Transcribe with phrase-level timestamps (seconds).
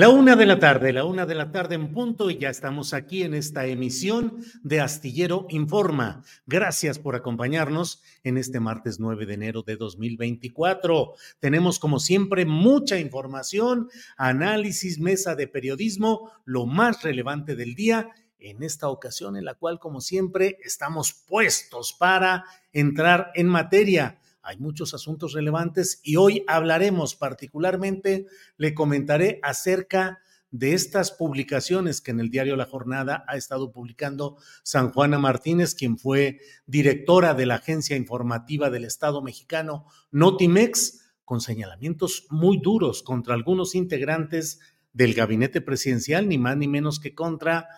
[0.00, 2.94] La una de la tarde, la una de la tarde en punto y ya estamos
[2.94, 6.24] aquí en esta emisión de Astillero Informa.
[6.46, 11.12] Gracias por acompañarnos en este martes 9 de enero de 2024.
[11.38, 18.62] Tenemos como siempre mucha información, análisis, mesa de periodismo, lo más relevante del día en
[18.62, 24.18] esta ocasión en la cual como siempre estamos puestos para entrar en materia.
[24.42, 30.20] Hay muchos asuntos relevantes y hoy hablaremos particularmente, le comentaré acerca
[30.50, 35.74] de estas publicaciones que en el diario La Jornada ha estado publicando San Juana Martínez,
[35.74, 43.04] quien fue directora de la agencia informativa del Estado mexicano Notimex, con señalamientos muy duros
[43.04, 44.58] contra algunos integrantes
[44.92, 47.68] del gabinete presidencial, ni más ni menos que contra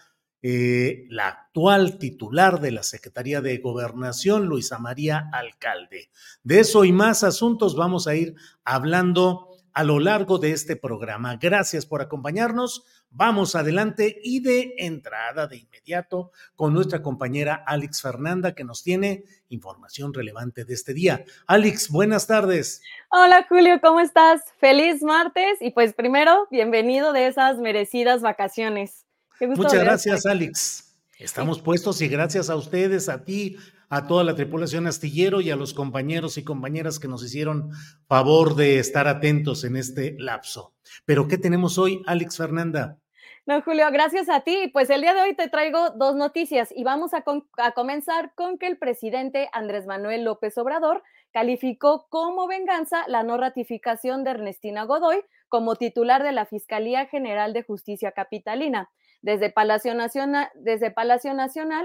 [0.42, 6.10] eh, la actual titular de la Secretaría de Gobernación, Luisa María Alcalde.
[6.42, 11.36] De eso y más asuntos vamos a ir hablando a lo largo de este programa.
[11.36, 12.84] Gracias por acompañarnos.
[13.10, 19.25] Vamos adelante y de entrada de inmediato con nuestra compañera Alex Fernanda que nos tiene
[19.48, 21.25] información relevante de este día.
[21.47, 22.82] Alex, buenas tardes.
[23.10, 24.42] Hola Julio, ¿cómo estás?
[24.58, 29.01] Feliz martes y pues primero, bienvenido de esas merecidas vacaciones.
[29.48, 30.97] Muchas gracias, Alex.
[31.19, 33.56] Estamos puestos y gracias a ustedes, a ti,
[33.88, 37.70] a toda la tripulación astillero y a los compañeros y compañeras que nos hicieron
[38.08, 40.75] favor de estar atentos en este lapso.
[41.04, 42.98] Pero, ¿qué tenemos hoy, Alex Fernanda?
[43.44, 44.70] No, Julio, gracias a ti.
[44.72, 47.25] Pues el día de hoy te traigo dos noticias y vamos a,
[47.56, 51.02] a comenzar con que el presidente Andrés Manuel López Obrador
[51.32, 57.52] calificó como venganza la no ratificación de Ernestina Godoy como titular de la Fiscalía General
[57.52, 58.91] de Justicia Capitalina.
[59.22, 60.50] Desde Palacio, Nacional,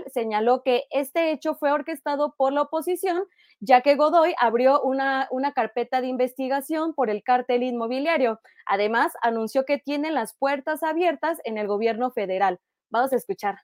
[0.08, 3.26] señaló que este hecho fue orquestado por la oposición,
[3.60, 8.40] ya que Godoy abrió una, una carpeta de investigación por el cártel inmobiliario.
[8.66, 12.60] Además, anunció que tienen las puertas abiertas en el gobierno federal.
[12.90, 13.60] Vamos a escuchar.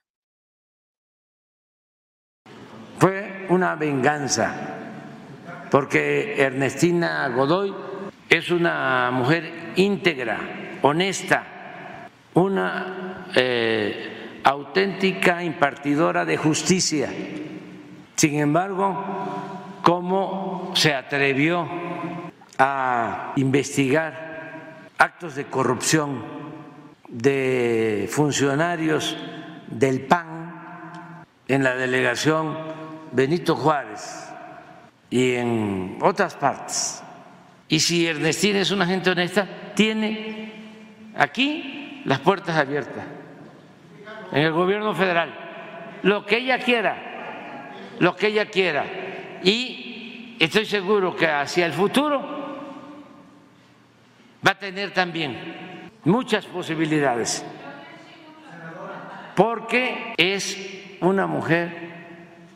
[2.98, 4.54] Fue una venganza,
[5.72, 7.74] porque Ernestina Godoy
[8.28, 10.38] es una mujer íntegra,
[10.80, 11.53] honesta,
[12.34, 17.08] una eh, auténtica impartidora de justicia.
[18.16, 21.68] Sin embargo, ¿cómo se atrevió
[22.58, 26.22] a investigar actos de corrupción
[27.08, 29.16] de funcionarios
[29.68, 32.56] del PAN en la delegación
[33.12, 34.28] Benito Juárez
[35.10, 37.02] y en otras partes?
[37.68, 40.52] Y si Ernestina es una gente honesta, tiene
[41.16, 43.04] aquí las puertas abiertas
[44.32, 45.32] en el gobierno federal,
[46.02, 48.84] lo que ella quiera, lo que ella quiera.
[49.42, 52.20] Y estoy seguro que hacia el futuro
[54.46, 57.44] va a tener también muchas posibilidades,
[59.34, 60.58] porque es
[61.00, 61.70] una mujer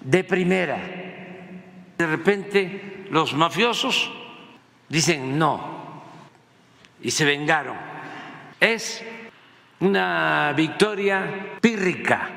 [0.01, 0.79] de primera.
[1.97, 4.11] De repente los mafiosos
[4.89, 6.03] dicen no
[7.03, 7.77] y se vengaron.
[8.61, 9.05] Es
[9.81, 12.31] una victoria pírrica.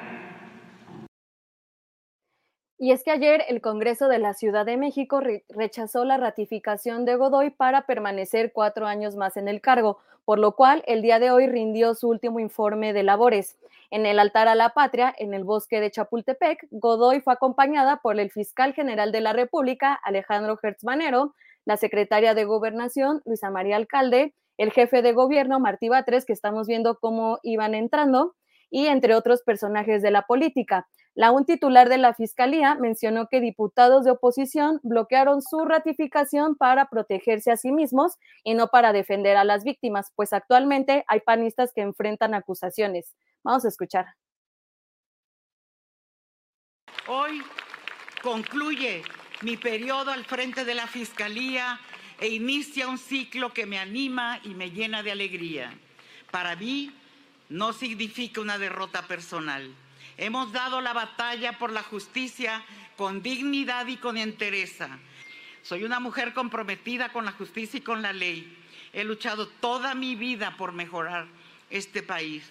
[2.78, 7.06] Y es que ayer el Congreso de la Ciudad de México re rechazó la ratificación
[7.06, 11.20] de Godoy para permanecer cuatro años más en el cargo, por lo cual el día
[11.20, 13.58] de hoy rindió su último informe de labores.
[13.90, 18.20] En el altar a la patria, en el bosque de Chapultepec, Godoy fue acompañada por
[18.20, 21.34] el fiscal general de la República, Alejandro Hertz Manero,
[21.66, 26.68] la secretaria de Gobernación, Luisa María Alcalde, el jefe de gobierno, Martí Batres, que estamos
[26.68, 28.36] viendo cómo iban entrando,
[28.70, 30.88] y entre otros personajes de la política.
[31.16, 36.86] La un titular de la Fiscalía mencionó que diputados de oposición bloquearon su ratificación para
[36.90, 38.14] protegerse a sí mismos
[38.44, 43.16] y no para defender a las víctimas, pues actualmente hay panistas que enfrentan acusaciones.
[43.44, 44.06] Vamos a escuchar.
[47.08, 47.42] Hoy
[48.22, 49.02] concluye
[49.42, 51.80] mi periodo al frente de la Fiscalía
[52.22, 55.74] e inicia un ciclo que me anima y me llena de alegría.
[56.30, 56.92] Para mí
[57.50, 59.74] no significa una derrota personal.
[60.18, 62.64] Hemos dado la batalla por la justicia
[62.96, 65.00] con dignidad y con entereza.
[65.64, 68.56] Soy una mujer comprometida con la justicia y con la ley.
[68.94, 71.26] He luchado toda mi vida por mejorar
[71.72, 72.44] este país.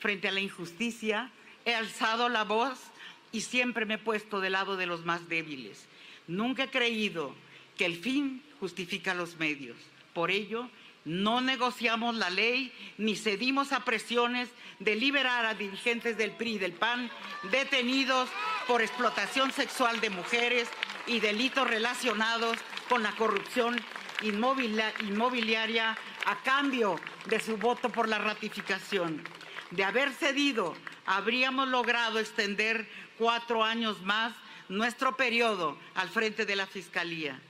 [0.00, 1.30] Frente a la injusticia,
[1.64, 2.80] he alzado la voz
[3.30, 5.86] y siempre me he puesto del lado de los más débiles.
[6.26, 7.36] Nunca he creído
[7.76, 9.76] que el fin justifica los medios.
[10.14, 10.68] Por ello,
[11.04, 14.48] no negociamos la ley ni cedimos a presiones
[14.78, 17.10] de liberar a dirigentes del PRI y del PAN
[17.50, 18.28] detenidos
[18.68, 20.68] por explotación sexual de mujeres
[21.08, 22.56] y delitos relacionados
[22.88, 23.80] con la corrupción
[24.22, 29.24] inmobiliaria a cambio de su voto por la ratificación.
[29.72, 32.88] De haber cedido, habríamos logrado extender
[33.18, 34.32] cuatro años más
[34.68, 37.42] nuestro periodo al frente de la Fiscalía,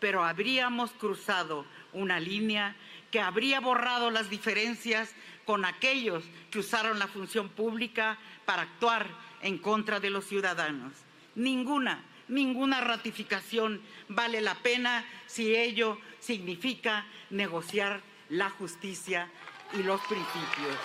[0.00, 2.76] pero habríamos cruzado una línea
[3.10, 5.14] que habría borrado las diferencias
[5.44, 9.06] con aquellos que usaron la función pública para actuar
[9.42, 10.92] en contra de los ciudadanos.
[11.34, 19.30] Ninguna, ninguna ratificación vale la pena si ello significa negociar la justicia
[19.72, 20.76] y los principios.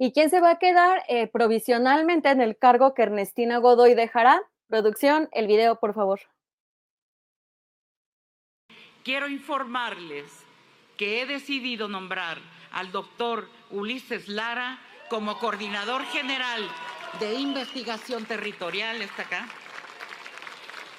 [0.00, 4.40] ¿Y quién se va a quedar eh, provisionalmente en el cargo que Ernestina Godoy dejará?
[4.68, 6.20] Producción, el video, por favor.
[9.08, 10.30] Quiero informarles
[10.98, 12.38] que he decidido nombrar
[12.72, 16.68] al doctor Ulises Lara como coordinador general
[17.18, 19.48] de investigación territorial, está acá,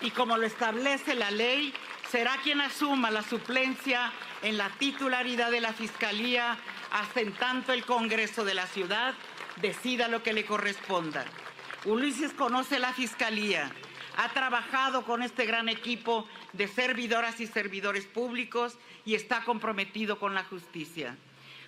[0.02, 1.72] y como lo establece la ley,
[2.10, 4.12] será quien asuma la suplencia
[4.42, 6.58] en la titularidad de la Fiscalía
[6.90, 9.14] hasta en tanto el Congreso de la Ciudad
[9.58, 11.26] decida lo que le corresponda.
[11.86, 13.72] Ulises conoce la Fiscalía,
[14.20, 20.34] ha trabajado con este gran equipo de servidoras y servidores públicos y está comprometido con
[20.34, 21.16] la justicia.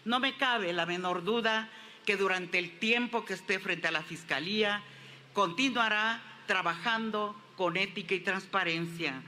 [0.03, 1.69] No me cabe la menor duda
[2.05, 4.83] que durante el tiempo que esté frente a la Fiscalía
[5.31, 9.21] continuará trabajando con ética y transparencia.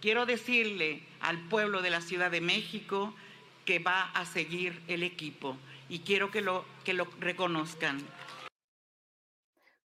[0.00, 3.14] Quiero decirle al pueblo de la Ciudad de México
[3.64, 5.56] que va a seguir el equipo
[5.88, 8.00] y quiero que lo, que lo reconozcan.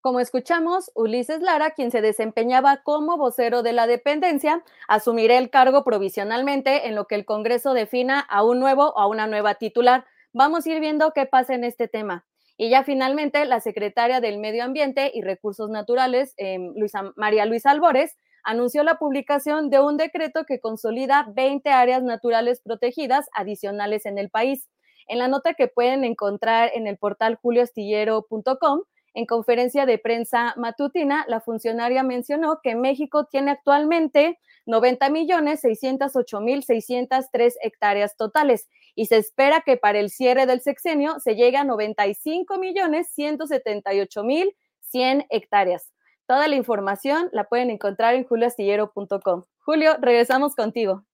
[0.06, 5.82] Como escuchamos, Ulises Lara, quien se desempeñaba como vocero de la dependencia, asumirá el cargo
[5.82, 10.04] provisionalmente en lo que el Congreso defina a un nuevo o a una nueva titular.
[10.32, 12.24] Vamos a ir viendo qué pasa en este tema.
[12.56, 17.72] Y ya finalmente, la secretaria del Medio Ambiente y Recursos Naturales, eh, Luisa, María Luisa
[17.72, 24.18] Albores, anunció la publicación de un decreto que consolida 20 áreas naturales protegidas adicionales en
[24.18, 24.68] el país.
[25.08, 28.82] En la nota que pueden encontrar en el portal julioastillero.com,
[29.16, 36.40] en conferencia de prensa matutina, la funcionaria mencionó que México tiene actualmente 90 millones 608
[36.42, 41.56] mil 603 hectáreas totales y se espera que para el cierre del sexenio se llegue
[41.56, 45.90] a 95 millones 178 mil 100 hectáreas.
[46.26, 49.44] Toda la información la pueden encontrar en julioastillero.com.
[49.60, 51.06] Julio, regresamos contigo.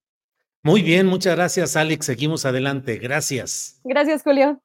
[0.65, 2.07] Muy bien, muchas gracias, Alex.
[2.07, 2.99] Seguimos adelante.
[2.99, 3.81] Gracias.
[3.85, 4.61] Gracias, Julio.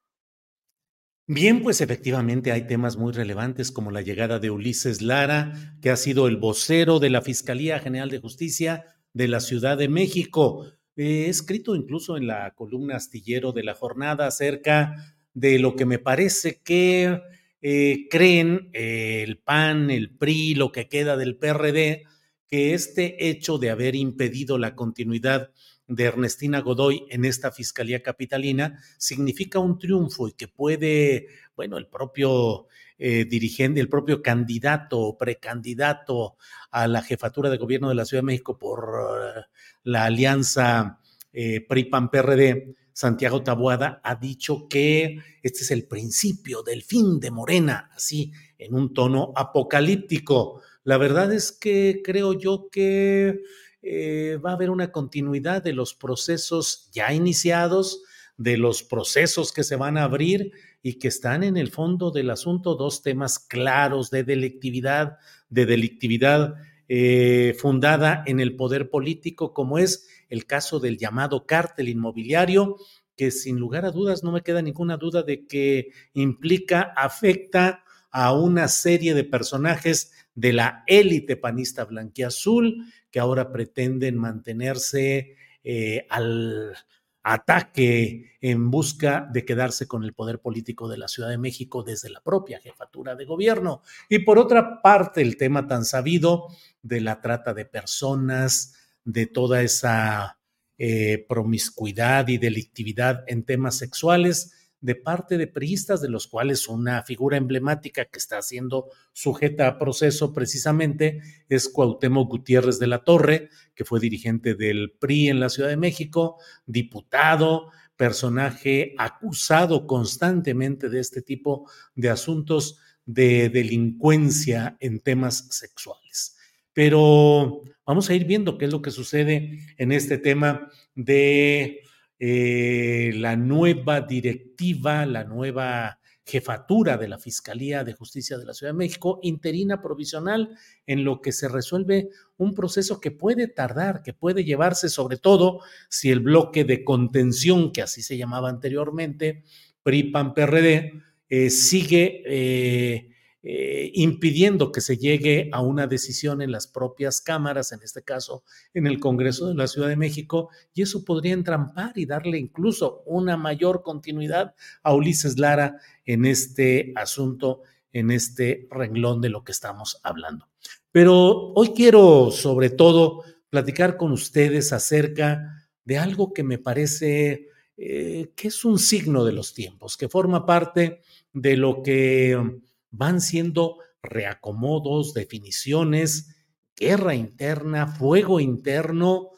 [1.30, 5.98] Bien, pues efectivamente hay temas muy relevantes como la llegada de Ulises Lara, que ha
[5.98, 10.66] sido el vocero de la Fiscalía General de Justicia de la Ciudad de México.
[10.96, 16.00] He escrito incluso en la columna astillero de la jornada acerca de lo que me
[16.00, 17.20] parece que
[17.62, 22.04] eh, creen el PAN, el PRI, lo que queda del PRD,
[22.48, 25.52] que este hecho de haber impedido la continuidad
[25.88, 31.88] de Ernestina Godoy en esta Fiscalía Capitalina significa un triunfo y que puede, bueno, el
[31.88, 32.68] propio
[32.98, 36.36] eh, dirigente, el propio candidato o precandidato
[36.72, 39.42] a la jefatura de gobierno de la Ciudad de México por uh,
[39.84, 41.00] la alianza
[41.32, 47.92] eh, PRI-PAN-PRD, Santiago Tabuada ha dicho que este es el principio del fin de Morena,
[47.94, 50.62] así en un tono apocalíptico.
[50.84, 53.44] La verdad es que creo yo que
[53.90, 58.04] eh, va a haber una continuidad de los procesos ya iniciados,
[58.38, 60.52] de los procesos que se van a abrir
[60.84, 65.18] y que están en el fondo del asunto dos temas claros de delictividad,
[65.50, 66.56] de delictividad
[66.90, 72.78] eh, fundada en el poder político, como es el caso del llamado cártel inmobiliario,
[73.16, 78.34] que sin lugar a dudas no me queda ninguna duda de que implica, afecta a
[78.34, 86.78] una serie de personajes de la élite panista blanquiazul que ahora pretenden mantenerse eh, al
[87.24, 92.12] ataque en busca de quedarse con el poder político de la Ciudad de México desde
[92.12, 93.82] la propia jefatura de gobierno.
[94.10, 96.48] Y por otra parte, el tema tan sabido
[96.84, 100.38] de la trata de personas, de toda esa
[100.78, 107.04] eh, promiscuidad y delictividad en temas sexuales de parte de priistas, de los cuales una
[107.04, 113.50] figura emblemática que está siendo sujeta a proceso precisamente es Cuauhtémoc Gutiérrez de la Torre,
[113.74, 121.00] que fue dirigente del PRI en la Ciudad de México, diputado, personaje acusado constantemente de
[121.00, 126.38] este tipo de asuntos de delincuencia en temas sexuales.
[126.74, 131.82] Pero vamos a ir viendo qué es lo que sucede en este tema de
[132.20, 138.74] eh, la nueva directiva, la nueva jefatura de la Fiscalía de Justicia de la Ciudad
[138.74, 144.14] de México, interina provisional, en lo que se resuelve un proceso que puede tardar, que
[144.14, 149.44] puede llevarse sobre todo si el bloque de contención, que así se llamaba anteriormente,
[149.84, 153.10] PRI-PAN-PRD, eh, sigue eh,
[153.50, 158.44] eh, impidiendo que se llegue a una decisión en las propias cámaras, en este caso
[158.74, 163.04] en el Congreso de la Ciudad de México, y eso podría entrampar y darle incluso
[163.06, 167.62] una mayor continuidad a Ulises Lara en este asunto,
[167.94, 170.50] en este renglón de lo que estamos hablando.
[170.92, 178.34] Pero hoy quiero sobre todo platicar con ustedes acerca de algo que me parece eh,
[178.36, 181.00] que es un signo de los tiempos, que forma parte
[181.32, 182.60] de lo que
[182.92, 186.36] van siendo reacomodos, definiciones,
[186.76, 189.32] guerra interna, fuego interno,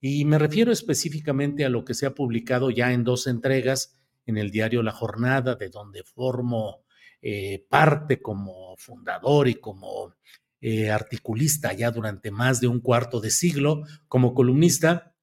[0.00, 4.36] y me refiero específicamente a lo que se ha publicado ya en dos entregas en
[4.36, 6.84] el diario La Jornada, de donde formo
[7.22, 10.14] eh, parte como fundador y como
[10.60, 15.14] eh, articulista ya durante más de un cuarto de siglo, como columnista,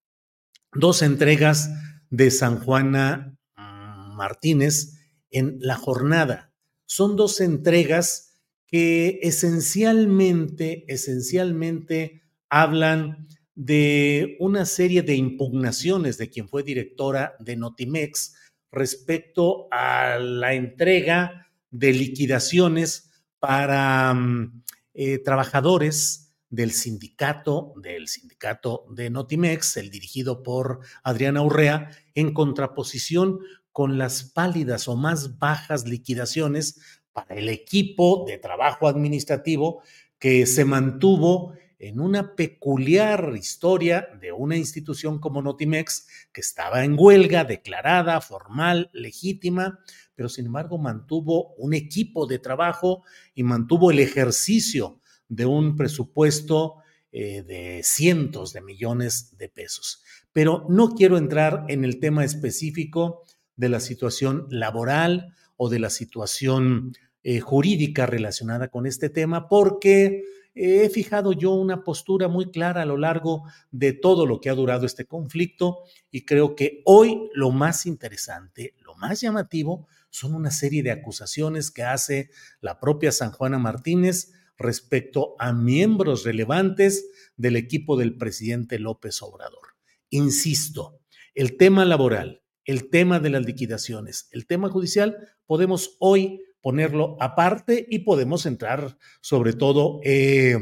[0.72, 1.70] dos entregas
[2.10, 5.00] de San Juana mm, Martínez
[5.30, 6.52] en La Jornada
[6.93, 16.62] son dos entregas que esencialmente, esencialmente hablan de una serie de impugnaciones de quien fue
[16.62, 18.35] directora de Notimex
[18.71, 29.09] respecto a la entrega de liquidaciones para mm, eh, trabajadores del sindicato, del sindicato de
[29.09, 33.39] Notimex, el dirigido por Adriana Urrea, en contraposición
[33.74, 36.80] con las pálidas o más bajas liquidaciones
[37.12, 39.82] para el equipo de trabajo administrativo
[40.18, 46.96] que se mantuvo en una peculiar historia de una institución como Notimex que estaba en
[46.98, 49.80] huelga declarada, formal, legítima,
[50.15, 53.03] pero sin embargo mantuvo un equipo de trabajo
[53.36, 56.75] y mantuvo el ejercicio de un presupuesto
[57.12, 60.03] eh, de cientos de millones de pesos.
[60.32, 63.24] Pero no quiero entrar en el tema específico
[63.55, 66.93] de la situación laboral o de la situación
[67.24, 70.24] eh, jurídica relacionada con este tema, porque
[70.55, 74.55] he fijado yo una postura muy clara a lo largo de todo lo que ha
[74.55, 75.79] durado este conflicto
[76.12, 81.72] y creo que hoy lo más interesante, lo más llamativo, son una serie de acusaciones
[81.72, 82.29] que hace
[82.62, 89.75] la propia San Juana Martínez respecto a miembros relevantes del equipo del presidente López Obrador.
[90.10, 91.00] Insisto,
[91.33, 97.86] el tema laboral, el tema de las liquidaciones, el tema judicial, podemos hoy ponerlo aparte
[97.89, 100.58] y podemos entrar, sobre todo, eh,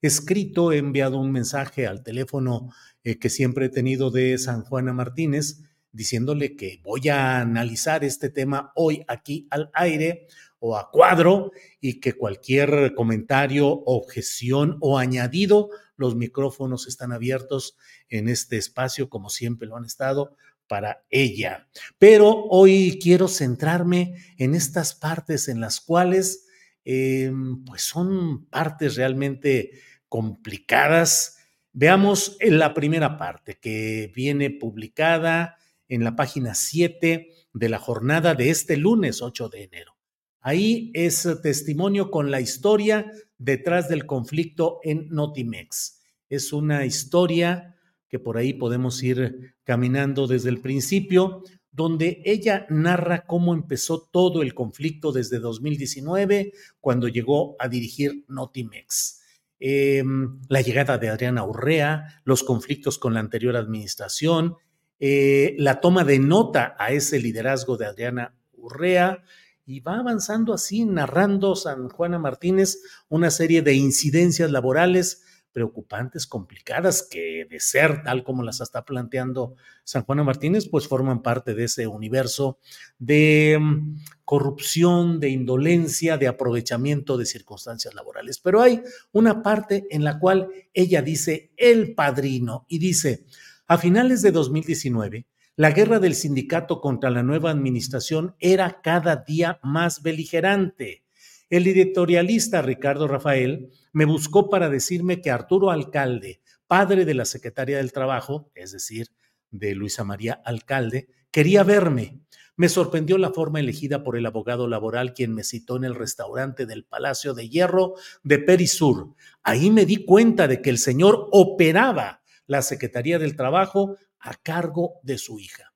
[0.00, 2.70] escrito, he enviado un mensaje al teléfono
[3.04, 5.60] eh, que siempre he tenido de San Juana Martínez,
[5.92, 10.26] diciéndole que voy a analizar este tema hoy aquí al aire
[10.58, 17.76] o a cuadro y que cualquier comentario, objeción o añadido, los micrófonos están abiertos
[18.08, 21.68] en este espacio como siempre lo han estado para ella.
[21.98, 26.46] Pero hoy quiero centrarme en estas partes en las cuales,
[26.84, 27.32] eh,
[27.66, 29.72] pues son partes realmente
[30.08, 31.38] complicadas.
[31.72, 35.56] Veamos en la primera parte que viene publicada
[35.88, 39.96] en la página 7 de la jornada de este lunes 8 de enero.
[40.40, 46.02] Ahí es testimonio con la historia detrás del conflicto en Notimex.
[46.28, 47.73] Es una historia
[48.14, 51.42] que por ahí podemos ir caminando desde el principio,
[51.72, 59.20] donde ella narra cómo empezó todo el conflicto desde 2019, cuando llegó a dirigir Notimex.
[59.58, 64.58] Em, la llegada de Adriana Urrea, los conflictos con la anterior administración,
[65.00, 69.24] eh, la toma de nota a ese liderazgo de Adriana Urrea,
[69.66, 72.78] y va avanzando así, narrando San Juana Martínez
[73.08, 75.24] una serie de incidencias laborales
[75.54, 81.22] preocupantes, complicadas, que de ser tal como las está planteando San Juana Martínez, pues forman
[81.22, 82.58] parte de ese universo
[82.98, 88.40] de mm, corrupción, de indolencia, de aprovechamiento de circunstancias laborales.
[88.40, 88.82] Pero hay
[89.12, 93.24] una parte en la cual ella dice el padrino y dice,
[93.66, 99.60] a finales de 2019, la guerra del sindicato contra la nueva administración era cada día
[99.62, 101.03] más beligerante.
[101.50, 107.76] El editorialista Ricardo Rafael me buscó para decirme que Arturo Alcalde, padre de la secretaria
[107.76, 109.08] del Trabajo, es decir,
[109.50, 112.20] de Luisa María Alcalde, quería verme.
[112.56, 116.66] Me sorprendió la forma elegida por el abogado laboral quien me citó en el restaurante
[116.66, 119.14] del Palacio de Hierro de Perisur.
[119.42, 124.94] Ahí me di cuenta de que el señor operaba la Secretaría del Trabajo a cargo
[125.02, 125.72] de su hija.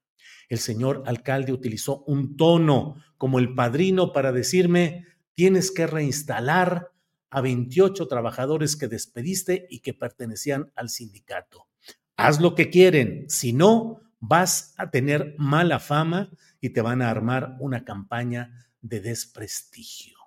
[0.48, 5.04] El señor alcalde utilizó un tono como el padrino para decirme,
[5.38, 6.90] tienes que reinstalar
[7.30, 11.68] a 28 trabajadores que despediste y que pertenecían al sindicato.
[12.16, 16.28] Haz lo que quieren, si no, vas a tener mala fama
[16.60, 20.18] y te van a armar una campaña de desprestigio.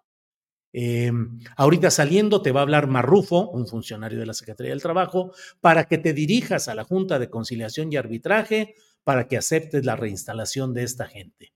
[0.72, 5.34] Em, ahorita saliendo te va a hablar Marrufo, un funcionario de la Secretaría del Trabajo,
[5.60, 9.98] para que te dirijas a la Junta de Conciliación y Arbitraje para que aceptes la
[9.98, 11.52] reinstalación de esta gente.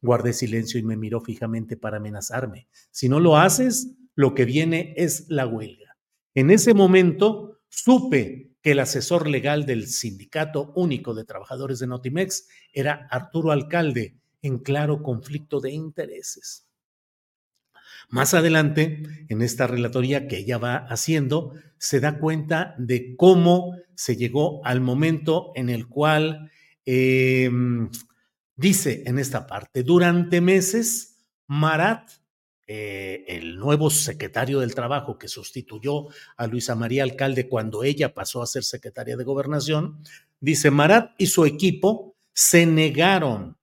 [0.00, 2.68] Guardé silencio y me miró fijamente para amenazarme.
[2.90, 5.96] Si no lo haces, lo que viene es la huelga.
[6.34, 12.48] En ese momento supe que el asesor legal del Sindicato Único de Trabajadores de Notimex
[12.72, 16.66] era Arturo Alcalde, en claro conflicto de intereses.
[18.08, 24.16] Más adelante, en esta relatoría que ella va haciendo, se da cuenta de cómo se
[24.16, 26.50] llegó al momento en el cual
[26.84, 27.90] em,
[28.60, 32.10] dice en esta parte, durante meses, Marat,
[32.66, 38.42] eh, el nuevo secretario del Trabajo que sustituyó a Luisa María Alcalde cuando ella pasó
[38.42, 40.02] a ser secretaria de Gobernación,
[40.40, 43.56] dice, Marat y su equipo se negaron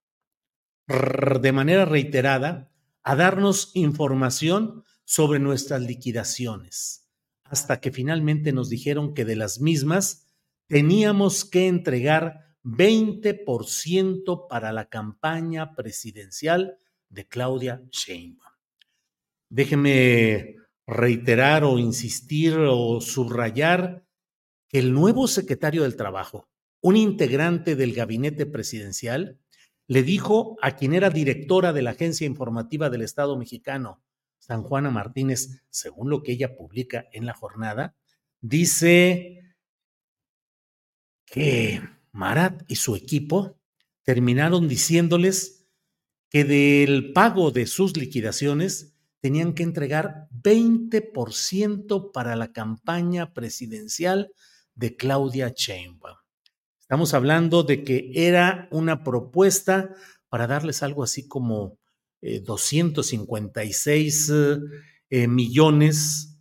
[0.88, 2.72] de manera reiterada
[3.04, 7.08] a darnos información sobre nuestras liquidaciones,
[7.44, 10.28] hasta que finalmente nos dijeron que de las mismas
[10.68, 16.78] teníamos que entregar 20% para la campaña presidencial
[17.08, 18.52] de Claudia Sheinbaum.
[19.50, 24.06] Déjeme reiterar o insistir o subrayar
[24.68, 26.50] que el nuevo secretario del Trabajo,
[26.82, 29.40] un integrante del gabinete presidencial,
[29.88, 34.04] le dijo a quien era directora de la Agencia Informativa del Estado mexicano,
[34.40, 37.96] San Juana Martínez, según lo que ella publica en la jornada,
[38.42, 39.56] dice
[41.26, 41.82] que
[42.18, 43.60] Marat y su equipo
[44.04, 45.68] terminaron diciéndoles
[46.30, 54.32] que del pago de sus liquidaciones tenían que entregar 20% para la campaña presidencial
[54.76, 56.18] de Claudia Sheinbaum.
[56.80, 59.94] Estamos hablando de que era una propuesta
[60.30, 61.78] para darles algo así como
[62.22, 64.58] 256 eh,
[65.10, 66.40] eh, millones.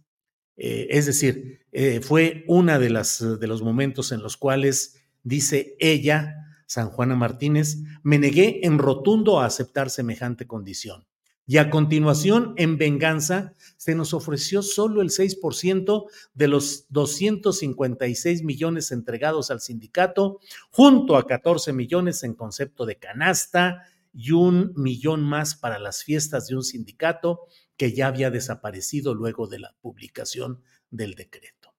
[0.57, 1.67] Eh, es decir,
[2.03, 6.37] fue uno de, de los momentos en los cuales dice ella,
[6.67, 11.05] San Juana Martínez, me negué en rotundo a aceptar semejante condición.
[11.49, 18.91] Y a continuación, en venganza, se nos ofreció solo el 6% de los 256 millones
[18.91, 25.55] entregados al sindicato, junto a 14 millones en concepto de canasta y un millón más
[25.55, 31.15] para las fiestas de un sindicato que ya había desaparecido luego de la publicación del
[31.15, 31.75] decreto.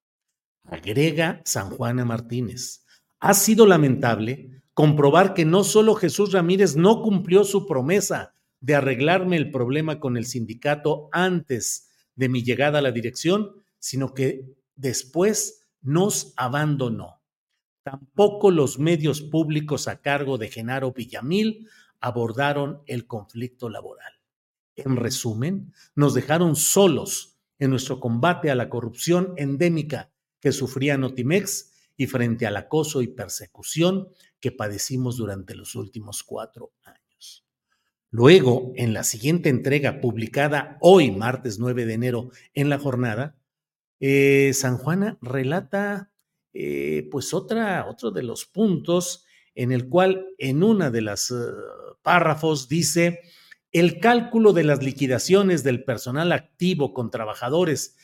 [0.63, 2.85] Agrega San Juana Martínez.
[3.19, 9.37] Ha sido lamentable comprobar que no solo Jesús Ramírez no cumplió su promesa, de arreglarme
[9.37, 15.67] el problema con el sindicato antes de mi llegada a la dirección, sino que después
[15.81, 17.21] nos abandonó.
[17.83, 21.67] Tampoco los medios públicos a cargo de Genaro Villamil
[21.99, 24.13] abordaron el conflicto laboral.
[24.75, 31.73] En resumen, nos dejaron solos en nuestro combate a la corrupción endémica que sufría Notimex
[31.97, 37.43] y frente al acoso y persecución que padecimos durante los últimos cuatro años.
[38.09, 43.35] Luego, en la siguiente entrega publicada hoy, martes 9 de enero, en la jornada,
[43.99, 46.11] eh, San Juana relata
[46.53, 51.53] eh, pues otra, otro de los puntos en el cual en una de las uh,
[52.03, 53.21] párrafos dice
[53.71, 57.97] el cálculo de las liquidaciones del personal activo con trabajadores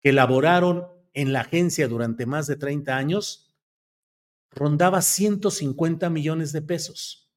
[0.00, 3.50] que laboraron en la agencia durante más de 30 años
[4.50, 7.30] rondaba 150 millones de pesos.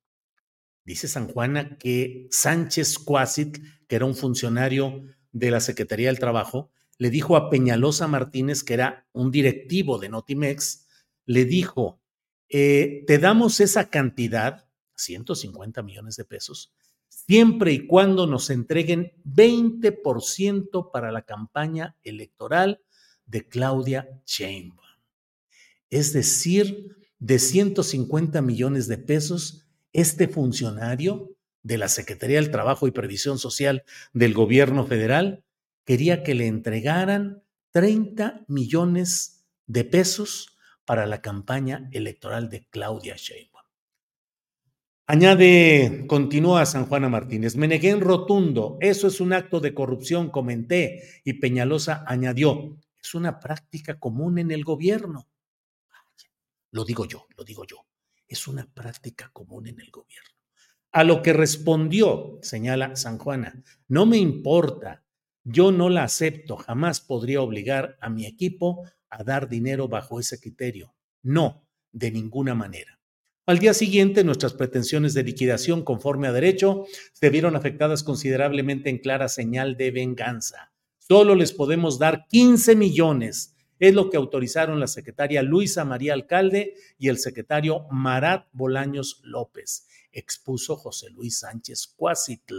[0.86, 6.72] Dice San Juana que Sánchez Cuasit, que era un funcionario de la Secretaría del Trabajo,
[6.98, 10.88] le dijo a Peñalosa Martínez, que era un directivo de Notimex,
[11.26, 12.02] le dijo,
[12.50, 16.74] eh, te damos esa cantidad, 150 millones de pesos,
[17.08, 22.82] siempre y cuando nos entreguen 20% para la campaña electoral
[23.34, 24.80] de Claudia Sheinbaum.
[25.90, 32.92] Es decir, de 150 millones de pesos, este funcionario de la Secretaría del Trabajo y
[32.92, 35.44] Previsión Social del gobierno federal
[35.84, 37.42] quería que le entregaran
[37.72, 43.66] 30 millones de pesos para la campaña electoral de Claudia Sheinbaum.
[45.08, 50.30] Añade, continúa San Juana Martínez, me negué en rotundo, eso es un acto de corrupción,
[50.30, 55.30] comenté, y Peñalosa añadió, es una práctica común en el gobierno.
[56.72, 57.86] Lo digo yo, lo digo yo,
[58.28, 60.30] es una práctica común en el gobierno.
[60.92, 65.04] A lo que respondió, señala San Juana, no me importa,
[65.44, 70.40] yo no la acepto, jamás podría obligar a mi equipo a dar dinero bajo ese
[70.40, 70.96] criterio.
[71.22, 73.00] No, de ninguna manera.
[73.46, 79.00] Al día siguiente, nuestras pretensiones de liquidación conforme a derecho se vieron afectadas considerablemente en
[79.00, 80.73] clara señal de venganza.
[81.14, 83.56] Solo les podemos dar 15 millones.
[83.78, 89.88] Es lo que autorizaron la secretaria Luisa María Alcalde y el secretario Marat Bolaños López,
[90.12, 92.56] expuso José Luis Sánchez Cuasitl.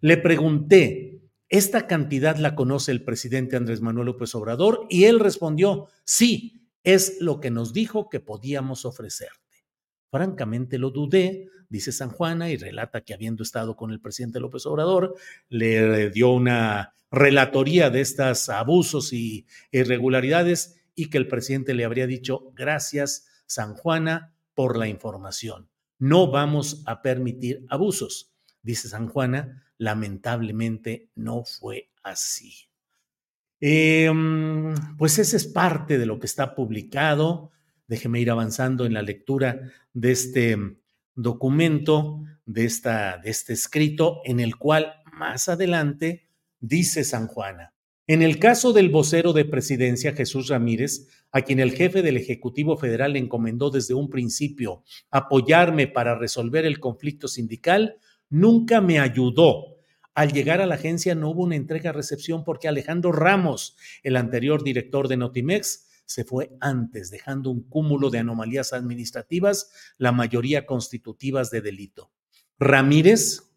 [0.00, 4.86] Le pregunté, ¿esta cantidad la conoce el presidente Andrés Manuel López Obrador?
[4.88, 9.30] Y él respondió, sí, es lo que nos dijo que podíamos ofrecer.
[10.08, 14.66] Francamente lo dudé, dice San Juana, y relata que habiendo estado con el presidente López
[14.66, 15.16] Obrador,
[15.48, 22.06] le dio una relatoría de estos abusos y irregularidades y que el presidente le habría
[22.06, 25.68] dicho, gracias San Juana por la información.
[25.98, 28.32] No vamos a permitir abusos.
[28.62, 32.68] Dice San Juana, lamentablemente no fue así.
[33.60, 37.50] Em, pues ese es parte de lo que está publicado.
[37.86, 39.60] Déjeme ir avanzando en la lectura
[39.92, 40.56] de este
[41.14, 46.31] documento, de, esta, de este escrito, en el cual más adelante
[46.62, 47.74] dice San Juana.
[48.06, 52.76] En el caso del vocero de presidencia, Jesús Ramírez, a quien el jefe del Ejecutivo
[52.76, 57.96] Federal encomendó desde un principio apoyarme para resolver el conflicto sindical,
[58.28, 59.76] nunca me ayudó.
[60.14, 65.08] Al llegar a la agencia no hubo una entrega-recepción porque Alejandro Ramos, el anterior director
[65.08, 71.60] de Notimex, se fue antes, dejando un cúmulo de anomalías administrativas, la mayoría constitutivas de
[71.60, 72.12] delito.
[72.58, 73.50] Ramírez,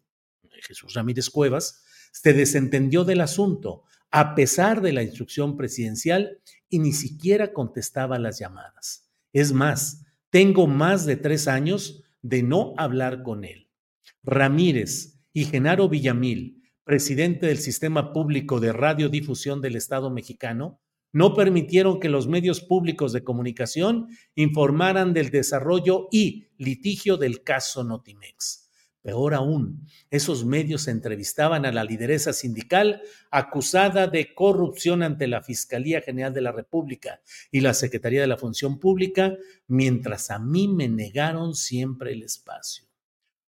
[0.62, 1.84] Jesús Ramírez Cuevas,
[2.22, 8.38] se desentendió del asunto, a pesar de la instrucción presidencial, y ni siquiera contestaba las
[8.38, 9.10] llamadas.
[9.34, 13.68] Es más, tengo más de tres años de no hablar con él.
[14.22, 20.80] Ramírez y Genaro Villamil, presidente del Sistema Público de Radiodifusión del Estado mexicano,
[21.12, 27.84] no permitieron que los medios públicos de comunicación informaran del desarrollo y litigio del caso
[27.84, 28.65] Notimex.
[29.06, 36.00] Peor aún, esos medios entrevistaban a la lideresa sindical acusada de corrupción ante la Fiscalía
[36.00, 37.20] General de la República
[37.52, 39.36] y la Secretaría de la Función Pública,
[39.68, 42.88] mientras a mí me negaron siempre el espacio.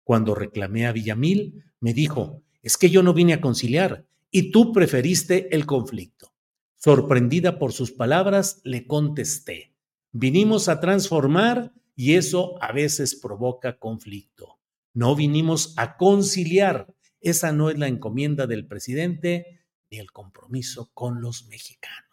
[0.04, 4.74] Cuando reclamé a Villamil, me dijo, es que yo no vine a conciliar y tú
[4.74, 6.34] preferiste el conflicto.
[6.78, 9.76] Sorprendida por sus palabras, le contesté,
[10.14, 14.63] vinimos a transformar y eso a veces provoca conflicto.
[14.94, 16.94] No vinimos a conciliar.
[17.22, 22.04] Esa no es la encomienda del presidente ni el compromiso con los mexicanos.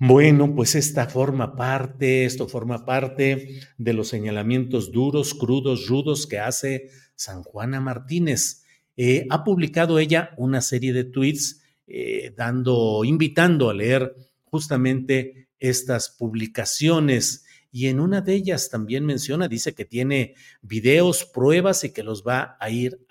[0.00, 6.38] Bueno, pues esta forma parte, esto forma parte de los señalamientos duros, crudos, rudos que
[6.38, 8.64] hace San Juana Martínez.
[8.96, 16.10] Eh, ha publicado ella una serie de tweets eh, dando, invitando a leer justamente estas
[16.10, 17.44] publicaciones.
[17.70, 22.24] Y en una de ellas también menciona, dice que tiene videos, pruebas y que los
[22.24, 23.06] va a ir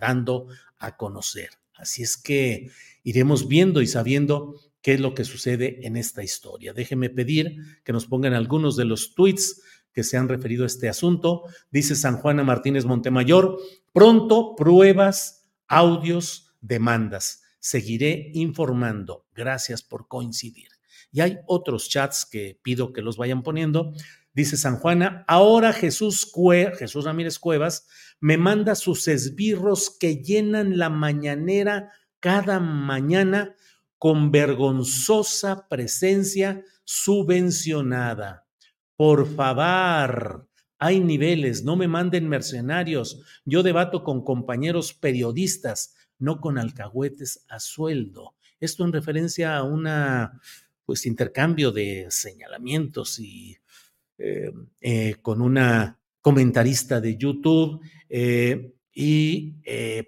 [0.00, 1.50] dando a conocer.
[1.74, 2.70] Así es que
[3.02, 6.72] iremos viendo y sabiendo qué es lo que sucede en esta historia.
[6.72, 9.62] Déjeme pedir que nos pongan algunos de los tweets
[9.92, 11.44] que se han referido a este asunto.
[11.70, 13.58] Dice San Juana Martínez Montemayor,
[13.92, 17.42] pronto pruebas, audios, demandas.
[17.60, 19.26] Seguiré informando.
[19.34, 20.73] Gracias por coincidir.
[21.14, 23.92] Y hay otros chats que pido que los vayan poniendo.
[24.32, 26.32] Dice San Juana, ahora Jesús,
[26.76, 27.86] Jesús Ramírez Cuevas
[28.18, 33.54] me manda sus esbirros que llenan la mañanera cada mañana
[33.96, 38.48] con vergonzosa presencia subvencionada.
[38.96, 40.48] Por favor,
[40.80, 43.22] hay niveles, no me manden mercenarios.
[43.44, 48.34] Yo debato con compañeros periodistas, no con alcahuetes a sueldo.
[48.58, 50.40] Esto en referencia a una
[50.84, 53.58] pues intercambio de señalamientos y
[54.18, 59.56] eh, eh, con una comentarista de YouTube eh, y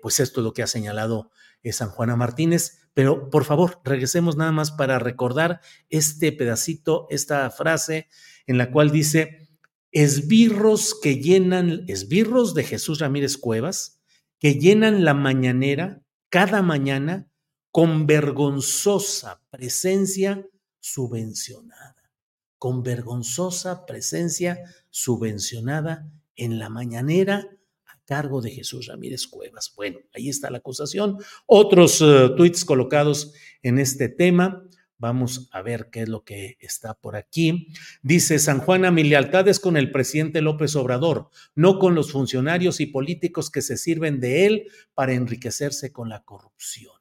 [0.00, 1.30] pues esto es lo que ha señalado
[1.72, 2.88] San Juana Martínez.
[2.94, 5.60] Pero por favor, regresemos nada más para recordar
[5.90, 8.08] este pedacito, esta frase
[8.46, 9.48] en la cual dice,
[9.90, 14.00] esbirros que llenan, esbirros de Jesús Ramírez Cuevas,
[14.38, 17.28] que llenan la mañanera cada mañana
[17.72, 20.46] con vergonzosa presencia
[20.86, 22.12] subvencionada,
[22.58, 27.48] con vergonzosa presencia subvencionada en la mañanera
[27.86, 29.72] a cargo de Jesús Ramírez Cuevas.
[29.74, 31.18] Bueno, ahí está la acusación.
[31.46, 34.62] Otros uh, tweets colocados en este tema.
[34.96, 37.66] Vamos a ver qué es lo que está por aquí.
[38.02, 42.78] Dice San Juana, mi lealtad es con el presidente López Obrador, no con los funcionarios
[42.78, 46.94] y políticos que se sirven de él para enriquecerse con la corrupción.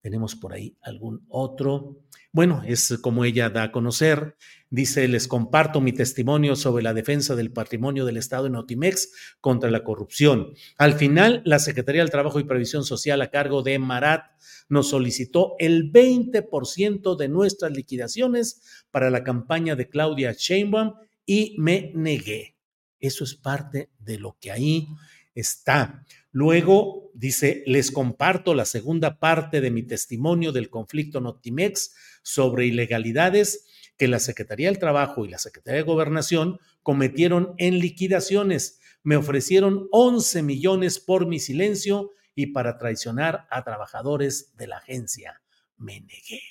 [0.00, 2.04] Tenemos por ahí algún otro.
[2.30, 4.36] Bueno, es como ella da a conocer.
[4.70, 9.70] Dice, les comparto mi testimonio sobre la defensa del patrimonio del Estado en Otimex contra
[9.70, 10.52] la corrupción.
[10.76, 14.26] Al final, la Secretaría del Trabajo y Previsión Social a cargo de Marat
[14.68, 21.92] nos solicitó el 20% de nuestras liquidaciones para la campaña de Claudia Sheinbaum y me
[21.94, 22.56] negué.
[23.00, 24.88] Eso es parte de lo que ahí
[25.34, 26.04] está.
[26.30, 31.94] Luego dice, les comparto la segunda parte de mi testimonio del conflicto Notimex
[32.28, 33.64] sobre ilegalidades
[33.96, 38.80] que la Secretaría del Trabajo y la Secretaría de Gobernación cometieron en liquidaciones.
[39.02, 45.40] Me ofrecieron 11 millones por mi silencio y para traicionar a trabajadores de la agencia.
[45.78, 46.42] Me negué.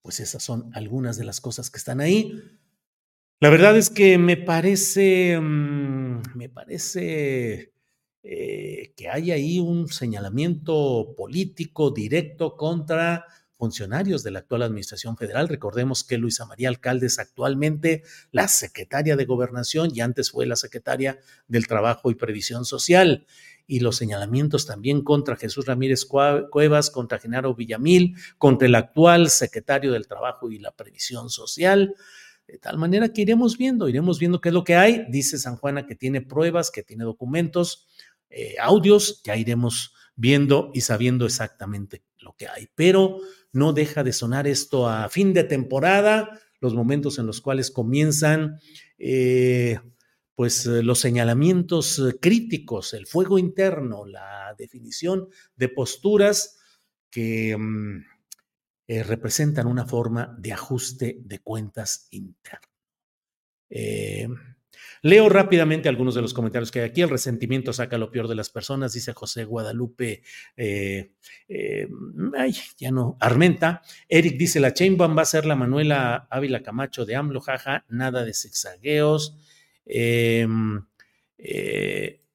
[0.00, 2.40] Pues esas son algunas de las cosas que están ahí.
[3.40, 7.72] La verdad es que me parece, mm, me parece
[8.22, 13.24] eh, que hay ahí un señalamiento político directo contra
[13.58, 15.48] funcionarios de la actual Administración Federal.
[15.48, 20.56] Recordemos que Luisa María Alcalde es actualmente la secretaria de Gobernación y antes fue la
[20.56, 21.18] secretaria
[21.48, 23.26] del Trabajo y Previsión Social.
[23.66, 29.92] Y los señalamientos también contra Jesús Ramírez Cuevas, contra Genaro Villamil, contra el actual secretario
[29.92, 31.94] del Trabajo y la Previsión Social.
[32.46, 35.04] De tal manera que iremos viendo, iremos viendo qué es lo que hay.
[35.10, 37.86] Dice San Juana que tiene pruebas, que tiene documentos,
[38.30, 42.68] eh, audios, ya iremos viendo y sabiendo exactamente lo que hay.
[42.74, 43.18] Pero
[43.52, 48.58] no deja de sonar esto a fin de temporada, los momentos en los cuales comienzan
[48.98, 49.78] eh,
[50.34, 56.58] pues eh, los señalamientos críticos, el fuego interno, la definición de posturas
[57.10, 58.04] que mm,
[58.88, 62.68] eh, representan una forma de ajuste de cuentas interno.
[63.70, 64.28] Eh,
[65.02, 67.02] leo rápidamente algunos de los comentarios que hay aquí.
[67.02, 70.22] El resentimiento saca lo peor de las personas, dice José Guadalupe.
[70.56, 71.10] Eh,
[72.36, 73.16] ay, ya no.
[73.20, 73.82] Armenta.
[74.08, 78.24] Eric dice: La Chainbaum va a ser la Manuela Ávila Camacho de AMLO, jaja, nada
[78.24, 79.36] de zigzagueos.
[79.86, 80.82] Em,
[81.38, 82.27] Mm.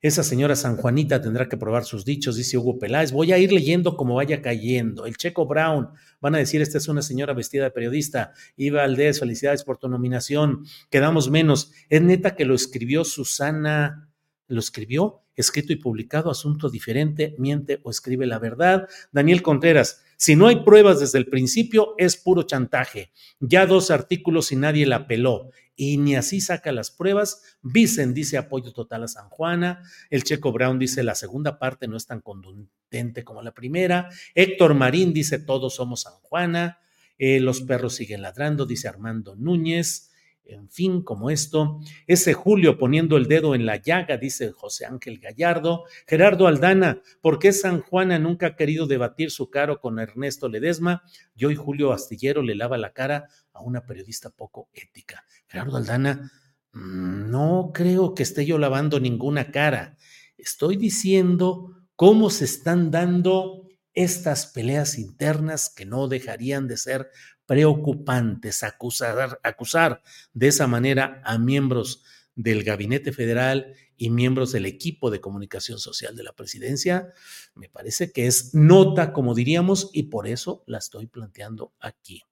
[0.00, 3.12] Esa señora San Juanita tendrá que probar sus dichos, dice Hugo Peláez.
[3.12, 5.06] Voy a ir leyendo como vaya cayendo.
[5.06, 5.88] El Checo Brown,
[6.20, 8.32] van a decir, esta es una señora vestida de periodista.
[8.56, 10.64] Iba Aldez, felicidades por tu nominación.
[10.90, 11.72] Quedamos menos.
[11.88, 14.08] Es neta que lo escribió Susana,
[14.46, 18.88] lo escribió, escrito y publicado, asunto diferente, miente o escribe la verdad.
[19.12, 23.10] Daniel Contreras, si no hay pruebas desde el principio, es puro chantaje.
[23.40, 27.58] Ya dos artículos y nadie la peló y ni así saca las pruebas.
[27.60, 29.82] Vicen dice apoyo total a San Juana.
[30.10, 34.10] El Checo Brown dice la segunda parte no es tan contundente como la primera.
[34.36, 36.78] Héctor Marín dice todos somos San Juana.
[37.18, 40.11] Eh, los perros siguen ladrando, dice Armando Núñez.
[40.44, 41.80] En fin, como esto.
[42.06, 45.84] Ese Julio poniendo el dedo en la llaga, dice José Ángel Gallardo.
[46.06, 51.02] Gerardo Aldana, ¿por qué San Juana nunca ha querido debatir su caro con Ernesto Ledesma?
[51.34, 55.24] Y Julio Astillero le lava la cara a una periodista poco ética.
[55.46, 56.30] Gerardo Aldana,
[56.72, 59.96] mm, no creo que esté yo lavando ninguna cara.
[60.36, 63.62] Estoy diciendo cómo se están dando
[63.94, 67.10] estas peleas internas que no dejarían de ser
[67.52, 72.02] preocupantes acusar, acusar de esa manera a miembros
[72.34, 77.10] del gabinete federal y miembros del equipo de comunicación social de la presidencia,
[77.54, 82.22] me parece que es nota, como diríamos, y por eso la estoy planteando aquí.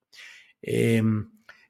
[0.63, 1.03] Eh,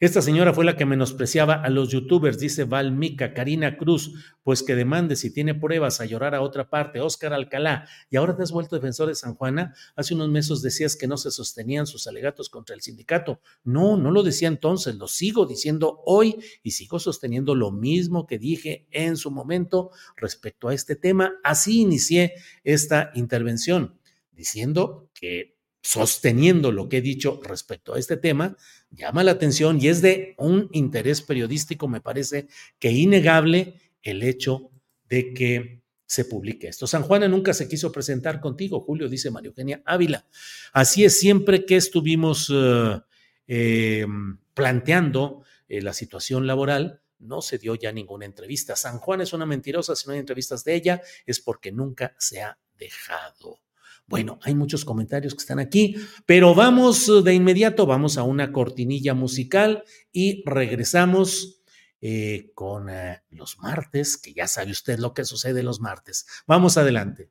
[0.01, 4.75] esta señora fue la que menospreciaba a los youtubers, dice Valmica, Karina Cruz, pues que
[4.75, 8.51] demande si tiene pruebas a llorar a otra parte, Óscar Alcalá, y ahora te has
[8.51, 9.75] vuelto defensor de San Juana.
[9.97, 13.43] Hace unos meses decías que no se sostenían sus alegatos contra el sindicato.
[13.63, 18.39] No, no lo decía entonces, lo sigo diciendo hoy y sigo sosteniendo lo mismo que
[18.39, 21.35] dije en su momento respecto a este tema.
[21.45, 22.33] Así inicié
[22.65, 24.01] esta intervención,
[24.33, 28.57] diciendo que sosteniendo lo que he dicho respecto a este tema,
[28.91, 34.71] llama la atención y es de un interés periodístico, me parece que innegable el hecho
[35.09, 36.87] de que se publique esto.
[36.87, 40.27] San Juana nunca se quiso presentar contigo, Julio, dice María Eugenia Ávila.
[40.73, 42.53] Así es, siempre que estuvimos
[43.47, 44.07] eh,
[44.55, 48.75] planteando eh, la situación laboral, no se dio ya ninguna entrevista.
[48.77, 52.43] San Juan es una mentirosa, si no hay entrevistas de ella, es porque nunca se
[52.43, 53.61] ha dejado.
[54.11, 55.95] Bueno, hay muchos comentarios que están aquí,
[56.27, 61.63] pero vamos eh, de inmediato, vamos a una cortinilla musical y regresamos
[62.01, 66.27] eh, con eh, los martes, que ya sabe usted lo que sucede los martes.
[66.45, 67.31] Vamos adelante.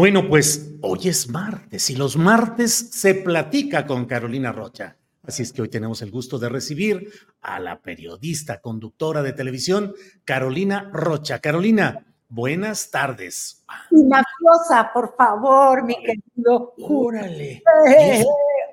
[0.00, 4.96] Bueno, pues hoy es martes y los martes se platica con Carolina Rocha.
[5.22, 9.92] Así es que hoy tenemos el gusto de recibir a la periodista, conductora de televisión,
[10.24, 11.40] Carolina Rocha.
[11.40, 13.62] Carolina, buenas tardes.
[13.90, 16.72] Y mafiosa, por favor, mi querido.
[16.78, 17.62] Órale.
[17.86, 18.24] Eh,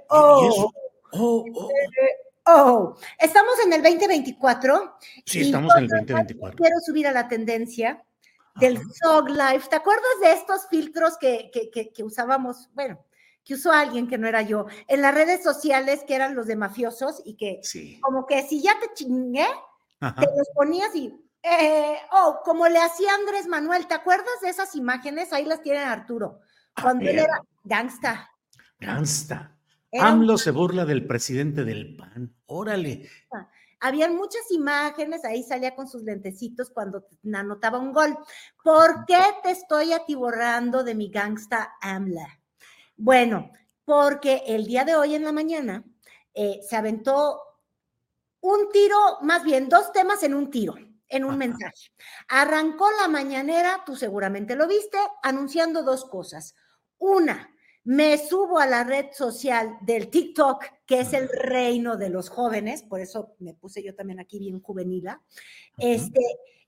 [0.08, 0.72] oh,
[1.12, 1.72] oh, oh.
[2.46, 4.98] oh, estamos en el 2024.
[5.26, 6.56] Sí, estamos en el 2024.
[6.56, 8.02] Quiero subir a la tendencia
[8.60, 9.70] del Zog Life.
[9.70, 12.70] ¿Te acuerdas de estos filtros que, que, usábamos?
[12.74, 13.04] Bueno,
[13.44, 16.56] que usó alguien que no era yo, en las redes sociales que eran los de
[16.56, 17.62] mafiosos y que
[18.02, 19.48] como que si ya te chingué,
[20.00, 24.76] te los ponías y, eh, oh, como le hacía Andrés Manuel, ¿te acuerdas de esas
[24.76, 25.32] imágenes?
[25.32, 26.42] Ahí las tiene Arturo,
[26.82, 28.30] cuando él era gangsta.
[28.80, 29.54] Gangsta.
[29.94, 32.36] AMLO se burla del presidente del PAN.
[32.48, 33.10] Órale.
[33.32, 38.18] Ah, habían muchas imágenes, ahí salía con sus lentecitos cuando anotaba un gol.
[38.64, 42.40] ¿Por qué te estoy atiborrando de mi gangsta AMLA?
[42.96, 43.52] Bueno,
[43.86, 45.84] porque el día de hoy en la mañana
[46.34, 47.42] eh, se aventó
[48.42, 50.76] un tiro, más bien dos temas en un tiro,
[51.08, 51.92] en un mensaje.
[52.28, 56.56] Arrancó la mañanera, tú seguramente lo viste, anunciando dos cosas.
[56.98, 57.50] Una,
[57.88, 62.84] me subo a la red social del TikTok, que es el reino de los jóvenes,
[62.84, 65.22] por eso me puse yo también aquí bien juvenila.
[65.78, 66.20] Este,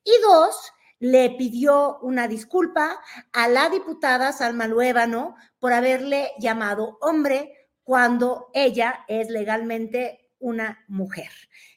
[0.05, 3.01] y dos, le pidió una disculpa
[3.33, 11.31] a la diputada Salma Luébano por haberle llamado hombre cuando ella es legalmente una mujer.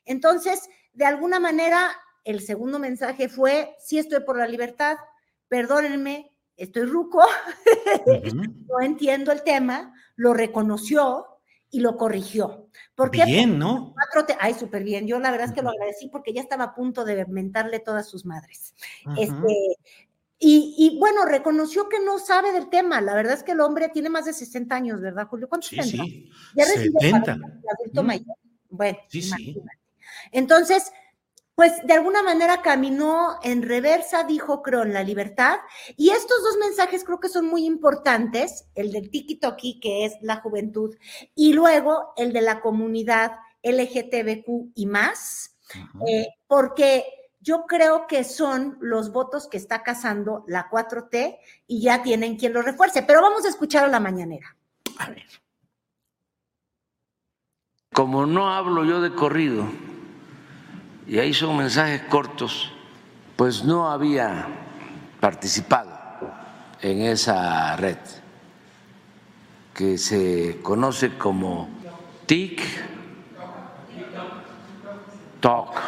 [0.05, 1.91] Entonces, de alguna manera,
[2.23, 4.99] el segundo mensaje fue, sí estoy por la libertad,
[5.49, 7.23] perdónenme, estoy ruco,
[8.69, 11.27] no entiendo el tema, lo reconoció
[11.71, 12.69] y lo corrigió.
[12.95, 13.25] ¿Por qué?
[13.25, 13.95] Bien, ¿no?
[14.38, 15.07] Ay, súper bien.
[15.07, 18.09] Yo la verdad es que lo agradecí porque ya estaba a punto de mentarle todas
[18.09, 18.75] sus madres.
[19.19, 19.77] Este,
[20.38, 23.01] y, bueno, reconoció que no sabe del tema.
[23.01, 25.49] La verdad es que el hombre tiene más de 60 años, ¿verdad, Julio?
[25.49, 28.37] ¿Cuántos sí, Sí, Ya recibió adulto mayor.
[28.69, 29.57] Bueno, sí, sí.
[30.33, 30.93] Entonces,
[31.55, 35.59] pues de alguna manera caminó en reversa, dijo Cron, la libertad.
[35.97, 40.37] Y estos dos mensajes creo que son muy importantes, el del tiki-toki, que es la
[40.37, 40.97] juventud,
[41.35, 45.57] y luego el de la comunidad LGTBQ y más,
[46.07, 47.05] eh, porque
[47.41, 52.53] yo creo que son los votos que está cazando la 4T y ya tienen quien
[52.53, 53.03] lo refuerce.
[53.03, 54.57] Pero vamos a escuchar a la mañanera.
[54.99, 55.27] A ver.
[57.92, 59.67] Como no hablo yo de corrido,
[61.07, 62.71] y ahí son mensajes cortos,
[63.37, 64.46] pues no había
[65.21, 65.90] participado
[66.81, 67.98] en esa red
[69.75, 71.69] que se conoce como
[72.27, 72.63] TIC
[75.40, 75.81] Talk.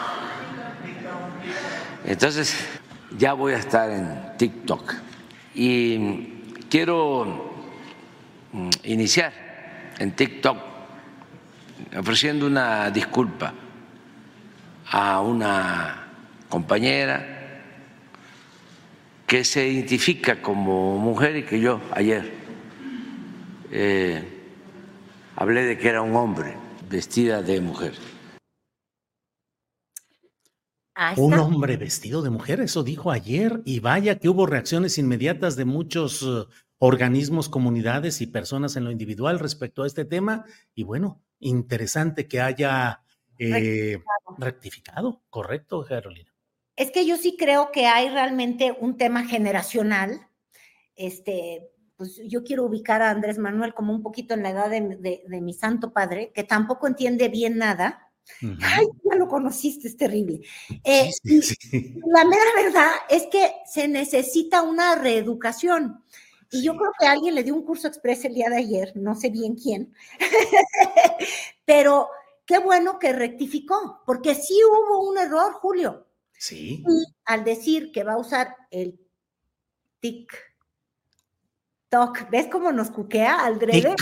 [2.04, 2.56] Entonces
[3.16, 4.94] ya voy a estar en TikTok
[5.54, 7.54] y quiero
[8.52, 9.32] mm, iniciar
[9.98, 10.58] en TikTok
[11.96, 13.54] ofreciendo una disculpa
[14.90, 16.08] a una
[16.48, 17.62] compañera
[19.26, 22.32] que se identifica como mujer y que yo ayer
[23.70, 24.22] eh,
[25.36, 26.54] hablé de que era un hombre
[26.88, 27.94] vestida de mujer.
[31.16, 35.64] Un hombre vestido de mujer, eso dijo ayer, y vaya que hubo reacciones inmediatas de
[35.64, 36.46] muchos uh,
[36.78, 40.44] organismos, comunidades y personas en lo individual respecto a este tema.
[40.72, 43.03] Y bueno, interesante que haya
[43.38, 44.36] eh, rectificado.
[44.38, 45.22] rectificado.
[45.30, 46.32] Correcto, Carolina.
[46.76, 50.28] Es que yo sí creo que hay realmente un tema generacional.
[50.96, 55.22] Este, pues yo quiero ubicar a Andrés Manuel como un poquito en la edad de,
[55.26, 58.04] de mi santo padre, que tampoco entiende bien nada
[58.62, 60.40] Ay, ya lo conociste, es terrible.
[60.82, 61.10] Eh,
[62.06, 66.02] la mera verdad es que se necesita una reeducación.
[66.50, 69.16] Y yo creo que alguien le dio un curso express el día de ayer, no
[69.16, 69.92] sé bien quién,
[71.64, 72.08] pero
[72.46, 76.06] qué bueno que rectificó, porque sí hubo un error, Julio.
[76.32, 76.84] Sí.
[76.86, 79.00] Y al decir que va a usar el
[80.00, 80.38] TikTok,
[82.30, 83.94] ¿ves cómo nos cuquea al drede?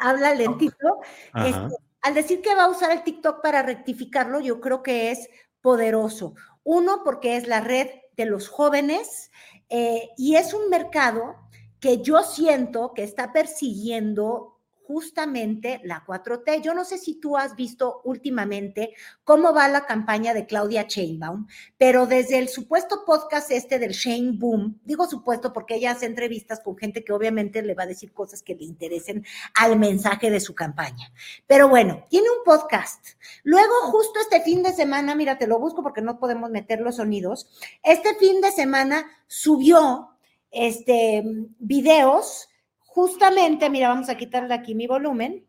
[0.00, 1.00] Habla lentito.
[1.34, 5.28] Este, al decir que va a usar el TikTok para rectificarlo, yo creo que es
[5.60, 6.34] poderoso.
[6.64, 9.30] Uno, porque es la red de los jóvenes
[9.68, 11.36] eh, y es un mercado
[11.80, 14.55] que yo siento que está persiguiendo
[14.86, 16.62] justamente la 4T.
[16.62, 21.46] Yo no sé si tú has visto últimamente cómo va la campaña de Claudia Sheinbaum,
[21.76, 26.60] pero desde el supuesto podcast este del Shane Boom, digo supuesto porque ella hace entrevistas
[26.60, 29.24] con gente que obviamente le va a decir cosas que le interesen
[29.58, 31.12] al mensaje de su campaña.
[31.46, 33.04] Pero bueno, tiene un podcast.
[33.42, 36.96] Luego, justo este fin de semana, mira, te lo busco porque no podemos meter los
[36.96, 37.48] sonidos.
[37.82, 40.10] Este fin de semana subió
[40.50, 41.22] este
[41.58, 42.48] videos
[42.96, 45.46] justamente, mira, vamos a quitarle aquí mi volumen,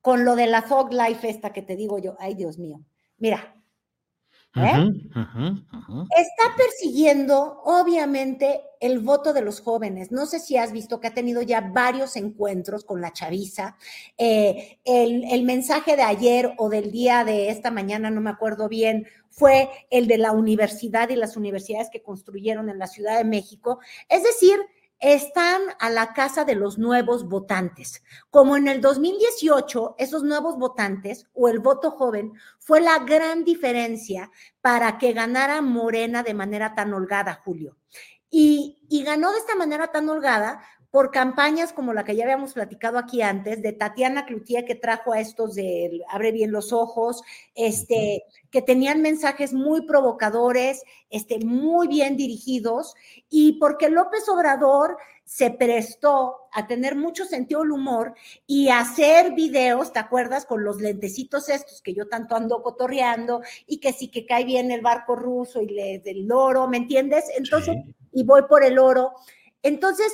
[0.00, 2.84] con lo de la Fog Life esta que te digo yo, ay Dios mío,
[3.18, 3.52] mira.
[4.54, 4.92] ¿eh?
[6.16, 10.12] Está persiguiendo, obviamente, el voto de los jóvenes.
[10.12, 13.76] No sé si has visto que ha tenido ya varios encuentros con la chaviza.
[14.16, 18.68] Eh, el, el mensaje de ayer o del día de esta mañana, no me acuerdo
[18.68, 23.24] bien, fue el de la universidad y las universidades que construyeron en la Ciudad de
[23.24, 23.80] México.
[24.08, 24.56] Es decir,
[24.98, 28.02] están a la casa de los nuevos votantes.
[28.30, 34.30] Como en el 2018, esos nuevos votantes o el voto joven fue la gran diferencia
[34.60, 37.76] para que ganara Morena de manera tan holgada, Julio.
[38.30, 40.60] Y, y ganó de esta manera tan holgada
[40.90, 45.12] por campañas como la que ya habíamos platicado aquí antes, de Tatiana Cloutier, que trajo
[45.12, 47.22] a estos de Abre bien los ojos,
[47.54, 52.94] este, que tenían mensajes muy provocadores, este, muy bien dirigidos,
[53.28, 58.14] y porque López Obrador se prestó a tener mucho sentido del humor
[58.46, 60.46] y hacer videos, ¿te acuerdas?
[60.46, 64.70] Con los lentecitos estos que yo tanto ando cotorreando y que sí que cae bien
[64.70, 67.24] el barco ruso y le del oro, ¿me entiendes?
[67.36, 67.76] Entonces,
[68.12, 69.14] y voy por el oro.
[69.64, 70.12] Entonces,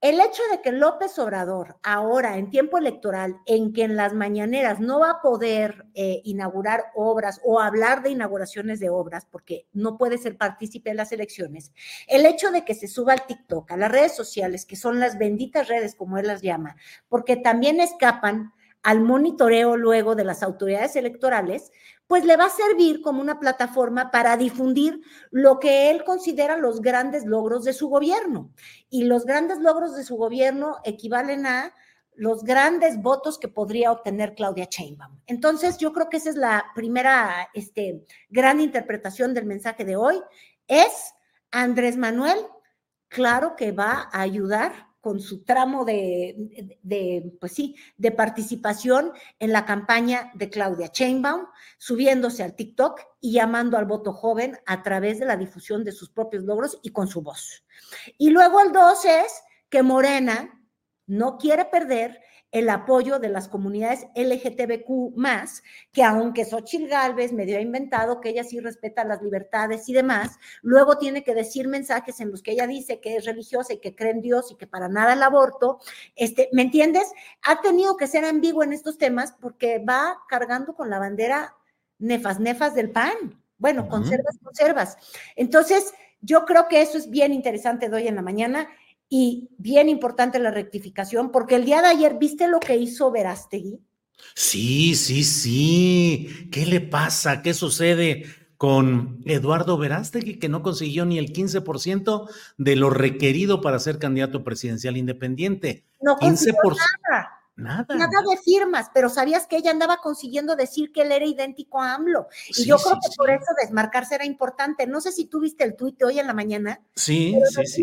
[0.00, 4.78] el hecho de que López Obrador ahora en tiempo electoral, en que en las mañaneras
[4.78, 9.96] no va a poder eh, inaugurar obras o hablar de inauguraciones de obras, porque no
[9.96, 11.72] puede ser partícipe de las elecciones,
[12.08, 15.18] el hecho de que se suba al TikTok, a las redes sociales, que son las
[15.18, 16.76] benditas redes como él las llama,
[17.08, 18.52] porque también escapan
[18.86, 21.72] al monitoreo luego de las autoridades electorales,
[22.06, 25.00] pues le va a servir como una plataforma para difundir
[25.32, 28.52] lo que él considera los grandes logros de su gobierno.
[28.88, 31.74] Y los grandes logros de su gobierno equivalen a
[32.14, 35.18] los grandes votos que podría obtener Claudia Sheinbaum.
[35.26, 40.22] Entonces, yo creo que esa es la primera este, gran interpretación del mensaje de hoy.
[40.68, 41.12] Es
[41.50, 42.38] Andrés Manuel,
[43.08, 49.64] claro que va a ayudar con su tramo de, pues sí, de participación en la
[49.64, 51.46] campaña de Claudia Sheinbaum,
[51.78, 56.10] subiéndose al TikTok y llamando al voto joven a través de la difusión de sus
[56.10, 57.64] propios logros y con su voz.
[58.18, 60.60] Y luego el dos es que Morena
[61.06, 62.20] no quiere perder
[62.52, 68.30] el apoyo de las comunidades LGTBQ más, que aunque Xochitl Galvez medio ha inventado que
[68.30, 72.52] ella sí respeta las libertades y demás, luego tiene que decir mensajes en los que
[72.52, 75.22] ella dice que es religiosa y que cree en Dios y que para nada el
[75.22, 75.80] aborto,
[76.14, 77.12] este, ¿me entiendes?
[77.42, 81.54] Ha tenido que ser ambiguo en estos temas porque va cargando con la bandera
[81.98, 83.42] nefas, nefas del pan.
[83.58, 84.96] Bueno, conservas, conservas.
[85.34, 88.68] Entonces, yo creo que eso es bien interesante de hoy en la mañana
[89.08, 93.80] y bien importante la rectificación, porque el día de ayer, ¿viste lo que hizo Verástegui?
[94.34, 96.48] Sí, sí, sí.
[96.50, 97.42] ¿Qué le pasa?
[97.42, 98.24] ¿Qué sucede
[98.56, 104.42] con Eduardo Verástegui, que no consiguió ni el 15% de lo requerido para ser candidato
[104.42, 105.84] presidencial independiente?
[106.00, 107.32] No consiguió nada.
[107.58, 107.86] Nada.
[107.88, 111.94] Nada de firmas, pero sabías que ella andaba consiguiendo decir que él era idéntico a
[111.94, 112.26] AMLO.
[112.48, 114.86] Y yo creo que por eso desmarcarse era importante.
[114.86, 116.82] No sé si tú viste el tuit hoy en la mañana.
[116.94, 117.82] Sí, sí, sí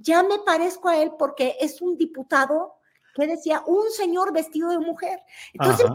[0.00, 2.76] ya me parezco a él porque es un diputado
[3.14, 5.20] que decía un señor vestido de mujer.
[5.52, 5.86] Entonces,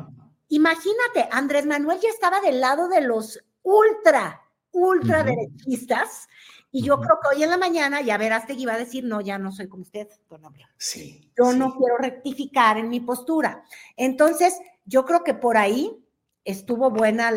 [0.50, 4.42] imagínate, Andrés Manuel ya estaba del lado de los ultra,
[4.72, 6.28] ultra derechistas.
[6.72, 9.22] Y yo creo que hoy en la mañana ya verás que iba a decir, no,
[9.22, 10.42] ya no soy como usted, don
[10.78, 11.32] Sí.
[11.38, 13.64] Yo no quiero rectificar en mi postura.
[13.96, 16.06] Entonces, yo creo que por ahí
[16.44, 17.30] estuvo buena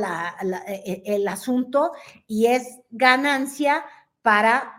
[0.66, 1.92] e, e, el asunto
[2.26, 3.84] y es ganancia
[4.22, 4.77] para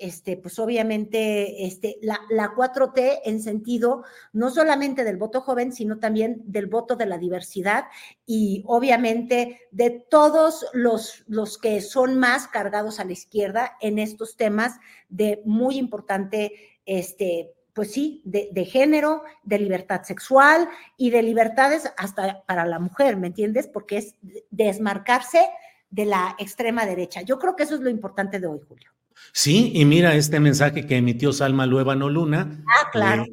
[0.00, 5.98] este, pues obviamente este, la, la 4T en sentido no solamente del voto joven, sino
[5.98, 7.84] también del voto de la diversidad
[8.26, 14.36] y obviamente de todos los, los que son más cargados a la izquierda en estos
[14.36, 14.78] temas
[15.08, 21.92] de muy importante, este, pues sí, de, de, género, de libertad sexual y de libertades
[21.96, 23.68] hasta para la mujer, ¿me entiendes?
[23.68, 24.16] Porque es
[24.50, 25.46] desmarcarse
[25.90, 27.20] de la extrema derecha.
[27.22, 28.90] Yo creo que eso es lo importante de hoy, Julio.
[29.32, 32.62] Sí, y mira este mensaje que emitió Salma Luevano Luna.
[32.66, 33.24] Ah, claro.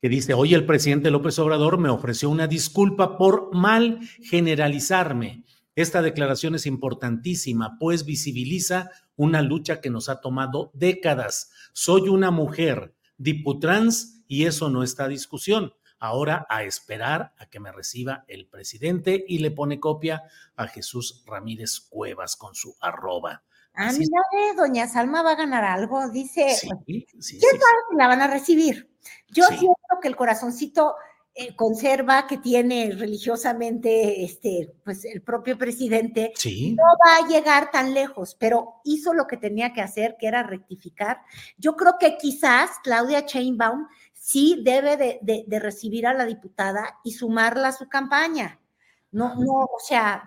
[0.00, 5.44] que dice, hoy el presidente López Obrador me ofreció una disculpa por mal generalizarme.
[5.74, 11.50] Esta declaración es importantísima, pues visibiliza una lucha que nos ha tomado décadas.
[11.72, 15.74] Soy una mujer, diputrans, y eso no está a discusión.
[15.98, 20.24] Ahora a esperar a que me reciba el presidente y le pone copia
[20.54, 23.44] a Jesús Ramírez Cuevas con su arroba.
[23.76, 26.54] Ah, mira, doña Salma va a ganar algo, dice.
[26.54, 28.90] Sí, sí, ¿Quién sabe si la van a recibir?
[29.28, 30.94] Yo siento que el corazoncito
[31.34, 36.32] eh, conserva que tiene religiosamente este, pues el propio presidente,
[36.74, 40.42] no va a llegar tan lejos, pero hizo lo que tenía que hacer, que era
[40.42, 41.20] rectificar.
[41.58, 47.12] Yo creo que quizás Claudia Chainbaum sí debe de, de recibir a la diputada y
[47.12, 48.58] sumarla a su campaña.
[49.10, 50.24] No, no, o sea,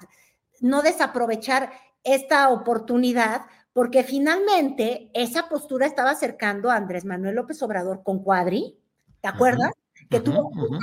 [0.62, 1.72] no desaprovechar
[2.04, 3.42] esta oportunidad
[3.74, 8.78] porque finalmente esa postura estaba acercando a Andrés Manuel López Obrador con Cuadri,
[9.22, 9.72] ¿te acuerdas?
[10.10, 10.80] que tuvo un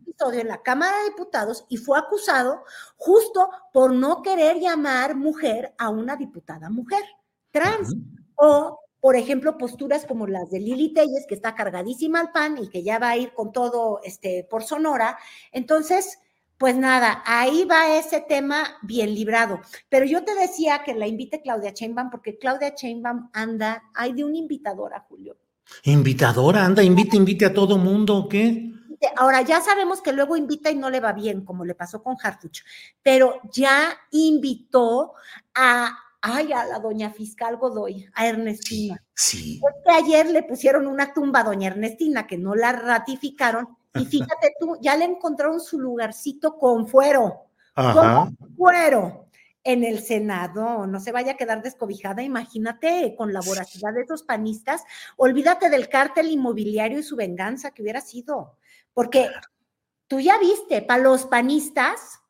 [0.00, 2.62] episodio en la Cámara de Diputados y fue acusado
[2.96, 7.02] justo por no querer llamar mujer a una diputada mujer
[7.50, 7.94] trans.
[8.36, 12.68] O, por ejemplo, posturas como las de Lili Telles, que está cargadísima al pan y
[12.68, 15.18] que ya va a ir con todo este, por Sonora.
[15.50, 16.20] Entonces,
[16.58, 19.60] pues nada, ahí va ese tema bien librado.
[19.88, 24.24] Pero yo te decía que la invite Claudia Chainbaum, porque Claudia Chainbaum anda, hay de
[24.24, 25.36] una invitadora, Julio.
[25.84, 28.72] Invitadora, anda, invite, invite a todo mundo, ¿qué?
[29.16, 32.16] Ahora ya sabemos que luego invita y no le va bien, como le pasó con
[32.20, 32.62] Harfuch,
[33.00, 35.12] pero ya invitó
[35.54, 39.00] a, ay, a la doña fiscal Godoy, a Ernestina.
[39.14, 39.60] Sí.
[39.60, 44.54] Porque ayer le pusieron una tumba a doña Ernestina que no la ratificaron y fíjate
[44.60, 47.44] tú, ya le encontraron su lugarcito con fuero.
[47.74, 49.28] Con fuero
[49.62, 54.22] en el Senado, no se vaya a quedar descobijada, imagínate con la voracidad de esos
[54.22, 54.82] panistas,
[55.16, 58.56] olvídate del cártel inmobiliario y su venganza que hubiera sido,
[58.94, 59.28] porque
[60.06, 62.20] tú ya viste, para los panistas,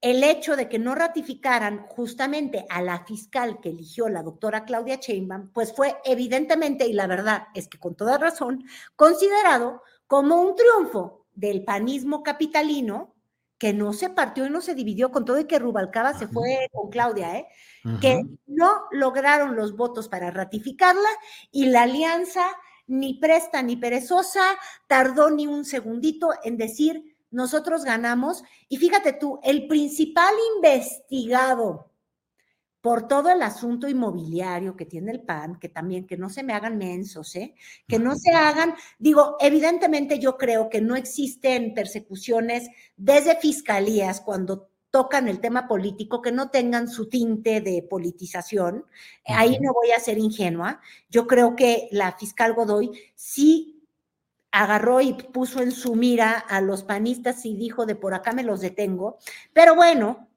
[0.00, 4.96] el hecho de que no ratificaran justamente a la fiscal que eligió la doctora Claudia
[4.96, 8.64] Sheinbaum, pues fue evidentemente, y la verdad es que con toda razón,
[8.96, 9.82] considerado
[10.14, 13.16] como un triunfo del panismo capitalino
[13.58, 16.68] que no se partió y no se dividió con todo y que Rubalcaba se fue
[16.70, 17.48] con Claudia, ¿eh?
[18.00, 21.08] que no lograron los votos para ratificarla
[21.50, 22.44] y la alianza
[22.86, 24.44] ni presta ni perezosa
[24.86, 31.90] tardó ni un segundito en decir nosotros ganamos y fíjate tú, el principal investigado
[32.84, 36.52] por todo el asunto inmobiliario que tiene el PAN, que también que no se me
[36.52, 37.54] hagan mensos, ¿eh?
[37.88, 44.68] que no se hagan, digo, evidentemente yo creo que no existen persecuciones desde fiscalías cuando
[44.90, 48.84] tocan el tema político, que no tengan su tinte de politización.
[49.24, 50.82] Ahí no voy a ser ingenua.
[51.08, 53.88] Yo creo que la fiscal Godoy sí
[54.50, 58.42] agarró y puso en su mira a los panistas y dijo de por acá me
[58.42, 59.16] los detengo.
[59.54, 60.28] Pero bueno,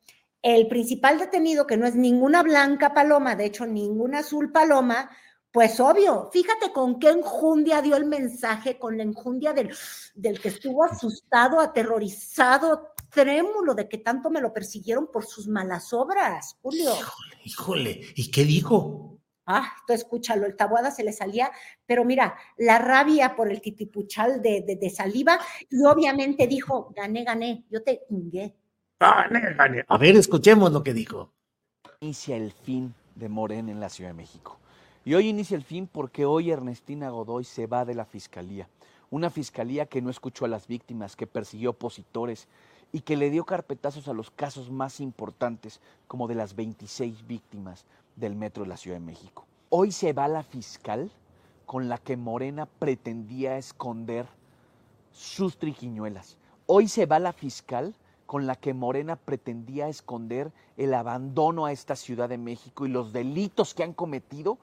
[0.42, 5.10] el principal detenido, que no es ninguna blanca paloma, de hecho ninguna azul paloma,
[5.52, 9.74] pues obvio, fíjate con qué enjundia dio el mensaje, con la enjundia del,
[10.14, 15.94] del que estuvo asustado, aterrorizado, trémulo de que tanto me lo persiguieron por sus malas
[15.94, 16.92] obras, Julio.
[16.94, 19.20] Híjole, híjole, ¿y qué dijo?
[19.48, 21.50] Ah, tú escúchalo, el tabuada se le salía,
[21.86, 27.24] pero mira, la rabia por el titipuchal de, de, de saliva, y obviamente dijo, gané,
[27.24, 28.56] gané, yo te ingué.
[29.00, 31.32] A ver, escuchemos lo que dijo.
[32.00, 34.58] Inicia el fin de Morena en la Ciudad de México.
[35.06, 38.68] Y hoy inicia el fin porque hoy Ernestina Godoy se va de la fiscalía.
[39.12, 42.48] Una fiscalía que no escuchó a las víctimas, que persiguió opositores
[42.92, 47.86] y que le dio carpetazos a los casos más importantes, como de las 26 víctimas
[48.16, 49.46] del metro de la Ciudad de México.
[49.70, 51.12] Hoy se va la fiscal
[51.66, 54.26] con la que Morena pretendía esconder
[55.12, 56.38] sus triquiñuelas.
[56.66, 57.94] Hoy se va la fiscal
[58.28, 63.14] con la que Morena pretendía esconder el abandono a esta Ciudad de México y los
[63.14, 64.60] delitos que han cometido,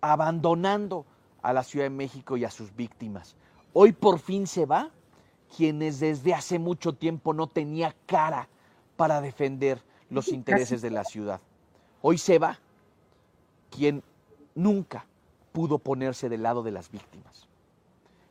[0.00, 1.06] abandonando
[1.42, 3.36] a la Ciudad de México y a sus víctimas.
[3.74, 4.90] Hoy por fin se va
[5.54, 8.48] quienes desde hace mucho tiempo no tenía cara
[8.96, 11.40] para defender los intereses de la ciudad.
[12.00, 12.58] Hoy se va
[13.70, 14.02] quien
[14.54, 15.06] nunca
[15.52, 17.43] pudo ponerse del lado de las víctimas.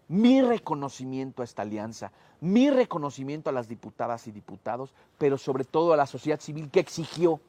[0.07, 5.93] Mi reconocimiento a esta alianza, mi reconocimiento a las diputadas y diputados, pero sobre todo
[5.93, 7.39] a la sociedad civil que exigió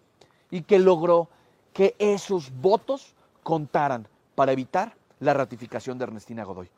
[0.50, 1.28] y que logró
[1.72, 6.70] que esos votos contaran para evitar la ratificación de Ernestina Godoy.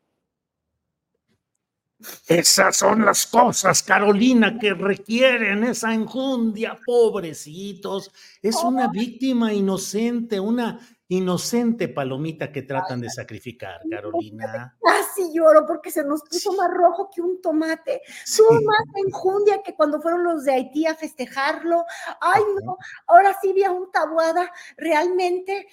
[2.26, 8.12] Esas son las cosas, Carolina, que requieren esa enjundia, pobrecitos.
[8.42, 10.78] Es una víctima inocente, una
[11.08, 14.76] inocente palomita que tratan de sacrificar, Carolina.
[14.82, 18.02] Casi lloro porque se nos puso más rojo que un tomate.
[18.36, 21.84] Tuvo más enjundia que cuando fueron los de Haití a festejarlo.
[22.20, 22.76] Ay, no,
[23.06, 25.68] ahora sí vi a un tabuada realmente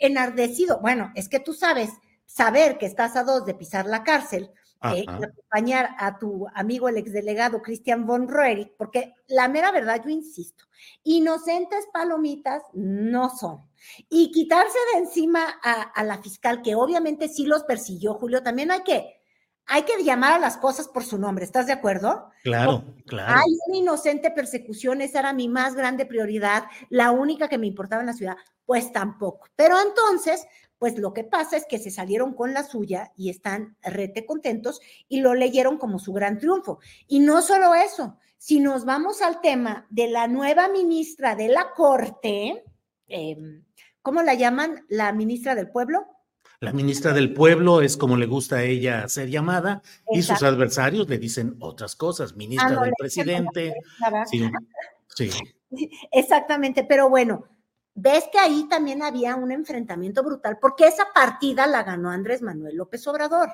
[0.00, 0.80] enardecido.
[0.80, 1.90] Bueno, es que tú sabes,
[2.26, 4.50] saber que estás a dos de pisar la cárcel
[4.82, 10.00] eh, y acompañar a tu amigo el exdelegado Christian von Roerich, porque la mera verdad,
[10.04, 10.64] yo insisto,
[11.02, 13.67] inocentes palomitas no son.
[14.08, 18.82] Y quitarse de encima a, la fiscal, que obviamente sí los persiguió, Julio, también hay
[18.82, 19.20] que,
[19.66, 22.30] hay que llamar a las cosas por su nombre, ¿estás de acuerdo?
[22.42, 23.34] Claro, claro.
[23.34, 28.02] Hay una inocente persecución, esa era mi más grande prioridad, la única que me importaba
[28.02, 29.48] en la ciudad, pues tampoco.
[29.56, 30.46] Pero entonces,
[30.78, 34.80] pues lo que pasa es que se salieron con la suya y están rete contentos
[35.08, 36.78] y lo leyeron como su gran triunfo.
[37.08, 41.72] Y no solo eso, si nos vamos al tema de la nueva ministra de la
[41.74, 42.64] Corte,
[43.08, 43.64] em,
[44.08, 44.86] ¿cómo la llaman?
[44.88, 46.06] ¿La ministra del Pueblo?
[46.60, 51.06] La ministra del Pueblo es como le gusta a ella ser llamada y sus adversarios
[51.10, 53.74] le dicen otras cosas, ministra ah, del presidente.
[55.14, 55.30] sí.
[56.10, 57.44] Exactamente, pero bueno,
[57.94, 62.76] ves que ahí también había un enfrentamiento brutal, porque esa partida la ganó Andrés Manuel
[62.78, 63.50] López Obrador.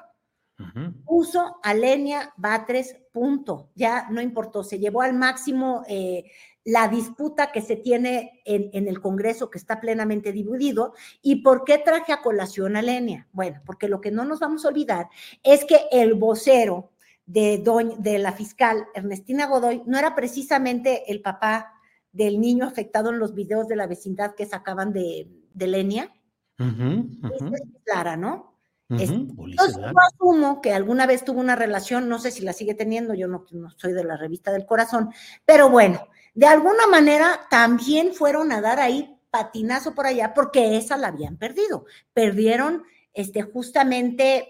[1.04, 3.70] Puso a Lenia Batres, punto.
[3.74, 6.30] Ya no importó, se llevó al máximo eh,
[6.64, 10.94] la disputa que se tiene en, el Congreso, que está plenamente dividido.
[11.20, 13.28] ¿Y por qué traje a colación a Lenia?
[13.32, 15.08] Bueno, porque lo que no nos vamos a olvidar
[15.42, 16.90] es que el vocero
[17.26, 17.62] de,
[17.98, 21.72] de la fiscal Ernestina Godoy no era precisamente el papá
[22.12, 26.14] del niño afectado en los videos de la vecindad que sacaban de, de Lenia.
[26.58, 28.54] es Clara, ¿no?
[28.88, 33.14] entonces, yo asumo que alguna vez tuvo una relación, no sé si la sigue teniendo,
[33.14, 35.10] yo no, no, soy de la revista del corazón,
[35.46, 40.96] pero bueno, de alguna manera también fueron a dar ahí patinazo por allá porque esa
[40.96, 41.86] la habían perdido.
[42.12, 42.82] Perdieron
[43.12, 44.48] este, justamente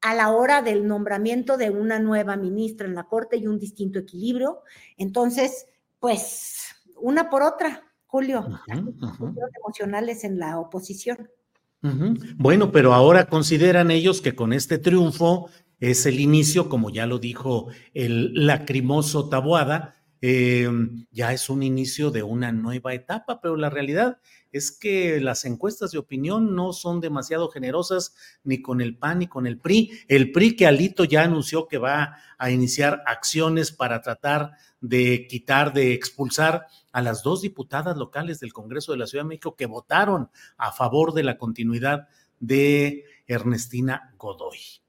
[0.00, 3.98] a la hora del nombramiento de una nueva ministra en la Corte y un distinto
[3.98, 4.62] equilibrio.
[4.96, 5.66] Entonces,
[5.98, 6.58] pues
[6.96, 8.46] una por otra, Julio.
[9.58, 11.30] emocionales en la oposición.
[12.36, 15.48] Bueno, pero ahora consideran ellos que con este triunfo
[15.78, 20.68] es el inicio, como ya lo dijo el lacrimoso Tabuada, eh,
[21.10, 24.18] ya es un inicio de una nueva etapa, pero la realidad
[24.52, 29.26] es que las encuestas de opinión no son demasiado generosas ni con el PAN ni
[29.26, 29.92] con el PRI.
[30.08, 35.72] El PRI que Alito ya anunció que va a iniciar acciones para tratar de quitar,
[35.72, 39.66] de expulsar a las dos diputadas locales del Congreso de la Ciudad de México que
[39.66, 42.08] votaron a favor de la continuidad
[42.40, 44.85] de Ernestina Godoy.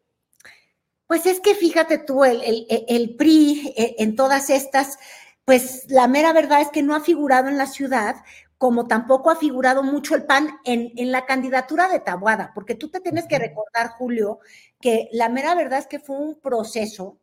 [1.08, 5.00] Pues es que fíjate tú, el, el, PRI eh, en todas estas,
[5.46, 8.18] pues la mera verdad es que no ha figurado en la ciudad
[8.58, 12.90] como tampoco ha figurado mucho el PAN en, en, la candidatura de Tabuada, porque tú
[12.90, 14.40] te tienes que recordar, Julio,
[14.82, 17.20] que la mera verdad es que fue un proceso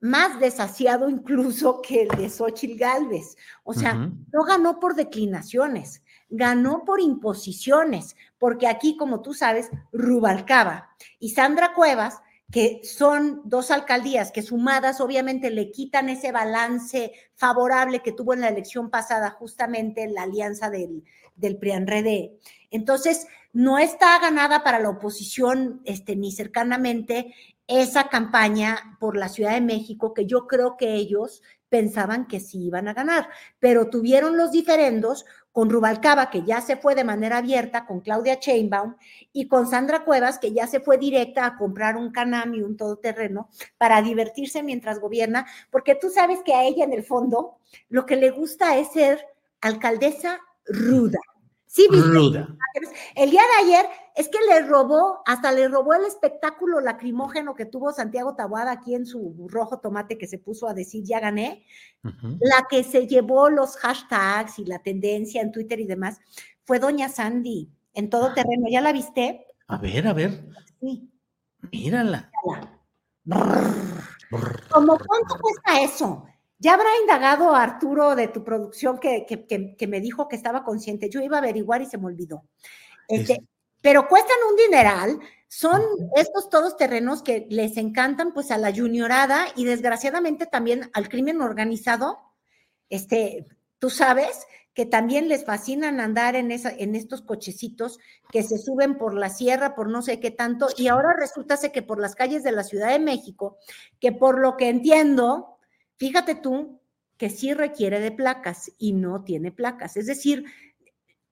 [0.00, 3.36] más desasiado incluso que el de Xochitl Galvez.
[3.64, 10.90] O sea, no ganó por declinaciones, ganó por imposiciones, porque aquí, como tú sabes, Rubalcaba
[11.18, 12.20] y Sandra Cuevas
[12.50, 18.40] que son dos alcaldías que sumadas obviamente le quitan ese balance favorable que tuvo en
[18.40, 22.38] la elección pasada justamente la alianza del, del PRIAN-RD.
[22.70, 27.34] Entonces, no está ganada para la oposición este, ni cercanamente
[27.66, 32.66] esa campaña por la Ciudad de México que yo creo que ellos pensaban que sí
[32.66, 33.28] iban a ganar,
[33.58, 35.24] pero tuvieron los diferendos
[35.56, 38.96] con Rubalcaba, que ya se fue de manera abierta, con Claudia Chainbaum,
[39.32, 42.76] y con Sandra Cuevas, que ya se fue directa a comprar un Canam y un
[42.76, 43.48] todoterreno
[43.78, 47.56] para divertirse mientras gobierna, porque tú sabes que a ella en el fondo
[47.88, 49.26] lo que le gusta es ser
[49.62, 51.20] alcaldesa ruda,
[51.76, 52.08] Sí, ¿viste?
[52.08, 52.48] Ruda.
[53.14, 57.66] El día de ayer es que le robó, hasta le robó el espectáculo lacrimógeno que
[57.66, 61.66] tuvo Santiago Tabuada aquí en su rojo tomate que se puso a decir ya gané.
[62.40, 66.18] La que se llevó los hashtags y la tendencia en Twitter y demás
[66.64, 68.68] fue Doña Sandy en todo terreno.
[68.70, 69.46] ¿Ya la viste?
[69.68, 70.46] A ver, a ver,
[70.80, 71.10] Sí.
[71.72, 72.30] mírala.
[74.70, 76.24] ¿Cómo cuánto cuesta eso?
[76.58, 80.64] Ya habrá indagado Arturo de tu producción que, que- que- que me dijo que estaba
[80.64, 81.10] consciente.
[81.10, 82.44] Yo iba a averiguar y se me olvidó.
[83.08, 83.38] Este, Es-
[83.82, 85.20] pero cuestan un dineral.
[85.48, 85.80] Son
[86.16, 91.40] estos todos terrenos que les encantan pues a la juniorada y desgraciadamente también al crimen
[91.40, 92.18] organizado.
[92.88, 93.46] Este,
[93.78, 97.98] tú sabes que también les fascinan andar en, esa, en estos cochecitos
[98.30, 101.80] que se suben por la sierra, por no sé qué tanto, y ahora resulta que
[101.82, 103.56] por las calles de la Ciudad de México,
[104.00, 105.55] que por lo que entiendo,
[105.96, 106.80] fíjate tú,
[107.16, 109.96] que sí requiere de placas y no tiene placas.
[109.96, 110.44] Es decir,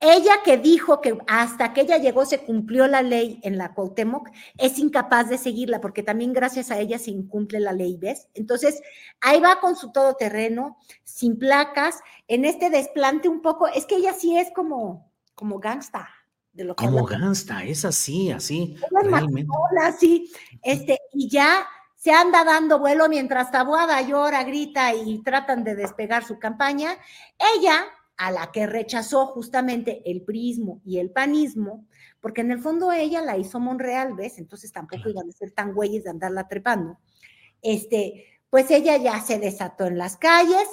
[0.00, 4.28] ella que dijo que hasta que ella llegó se cumplió la ley en la Cuauhtémoc,
[4.58, 8.28] es incapaz de seguirla porque también gracias a ella se incumple la ley, ¿ves?
[8.34, 8.82] Entonces,
[9.20, 14.12] ahí va con su todoterreno, sin placas, en este desplante un poco, es que ella
[14.12, 16.08] sí es como, como gangsta,
[16.52, 19.44] de lo que Como gangsta, es así, así, realmente.
[19.44, 20.30] matonas, sí,
[20.62, 21.66] este, y ya
[22.04, 26.98] se anda dando vuelo mientras Tabuada llora, grita y tratan de despegar su campaña.
[27.56, 27.86] Ella,
[28.18, 31.86] a la que rechazó justamente el prismo y el panismo,
[32.20, 34.36] porque en el fondo ella la hizo Monreal, ¿ves?
[34.36, 36.98] Entonces tampoco iban a ser tan güeyes de andarla trepando.
[37.62, 40.68] Este, pues ella ya se desató en las calles,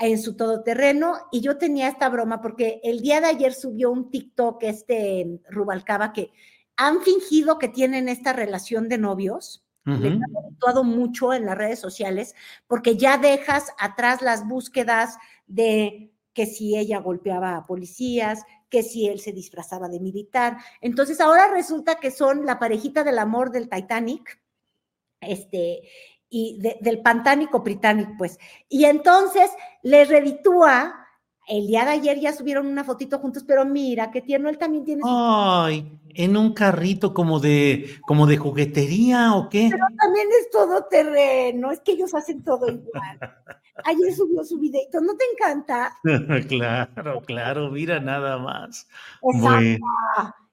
[0.00, 4.10] en su todoterreno, y yo tenía esta broma porque el día de ayer subió un
[4.10, 6.32] TikTok este Rubalcaba que
[6.74, 9.61] han fingido que tienen esta relación de novios.
[9.84, 12.34] Les han actuado mucho en las redes sociales
[12.68, 15.18] porque ya dejas atrás las búsquedas
[15.48, 20.56] de que si ella golpeaba a policías, que si él se disfrazaba de militar.
[20.80, 24.40] Entonces ahora resulta que son la parejita del amor del Titanic,
[25.20, 25.82] este,
[26.30, 28.38] y de- del pantánico británico, pues.
[28.68, 29.50] Y entonces
[29.82, 31.01] les reditúa,
[31.48, 34.84] el día de ayer ya subieron una fotito juntos, pero mira, que tierno, él también
[34.84, 39.70] tiene Ay, en un carrito como de, como de juguetería o qué.
[39.98, 43.18] también es todo terreno, es que ellos hacen todo igual.
[43.84, 45.96] Ayer subió su videito, ¿no te encanta?
[46.48, 48.86] Claro, claro, mira nada más.
[49.22, 49.40] Exacto.
[49.40, 49.78] Bueno,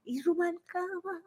[0.05, 1.21] Y Rubalcaba,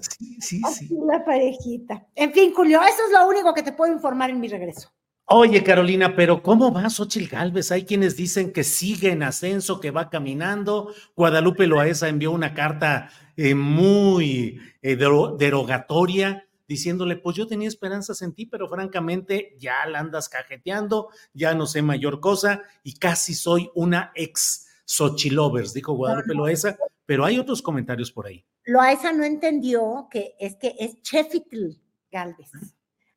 [0.00, 0.98] sí, sí, así sí.
[1.06, 2.06] la parejita.
[2.16, 4.90] En fin, Julio, eso es lo único que te puedo informar en mi regreso.
[5.32, 7.70] Oye, Carolina, pero ¿cómo va Xochitl Gálvez?
[7.70, 10.92] Hay quienes dicen que sigue en ascenso, que va caminando.
[11.14, 18.22] Guadalupe Loaesa envió una carta eh, muy eh, dero- derogatoria diciéndole, pues yo tenía esperanzas
[18.22, 23.34] en ti, pero francamente ya la andas cajeteando, ya no sé mayor cosa y casi
[23.34, 26.76] soy una ex Xochilovers, dijo Guadalupe Loaesa,
[27.06, 28.44] pero hay otros comentarios por ahí.
[28.64, 31.70] Loaesa no entendió que es que es Chefitl
[32.10, 32.50] Galvez.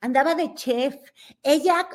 [0.04, 0.95] Andaba de chef.
[1.41, 1.88] Ella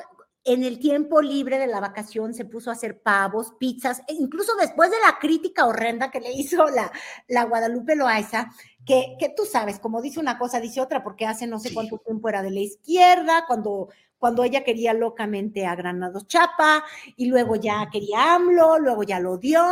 [0.43, 4.55] en el tiempo libre de la vacación se puso a hacer pavos, pizzas, e incluso
[4.55, 6.91] después de la crítica horrenda que le hizo la,
[7.27, 8.49] la Guadalupe Loaiza,
[8.83, 11.75] que, que tú sabes, como dice una cosa, dice otra, porque hace no sé Sí.
[11.75, 13.89] cuánto tiempo era de la izquierda, cuando,
[14.19, 16.83] cuando ella quería locamente a Granados Chapa,
[17.15, 19.63] y luego ya quería AMLO, luego ya lo dio,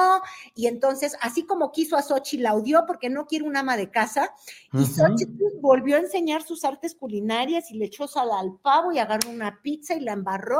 [0.56, 3.92] y entonces, así como quiso a Xochitl, la odió porque no quiere un ama de
[3.92, 4.34] casa,
[4.74, 4.86] y Ujú.
[4.86, 9.30] Xochitl volvió a enseñar sus artes culinarias y le echó sal al pavo y agarró
[9.30, 10.60] una pizza y la embarró.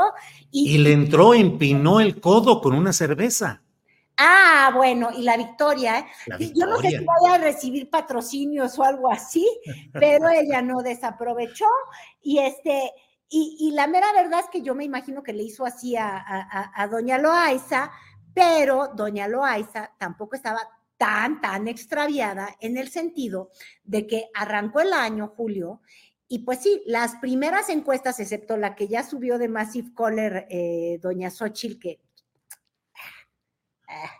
[0.52, 3.64] Y, Y le entró, empinó el codo con una cerveza.
[4.20, 6.06] Ah, bueno, y la victoria, ¿eh?
[6.26, 7.06] La Yo no sé si victoria.
[7.22, 9.48] vaya a recibir patrocinios o algo así,
[9.94, 11.68] pero ella no desaprovechó.
[12.22, 12.92] Y este,
[13.30, 16.18] y, y la mera verdad es que yo me imagino que le hizo así a,
[16.18, 17.92] a- a- a doña Loaiza,
[18.34, 20.62] pero doña Loaiza tampoco estaba
[20.98, 23.52] tan, tan extraviada en el sentido
[23.84, 25.82] de que arrancó el año, Julio,
[26.28, 31.00] y pues sí, las primeras encuestas, excepto la que ya subió de Massive Caller, eh,
[31.02, 32.00] doña Xochitl, que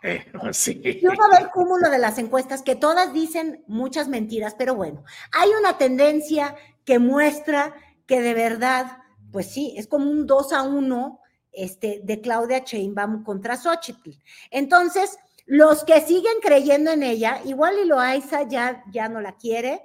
[0.02, 0.80] Eh, sí.
[0.82, 5.04] y uno ve el cúmulo de las encuestas que todas dicen muchas mentiras, pero bueno,
[5.32, 6.56] hay una tendencia
[6.86, 7.74] que muestra
[8.08, 8.98] que de verdad,
[9.30, 11.20] pues sí, es como un 2 a 1
[11.52, 14.10] este, de Claudia Sheinbaum contra Xochitl.
[14.50, 19.82] Entonces, los que siguen creyendo en ella, igual y Loaiza ya, ya no la quiere,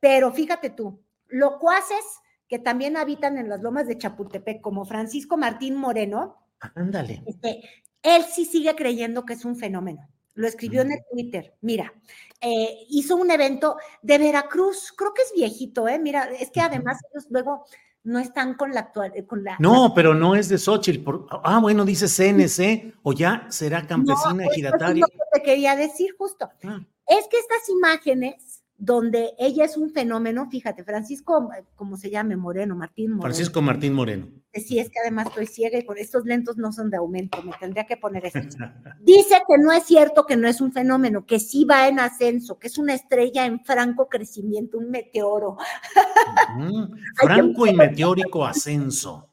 [0.00, 2.04] pero fíjate tú, locuaces
[2.48, 6.36] que también habitan en las lomas de Chapultepec, como Francisco Martín Moreno,
[6.74, 7.22] Ándale.
[7.26, 7.62] este,
[8.02, 10.08] él sí sigue creyendo que es un fenómeno.
[10.34, 11.54] Lo escribió en el Twitter.
[11.60, 11.92] Mira,
[12.40, 15.98] eh, hizo un evento de Veracruz, creo que es viejito, ¿eh?
[15.98, 17.64] Mira, es que además ellos luego
[18.04, 19.56] no están con la actual, eh, con la.
[19.58, 21.10] No, pero no es de Xochitl.
[21.42, 25.04] ah, bueno, dice CNC, o ya será campesina girataria.
[25.08, 26.50] Es lo que te quería decir justo.
[26.64, 26.80] Ah.
[27.06, 32.36] Es que estas imágenes donde ella es un fenómeno, fíjate, Francisco, ¿cómo se llame?
[32.36, 33.22] Moreno, Martín Moreno.
[33.22, 34.28] Francisco Martín Moreno.
[34.52, 37.52] Sí, es que además estoy ciega y con estos lentos no son de aumento, me
[37.58, 38.38] tendría que poner eso.
[39.00, 42.58] Dice que no es cierto que no es un fenómeno, que sí va en ascenso,
[42.58, 45.56] que es una estrella en franco crecimiento, un meteoro.
[47.16, 49.28] franco y meteórico ascenso.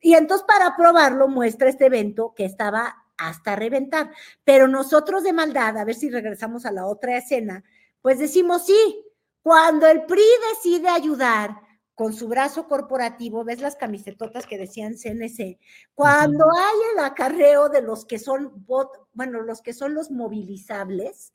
[0.00, 4.10] Y entonces para probarlo muestra este evento que estaba hasta reventar,
[4.44, 7.64] pero nosotros de maldad, a ver si regresamos a la otra escena,
[8.04, 9.02] pues decimos sí,
[9.40, 10.20] cuando el PRI
[10.52, 11.58] decide ayudar
[11.94, 15.58] con su brazo corporativo, ves las camisetotas que decían CNC,
[15.94, 18.66] cuando hay el acarreo de los que son,
[19.14, 21.32] bueno, los que son los movilizables,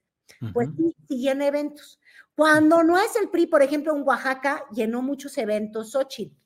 [0.53, 1.99] pues sí, siguen eventos.
[2.35, 6.37] Cuando no es el PRI, por ejemplo, en Oaxaca llenó muchos eventos Xochitl.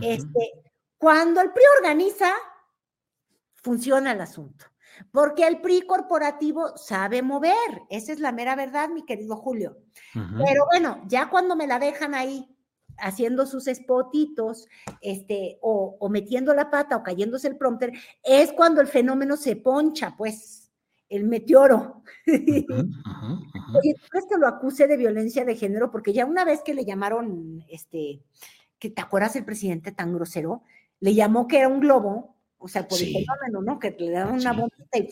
[0.00, 0.50] Este,
[0.98, 2.34] cuando el PRI organiza,
[3.54, 4.71] funciona el asunto.
[5.10, 9.78] Porque el PRI corporativo sabe mover, esa es la mera verdad, mi querido Julio.
[10.12, 12.48] Pero bueno, ya cuando me la dejan ahí
[12.98, 14.68] haciendo sus spotitos,
[15.00, 17.92] este, o, metiendo la pata o cayéndose el prompter,
[18.22, 20.70] es cuando el fenómeno se poncha, pues,
[21.08, 22.02] el meteoro.
[22.26, 25.90] Oye, ¿tú crees que lo acuse de violencia de género?
[25.90, 28.22] Porque ya una vez que le llamaron, este,
[28.78, 30.62] que te acuerdas el presidente tan grosero,
[31.00, 32.31] le llamó que era un globo
[32.62, 33.78] o sea, por el fenómeno, ¿no?
[33.78, 35.08] Que le daban una bombita y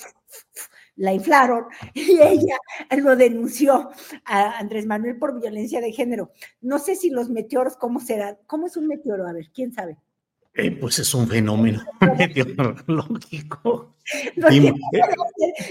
[0.97, 2.57] la inflaron y ella
[2.97, 3.91] lo denunció
[4.25, 6.31] a Andrés Manuel por violencia de género.
[6.61, 8.39] No sé si los meteoros, ¿cómo serán?
[8.47, 9.27] ¿Cómo es un meteoro?
[9.27, 9.99] A ver, ¿quién sabe?
[10.55, 11.83] Eh, pues es un fenómeno
[12.19, 13.97] meteorológico.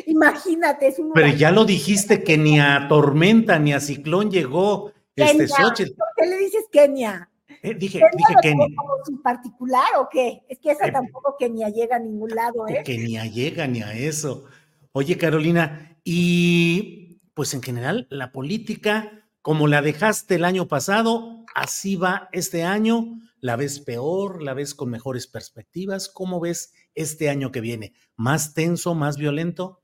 [0.06, 4.92] Imagínate, es un Pero ya lo dijiste que ni a tormenta ni a ciclón llegó
[5.16, 5.96] este Xochitl.
[5.96, 7.29] ¿Por qué le dices Kenia?
[7.62, 8.68] Eh, dije, dije Kenia.
[8.76, 10.42] ¿Como su particular o qué?
[10.48, 12.82] Es que esa eh, tampoco Kenia llega a ningún lado, ¿eh?
[12.86, 14.46] Kenia llega ni a eso.
[14.92, 21.96] Oye, Carolina, y pues en general, la política, como la dejaste el año pasado, así
[21.96, 23.20] va este año.
[23.42, 24.44] ¿La ves peor?
[24.44, 26.10] ¿La ves con mejores perspectivas?
[26.10, 27.94] ¿Cómo ves este año que viene?
[28.16, 29.82] ¿Más tenso, más violento?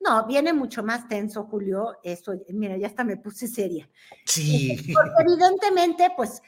[0.00, 1.98] No, viene mucho más tenso, Julio.
[2.02, 3.88] Eso, mira, ya hasta me puse seria.
[4.24, 4.76] Sí.
[4.94, 6.42] Porque evidentemente, pues,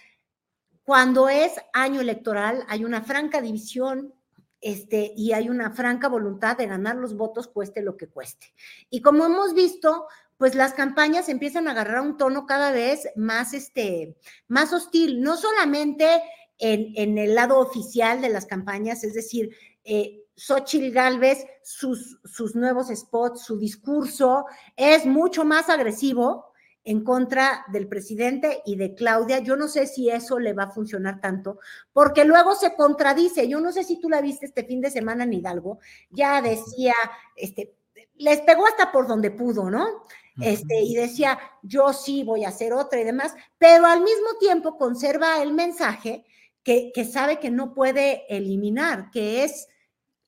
[0.85, 4.15] cuando es año electoral, hay una franca división
[4.61, 8.55] este, y hay una franca voluntad de ganar los votos, cueste lo que cueste.
[8.89, 10.07] Y como hemos visto,
[10.39, 14.17] pues las campañas empiezan a agarrar un tono cada vez más, este,
[14.49, 16.23] más hostil, no solamente
[16.59, 19.51] en, en el lado oficial de las campañas, es decir,
[19.85, 26.53] eh, Xochitl Galvez, sus, sus nuevos spots, su discurso es mucho más agresivo
[26.85, 29.39] en contra del presidente y de Claudia.
[29.39, 31.59] Yo no sé si eso le va a funcionar tanto,
[31.93, 33.49] porque luego se contradice.
[33.49, 35.79] Yo no sé si tú la viste este fin de semana en Hidalgo,
[36.11, 36.95] ya decía,
[37.37, 37.75] este,
[38.17, 40.05] les pegó hasta por donde pudo, ¿no?
[40.41, 44.79] Este, y decía, yo sí voy a hacer otra y demás, pero al mismo tiempo
[44.79, 46.25] conserva el mensaje
[46.63, 49.69] que, que sabe que no puede eliminar, que es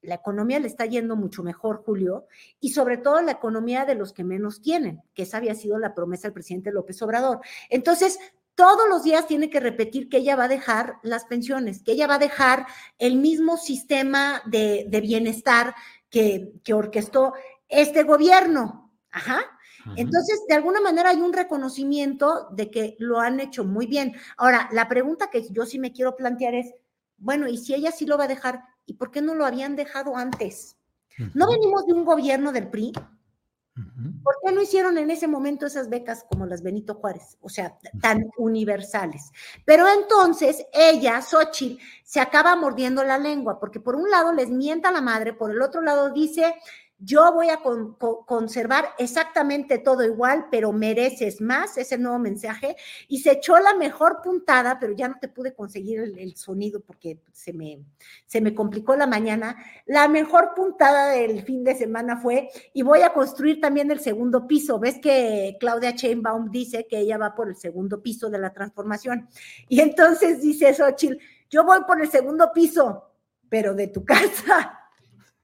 [0.04, 2.26] la economía le está yendo mucho mejor, Julio,
[2.60, 5.94] y sobre todo la economía de los que menos tienen, que esa había sido la
[5.94, 7.40] promesa del presidente López Obrador.
[7.70, 8.18] Entonces,
[8.54, 12.06] todos los días tiene que repetir que ella va a dejar las pensiones, que ella
[12.06, 12.66] va a dejar
[12.98, 15.74] el mismo sistema de, bienestar
[16.08, 17.34] que, que orquestó
[17.68, 18.92] este gobierno.
[19.10, 19.40] Ajá.
[19.96, 24.14] Entonces, de alguna manera hay un reconocimiento de que lo han hecho muy bien.
[24.36, 26.74] Ahora, la pregunta que yo sí me quiero plantear es,
[27.18, 28.62] bueno, ¿y si ella sí lo va a dejar?
[28.86, 30.76] ¿Y por qué no lo habían dejado antes?
[31.34, 32.92] ¿No venimos de un gobierno del PRI?
[34.22, 37.38] ¿Por qué no hicieron en ese momento esas becas como las Benito Juárez?
[37.40, 39.32] O sea, tan universales.
[39.64, 44.92] Pero entonces ella, Xochitl, se acaba mordiendo la lengua, porque por un lado les mienta
[44.92, 46.54] la madre, por el otro lado dice,
[47.04, 47.60] yo voy a
[48.26, 52.76] conservar exactamente todo igual, pero mereces más, ese nuevo mensaje.
[53.08, 57.20] Y se echó la mejor puntada, pero ya no te pude conseguir el, sonido porque
[57.32, 57.80] se me,
[58.26, 59.56] se me complicó la mañana.
[59.86, 64.46] La mejor puntada del fin de semana fue, y voy a construir también el segundo
[64.46, 64.78] piso.
[64.78, 69.28] ¿Ves que Claudia Chainbaum dice que ella va por el segundo piso de la transformación?
[69.68, 71.18] Y entonces dice Xochitl,
[71.50, 73.10] yo voy por el segundo piso,
[73.48, 74.83] pero de tu casa.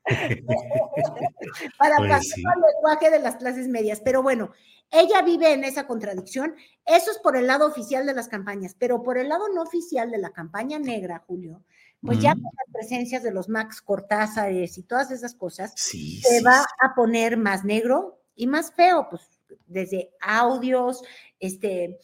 [1.78, 4.00] para pues pasar al lenguaje de las clases medias.
[4.00, 4.52] Pero bueno,
[4.90, 6.54] ella vive en esa contradicción.
[6.84, 10.10] Eso es por el lado oficial de las campañas, pero por el lado no oficial
[10.10, 11.62] de la campaña negra, Julio,
[12.02, 16.64] pues ya con las presencias de los Max Cortázares y todas esas cosas, se va
[16.80, 19.28] a poner más negro y más feo, pues
[19.66, 21.02] desde audios,
[21.38, 22.00] este,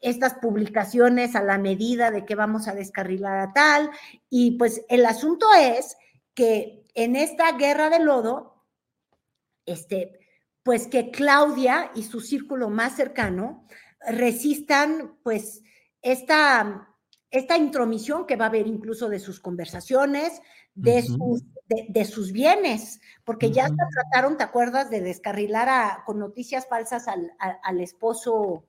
[0.00, 3.90] estas publicaciones a la medida de que vamos a descarrilar a tal.
[4.28, 5.96] Y pues el asunto es
[6.34, 8.64] que en esta guerra de lodo,
[9.66, 10.20] este,
[10.62, 13.66] pues que Claudia y su círculo más cercano
[14.06, 15.62] resistan pues
[16.02, 16.88] esta,
[17.30, 20.40] esta intromisión que va a haber incluso de sus conversaciones,
[20.74, 21.42] de, sus,
[21.88, 28.64] de, sus bienes, porque ya trataron, ¿te acuerdas?, de descarrilar con noticias falsas al, esposo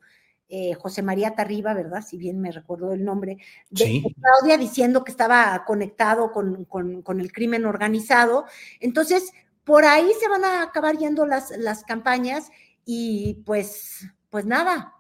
[0.56, 2.06] eh, José María Tarriba, ¿verdad?
[2.08, 3.40] Si bien me recuerdo el nombre,
[3.72, 8.46] de, Claudia diciendo que estaba conectado con, con, el crimen organizado.
[8.80, 9.34] Entonces,
[9.64, 12.52] por ahí se van a acabar yendo las, las campañas
[12.86, 14.94] y pues, pues nada,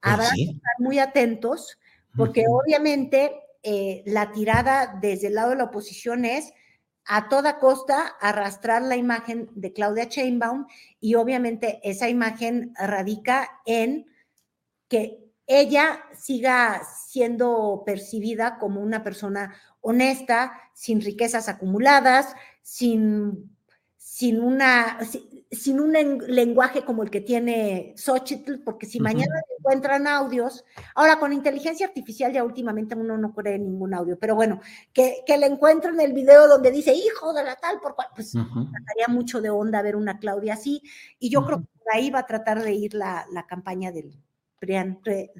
[0.00, 1.80] pues habrá que estar muy atentos,
[2.16, 3.32] porque obviamente
[3.64, 6.52] eh, la tirada desde el lado de la oposición es
[7.04, 10.66] a toda costa arrastrar la imagen de Claudia Chainbaum
[11.00, 14.06] y obviamente esa imagen radica en
[14.90, 23.56] que ella siga siendo percibida como una persona honesta, sin riquezas acumuladas, sin,
[23.96, 24.98] sin una,
[25.50, 30.64] sin un lenguaje como el que tiene Xochitl, porque si mañana encuentran audios,
[30.94, 34.60] ahora con inteligencia artificial ya últimamente uno no cree ningún audio, pero bueno,
[34.92, 38.32] que, que le encuentren el video donde dice hijo de la tal, por cual, pues
[38.32, 40.82] trataría mucho de onda ver una Claudia así,
[41.18, 44.12] y yo creo que por ahí va a tratar de ir la, la campaña del
[44.60, 45.30] De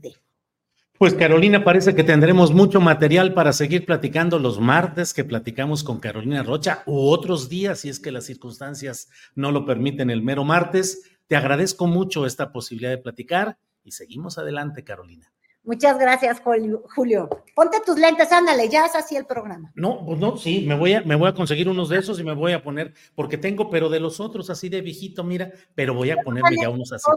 [1.00, 5.98] pues Carolina, parece que tendremos mucho material para seguir platicando los martes que platicamos con
[5.98, 10.44] Carolina Rocha u otros días, si es que las circunstancias no lo permiten el mero
[10.44, 11.10] martes.
[11.26, 15.32] Te agradezco mucho esta posibilidad de platicar y seguimos adelante, Carolina.
[15.64, 17.30] Muchas gracias, Julio.
[17.54, 19.72] Ponte tus lentes, ándale, ya es así el programa.
[19.74, 22.24] No, pues no, sí, me voy a, me voy a conseguir unos de esos y
[22.24, 25.94] me voy a poner, porque tengo, pero de los otros así de viejito, mira, pero
[25.94, 27.10] voy a ponerme ya unos así.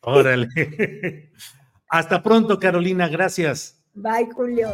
[0.00, 0.48] Órale.
[1.88, 3.08] Hasta pronto, Carolina.
[3.08, 3.84] Gracias.
[3.94, 4.72] Bye, Julio.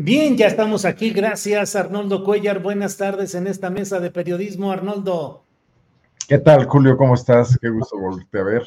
[0.00, 1.10] Bien, ya estamos aquí.
[1.10, 2.62] Gracias, Arnoldo Cuellar.
[2.62, 5.44] Buenas tardes en esta mesa de periodismo, Arnoldo.
[6.28, 6.96] ¿Qué tal, Julio?
[6.96, 7.58] ¿Cómo estás?
[7.60, 8.62] Qué gusto volverte a ver.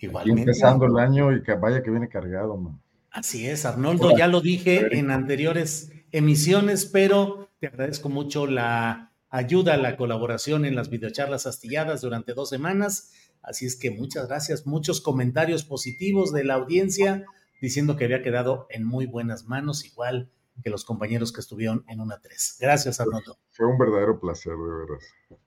[0.00, 0.42] Igualmente.
[0.42, 2.80] empezando el año y que vaya que viene cargado, man.
[3.10, 9.76] Así es, Arnoldo, ya lo dije en anteriores emisiones, pero te agradezco mucho la ayuda,
[9.76, 13.12] la colaboración en las videocharlas astilladas durante dos semanas.
[13.42, 17.24] Así es que muchas gracias, muchos comentarios positivos de la audiencia
[17.60, 20.30] diciendo que había quedado en muy buenas manos, igual
[20.62, 22.56] que los compañeros que estuvieron en una tres.
[22.60, 23.38] Gracias, Arnoldo.
[23.50, 25.40] Fue un verdadero placer, de verdad.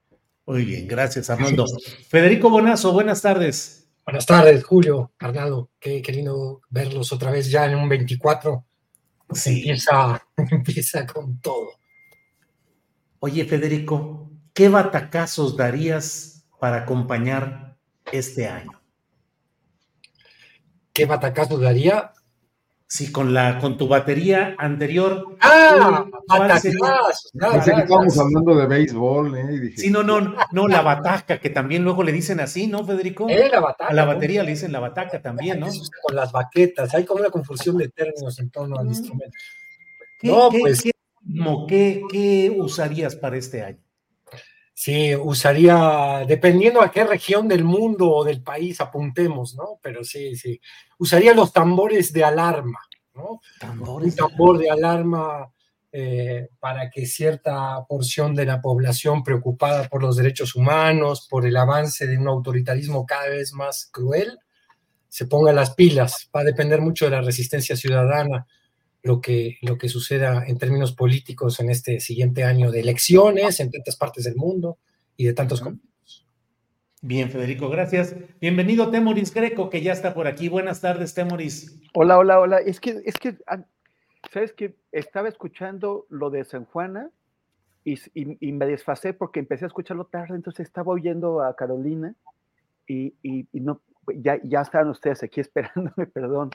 [0.46, 1.66] Muy bien, gracias, Arnoldo.
[2.08, 3.83] Federico Bonazo, buenas tardes.
[4.06, 5.72] Buenas tardes, Julio, Arnaldo.
[5.80, 8.66] Qué, querido verlos otra vez ya en un 24.
[9.34, 9.60] Sí.
[9.60, 11.80] Empieza, empieza con todo.
[13.20, 17.78] Oye, Federico, ¿qué batacazos darías para acompañar
[18.12, 18.82] este año?
[20.92, 22.12] ¿Qué batacazos daría?
[22.94, 25.36] Sí, con la con tu batería anterior.
[25.40, 26.06] Ah,
[26.64, 29.74] estábamos hablando de béisbol, ¿eh?
[29.76, 33.28] sí, no, no, no, la bataca, que también luego le dicen así, ¿no, Federico?
[33.28, 33.90] Eh, la bataca.
[33.90, 35.70] A la batería le dicen la bataca también, ¿no?
[36.04, 39.40] Con las baquetas, hay como una confusión de términos en torno al instrumento.
[40.20, 40.84] ¿Qué, no, pues.
[41.68, 43.83] ¿qué, ¿Qué usarías para este año?
[44.76, 49.80] Sí, usaría, dependiendo a qué región del mundo o del país apuntemos, ¿no?
[49.82, 50.60] Pero sí, sí.
[50.98, 52.80] Usaría los tambores de alarma,
[53.14, 53.40] ¿no?
[53.80, 55.52] Un tambor de alarma
[55.92, 61.56] eh, para que cierta porción de la población preocupada por los derechos humanos, por el
[61.56, 64.40] avance de un autoritarismo cada vez más cruel,
[65.08, 66.32] se ponga las pilas.
[66.36, 68.48] Va a depender mucho de la resistencia ciudadana
[69.04, 73.70] lo que, lo que suceda en términos políticos en este siguiente año de elecciones en
[73.70, 74.80] tantas partes del mundo
[75.18, 76.26] y de tantos conflictos.
[77.02, 78.16] Bien, Federico, gracias.
[78.40, 80.48] Bienvenido Temoris Greco, que ya está por aquí.
[80.48, 81.82] Buenas tardes, Temoris.
[81.94, 82.58] Hola, hola, hola.
[82.60, 83.66] Es que, es que, ah,
[84.32, 87.10] ¿sabes que Estaba escuchando lo de San Juana
[87.84, 87.98] y,
[88.54, 92.16] me desfasé porque empecé a escucharlo tarde, entonces estaba oyendo a Carolina
[92.88, 93.82] y, y no,
[94.16, 96.52] ya, ya estaban ustedes aquí esperándome, perdón.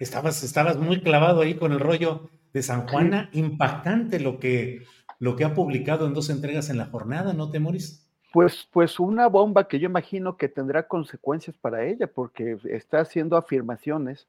[0.00, 3.30] Estabas, estabas muy clavado ahí con el rollo de San Juana.
[3.32, 4.82] Impactante lo que,
[5.18, 8.06] lo que ha publicado en dos entregas en la jornada, ¿no, Temoris?
[8.32, 13.36] Pues, pues una bomba que yo imagino que tendrá consecuencias para ella, porque está haciendo
[13.36, 14.28] afirmaciones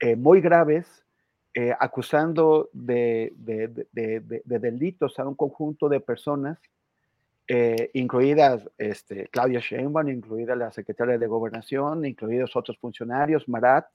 [0.00, 1.04] eh, muy graves,
[1.54, 6.58] eh, acusando de, de, delitos a un conjunto de personas
[7.48, 13.86] eh, incluidas este, Claudia Sheinbaum, incluida la secretaria de Gobernación, incluidos otros funcionarios, Marat,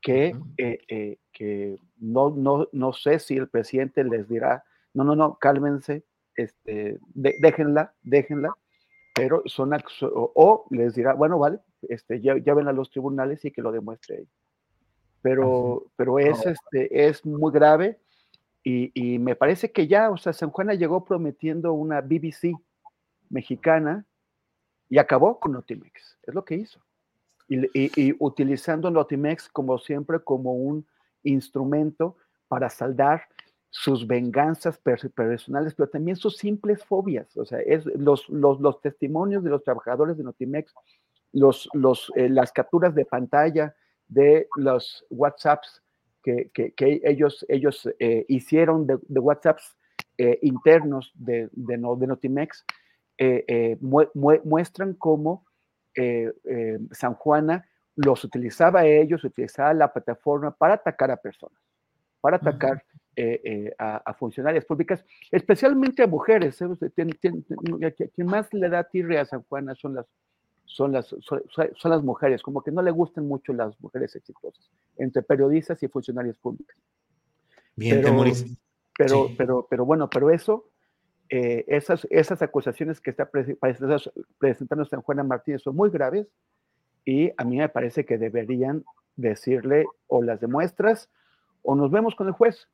[0.00, 5.14] que, eh, eh, que no, no, no sé si el presidente les dirá, no, no,
[5.14, 8.54] no, cálmense, este, déjenla, déjenla,
[9.14, 9.72] pero son,
[10.02, 14.26] o, les dirá, bueno, vale, este, ya, ven a los tribunales y que lo demuestre
[15.22, 17.98] Pero, pero es, este, es muy grave
[18.62, 22.54] y, y, me parece que ya, o sea, San Juana llegó prometiendo una BBC
[23.28, 24.06] mexicana
[24.88, 26.80] y acabó con Notimex, es lo que hizo.
[27.50, 30.86] Y, y, utilizando Notimex como siempre como un
[31.24, 33.22] instrumento para saldar
[33.70, 37.36] sus venganzas personales, pero también sus simples fobias.
[37.36, 37.58] O sea,
[37.96, 40.72] los, los, los testimonios de los trabajadores de Notimex,
[41.32, 43.74] los, los, eh, las capturas de pantalla
[44.06, 45.82] de los WhatsApps
[46.22, 49.76] que, que, que ellos, ellos eh, hicieron de, de WhatsApps
[50.18, 52.64] eh, internos de, de, de Notimex,
[53.82, 55.46] muestran cómo
[56.92, 57.66] San Juana
[57.96, 61.60] los utilizaba a ellos, utilizaba la plataforma para atacar a personas,
[62.20, 62.82] para atacar
[63.16, 66.60] eh, eh, a, funcionarias públicas, especialmente a mujeres.
[66.62, 66.68] ¿eh?
[68.14, 70.06] Quien más le da tirre a San Juana son las,
[70.64, 75.22] son, las, son, las mujeres, como que no le gustan mucho las mujeres exitosas, entre
[75.22, 76.76] periodistas y funcionarios públicos.
[77.76, 78.24] Bien, pero,
[78.96, 80.70] pero, pero, pero, bueno, pero eso,
[81.30, 83.30] esas, esas acusaciones que está
[84.38, 86.26] presentando San Juana Martínez son muy graves
[87.04, 88.84] y a mí me parece que deberían
[89.16, 91.08] decirle o las demuestras
[91.62, 92.68] o nos vemos con el juez.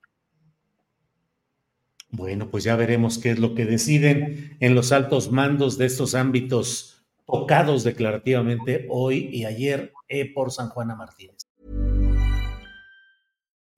[2.11, 6.15] Bueno, pues ya veremos qué es lo que deciden en los altos mandos de estos
[6.15, 11.46] ámbitos tocados declarativamente hoy y ayer eh, por San Juana Martínez.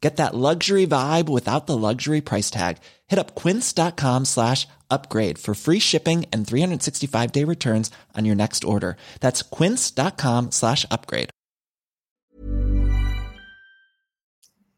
[0.00, 2.76] Get that luxury vibe without the luxury price tag.
[3.06, 8.64] Hit up quince.com slash upgrade for free shipping and 365 day returns on your next
[8.64, 8.96] order.
[9.20, 11.30] That's quince.com slash upgrade.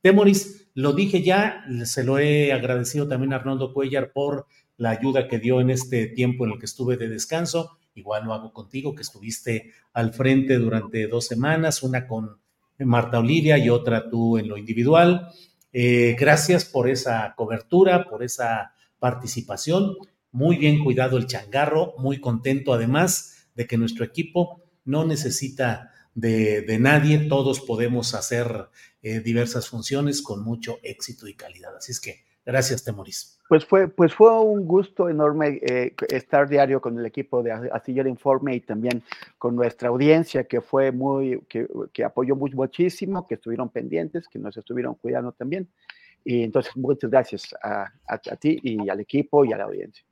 [0.05, 4.47] Temoris, Lo dije ya, se lo he agradecido también a Arnoldo Cuellar por
[4.77, 7.79] la ayuda que dio en este tiempo en el que estuve de descanso.
[7.95, 12.43] Igual lo hago contigo, que estuviste al frente durante dos semanas, una con
[12.79, 15.29] Marta Olivia y otra tú en lo individual.
[15.73, 19.97] Eh, gracias por esa cobertura, por esa participación.
[20.33, 26.79] Muy bien cuidado el changarro, muy contento además de que nuestro equipo no necesita de,
[26.81, 28.69] nadie, todos podemos hacer
[29.03, 31.77] eh, diversas funciones con mucho éxito y calidad.
[31.77, 33.39] Así es que gracias, Temoris.
[33.49, 38.09] Pues fue, pues fue un gusto enorme eh, estar diario con el equipo de Astillero
[38.09, 39.03] Informe y también
[39.39, 44.57] con nuestra audiencia que fue muy, que, que apoyó muchísimo, que estuvieron pendientes, que nos
[44.57, 45.69] estuvieron cuidando también.
[46.25, 50.05] Y entonces, muchas gracias a, a ti y al equipo y a la audiencia.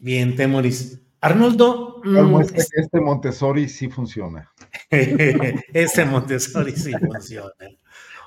[0.00, 1.00] Bien, Temoris.
[1.20, 2.00] Arnoldo.
[2.02, 4.50] Mm, este Montessori sí funciona.
[4.90, 7.52] este Montessori sí funciona.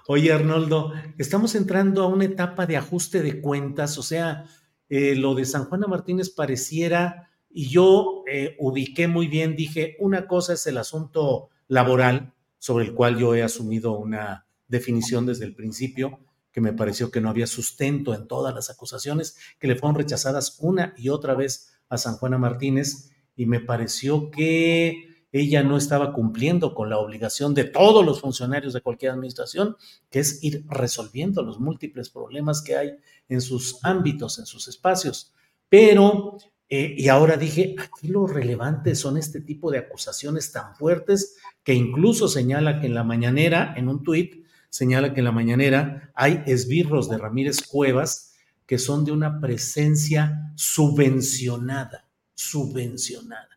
[0.06, 4.46] Oye, Arnoldo, estamos entrando a una etapa de ajuste de cuentas, o sea,
[4.90, 10.28] eh, lo de San Juana Martínez pareciera, y yo eh, ubiqué muy bien, dije, una
[10.28, 15.56] cosa es el asunto laboral, sobre el cual yo he asumido una definición desde el
[15.56, 16.20] principio,
[16.52, 20.58] que me pareció que no había sustento en todas las acusaciones, que le fueron rechazadas
[20.60, 26.14] una y otra vez a San Juana Martínez y me pareció que ella no estaba
[26.14, 29.76] cumpliendo con la obligación de todos los funcionarios de cualquier administración,
[30.12, 32.92] que es ir resolviendo los múltiples problemas que hay
[33.28, 35.34] en sus ámbitos, en sus espacios.
[35.68, 36.38] Pero,
[36.70, 41.74] eh, y ahora dije, aquí lo relevante son este tipo de acusaciones tan fuertes que
[41.74, 46.44] incluso señala que en la mañanera, en un tuit, señala que en la mañanera hay
[46.46, 48.36] esbirros de Ramírez Cuevas,
[48.68, 53.50] que son de una presencia subvencionada, subvencionada.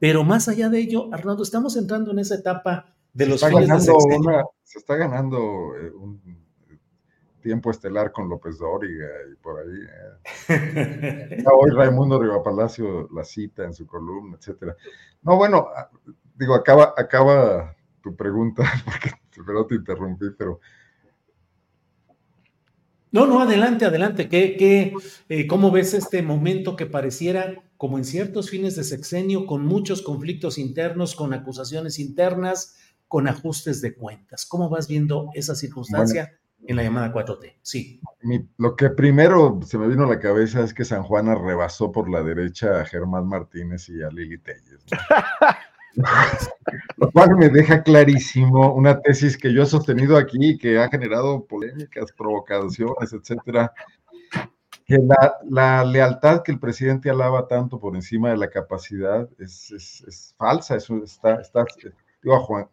[0.00, 3.60] Pero más allá de ello, Arnaldo, estamos entrando en esa etapa de los se está
[3.60, 3.98] ganando,
[4.64, 5.74] se está ganando
[7.40, 9.78] tiempo estelar con López Dóriga y por ahí.
[10.48, 11.44] Eh.
[11.52, 14.76] hoy Raimundo Palacio la cita en su columna, etcétera.
[15.22, 15.90] No, bueno, ah,
[16.34, 19.10] digo, acaba, acaba tu pregunta, porque
[19.46, 20.60] pero te interrumpí, pero
[23.12, 24.28] no, no, adelante, adelante.
[24.28, 24.94] ¿Qué, qué,
[25.28, 30.02] eh, ¿Cómo ves este momento que pareciera como en ciertos fines de sexenio, con muchos
[30.02, 32.76] conflictos internos, con acusaciones internas,
[33.08, 34.44] con ajustes de cuentas?
[34.44, 37.54] ¿Cómo vas viendo esa circunstancia en la llamada 4T?
[37.62, 38.02] Sí.
[38.58, 42.10] lo que primero se me vino a la cabeza es que San Juana rebasó por
[42.10, 44.84] la derecha a Germán Martínez y a Lili Telles.
[46.98, 51.46] Lo cual me deja clarísimo una tesis que yo he sostenido aquí, que ha generado
[51.46, 53.72] polémicas, provocaciones, etcétera,
[54.90, 54.98] que
[55.48, 61.04] la, lealtad que el presidente alaba tanto por encima de la capacidad es, falsa, eso
[61.04, 61.64] está, está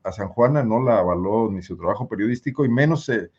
[0.03, 3.30] a, San Juana no la avaló ni su trabajo periodístico y menos eh,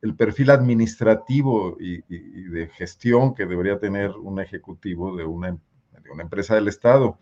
[0.00, 2.00] el perfil administrativo y,
[2.48, 7.18] de gestión que debería tener un ejecutivo de una, de una empresa del Estado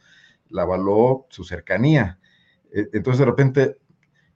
[0.49, 2.21] la avaló su cercanía.
[2.73, 3.79] E, entonces de repente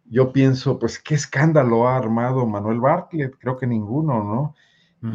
[0.07, 3.37] yo pienso, pues, ¿qué escándalo ha armado Manuel Bartlett?
[3.39, 4.55] Creo que ninguno, ¿no?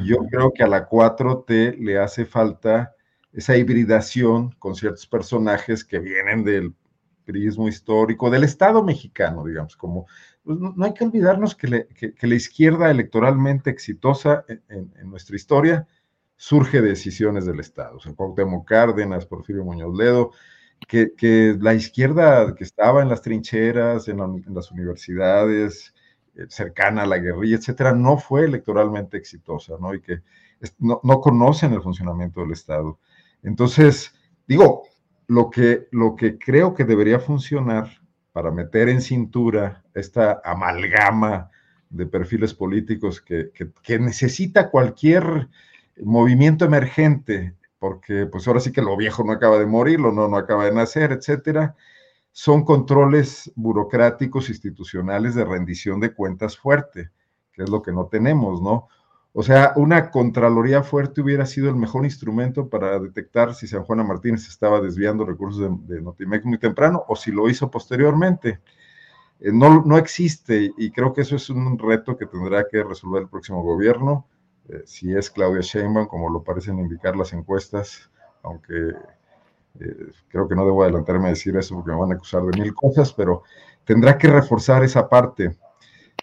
[0.06, 2.96] Yo creo que a la 4T le hace falta
[3.34, 6.76] esa hibridación con ciertos personajes que vienen del
[7.26, 10.08] periodismo histórico, del Estado mexicano, digamos, como
[10.44, 11.88] pues, no, hay que olvidarnos que,
[12.22, 15.88] la izquierda electoralmente exitosa en, nuestra historia
[16.36, 17.98] surge de decisiones del Estado.
[17.98, 20.32] O sea, Cuauhtémoc Cárdenas, Porfirio Muñoz Ledo,
[20.88, 24.18] que, la izquierda que estaba en las trincheras, en,
[24.48, 25.94] las universidades,
[26.48, 29.94] cercana a la guerrilla, etcétera, no fue electoralmente exitosa, ¿no?
[29.94, 30.22] Y que
[30.80, 33.00] no, conocen el funcionamiento del Estado.
[33.44, 34.14] Entonces,
[34.48, 34.84] digo,
[35.28, 37.90] lo que, lo que creo que debería funcionar
[38.32, 41.50] para meter en cintura esta amalgama
[41.90, 43.52] de perfiles políticos que,
[43.82, 45.50] que necesita cualquier
[45.98, 50.28] movimiento emergente porque pues ahora sí que lo viejo no acaba de morir, lo no,
[50.28, 51.76] no acaba de nacer, etcétera.
[52.32, 57.10] Son controles burocráticos institucionales de rendición de cuentas fuerte,
[57.52, 58.88] que es lo que no tenemos, ¿no?
[59.34, 64.04] O sea, una Contraloría fuerte hubiera sido el mejor instrumento para detectar si San Juana
[64.04, 68.60] Martínez estaba desviando recursos de, de Notimex muy temprano o si lo hizo posteriormente.
[69.40, 73.24] Eh, no, no existe y creo que eso es un reto que tendrá que resolver
[73.24, 74.26] el próximo gobierno
[74.70, 78.10] eh, si es Claudia Sheinbaum, como lo parecen indicar las encuestas,
[78.44, 78.94] aunque
[79.80, 82.62] eh, creo que no debo adelantarme a decir eso porque me van a acusar de
[82.62, 83.44] mil cosas, pero
[83.84, 85.58] tendrá que reforzar esa parte.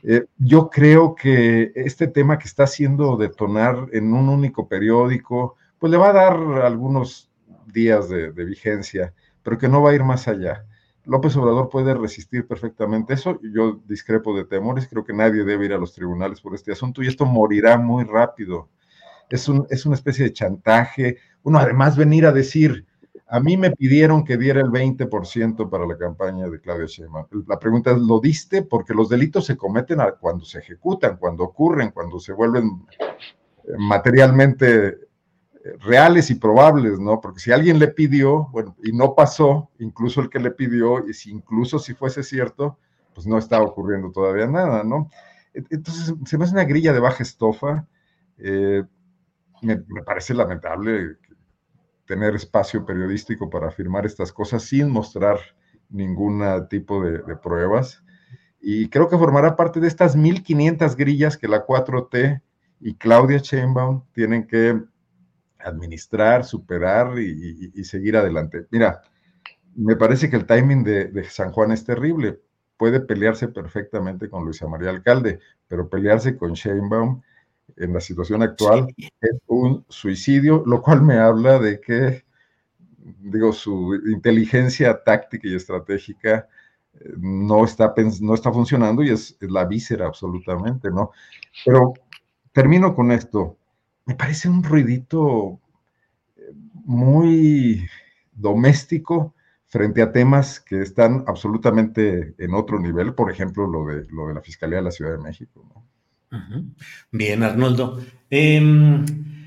[0.03, 5.91] Eh, yo creo que este tema que está haciendo detonar en un único periódico, pues
[5.91, 7.31] le va a dar algunos
[7.67, 9.13] días de vigencia,
[9.43, 10.65] pero que no va a ir más allá.
[11.07, 13.39] López Obrador puede resistir perfectamente eso.
[13.55, 17.03] Yo discrepo de temores, creo que nadie debe ir a los tribunales por este asunto
[17.03, 18.69] y esto morirá muy rápido.
[19.31, 21.19] Es, un, es una especie de chantaje.
[21.45, 22.87] Uno, además, venir a decir,
[23.29, 27.27] a mí me pidieron que diera el 20% para la campaña de Claudia Sheinbaum.
[27.49, 28.63] La pregunta es, ¿lo diste?
[28.63, 35.07] Porque los delitos se cometen cuando se ejecutan, cuando ocurren, cuando se vuelven eh, materialmente
[35.81, 37.21] reales y probables, ¿no?
[37.21, 41.15] Porque si alguien le pidió, bueno, y no pasó, incluso el que le pidió, y
[41.15, 42.79] si incluso si fuese cierto,
[43.15, 45.11] pues no está ocurriendo todavía nada, ¿no?
[45.55, 47.87] Entonces, se me hace una grilla de baja estofa.
[48.39, 48.83] Eh,
[49.63, 51.17] me, parece lamentable
[52.07, 55.39] tener espacio periodístico para afirmar estas cosas sin mostrar
[55.89, 58.03] ningún tipo de, pruebas.
[58.61, 62.43] Y creo que formará parte de estas 1.500 grillas que la 4T
[62.81, 64.81] y Claudia Sheinbaum tienen que
[65.59, 68.67] administrar, superar y, seguir adelante.
[68.71, 69.03] Mira,
[69.75, 72.41] me parece que el timing de, San Juan es terrible.
[72.77, 77.23] Puede pelearse perfectamente con Luisa María Alcalde, pero pelearse con Sheinbaum
[77.77, 82.25] en la situación actual es un suicidio, lo cual me habla de que,
[83.21, 86.49] digo, su inteligencia táctica y estratégica
[86.95, 91.11] eh, no está, no está funcionando y es, es la víscera absolutamente, ¿no?
[91.65, 91.95] Pero
[92.53, 93.59] termino con esto
[94.07, 95.61] me parece un ruidito
[96.37, 96.53] eh,
[96.85, 97.87] muy
[98.33, 99.35] doméstico
[99.67, 104.35] frente a temas que están absolutamente en otro nivel, por ejemplo, lo de, lo de
[104.35, 105.67] la Fiscalía de la Ciudad de México.
[107.11, 108.01] Bien, Arnoldo.
[108.31, 109.05] Em,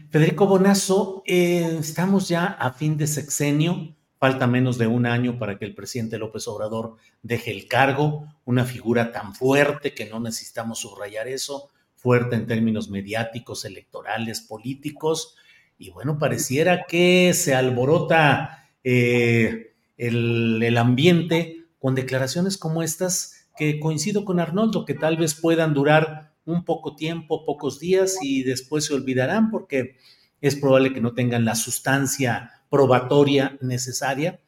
[0.09, 5.57] Federico Bonazo, eh, estamos ya a fin de sexenio, falta menos de un año para
[5.57, 10.79] que el presidente López Obrador deje el cargo, una figura tan fuerte que no necesitamos
[10.79, 15.35] subrayar eso, fuerte en términos mediáticos, electorales, políticos,
[15.77, 24.25] y bueno, pareciera que se alborota eh, el, ambiente con declaraciones como estas que coincido
[24.25, 28.93] con Arnoldo, que tal vez puedan durar un poco tiempo, pocos días y después se
[28.93, 29.97] olvidarán porque
[30.41, 34.39] es probable que no tengan la sustancia probatoria necesaria.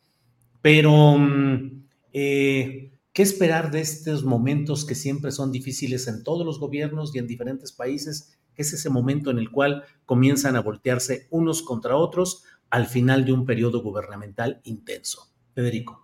[0.62, 6.60] Pero, mm, eh, ¿qué esperar de estos momentos que siempre son difíciles en todos los
[6.60, 8.38] gobiernos y en diferentes países?
[8.56, 13.34] Es ese momento en el cual comienzan a voltearse unos contra otros al final de
[13.34, 15.32] un periodo gubernamental intenso.
[15.54, 16.01] Federico.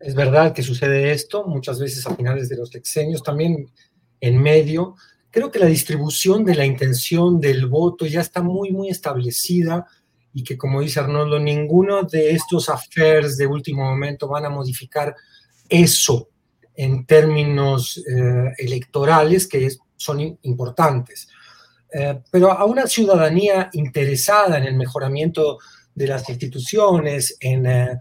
[0.00, 3.70] Es verdad que sucede esto muchas veces a finales de los sexenios, también
[4.20, 4.96] en medio.
[5.30, 9.86] Creo que la distribución de la intención del voto ya está muy, muy establecida
[10.32, 15.14] y que, como dice Arnoldo, ninguno de estos affairs de último momento van a modificar
[15.68, 16.28] eso
[16.74, 21.28] en términos eh, electorales que son importantes.
[21.92, 25.58] Eh, pero a una ciudadanía interesada en el mejoramiento
[25.94, 27.98] de las instituciones, en eh,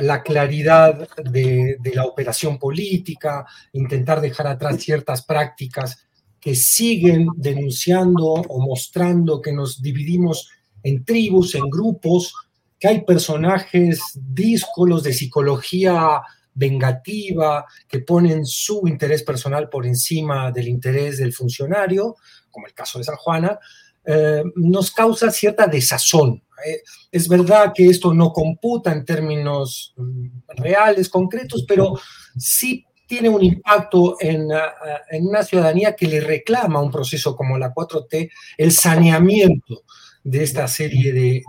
[0.00, 6.06] la claridad de, la operación política, intentar dejar atrás ciertas prácticas
[6.40, 10.48] que siguen denunciando o mostrando que nos dividimos
[10.82, 12.34] en tribus, en grupos,
[12.78, 16.22] que hay personajes díscolos de psicología
[16.54, 22.16] vengativa que ponen su interés personal por encima del interés del funcionario,
[22.50, 23.58] como el caso de San Juana,
[24.04, 26.42] eh, nos causa cierta desazón.
[26.64, 31.98] Eh, es verdad que esto no computa en términos mm, reales, concretos, pero
[32.36, 37.34] sí tiene un impacto en, ah, ah, en, una ciudadanía que le reclama un proceso
[37.34, 39.82] como la 4T, el saneamiento
[40.22, 41.42] de esta serie de,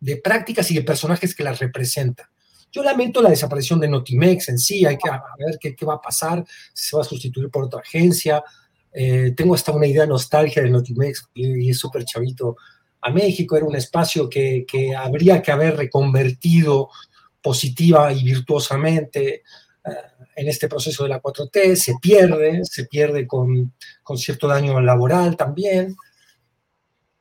[0.00, 2.26] de, prácticas y de personajes que las representan.
[2.72, 5.08] Yo lamento la desaparición de Notimex en sí, hay que
[5.38, 6.44] ver qué, va a pasar,
[6.74, 8.42] si se va a sustituir por otra agencia.
[8.92, 12.56] Eh, tengo hasta una idea nostalgia de Notimex y es súper chavito
[13.00, 14.66] a México, era un espacio que,
[14.96, 16.88] habría que haber reconvertido
[17.40, 19.90] positiva y virtuosamente eh,
[20.36, 23.72] en este proceso de la 4T, se pierde, se pierde con,
[24.16, 25.96] cierto daño laboral también.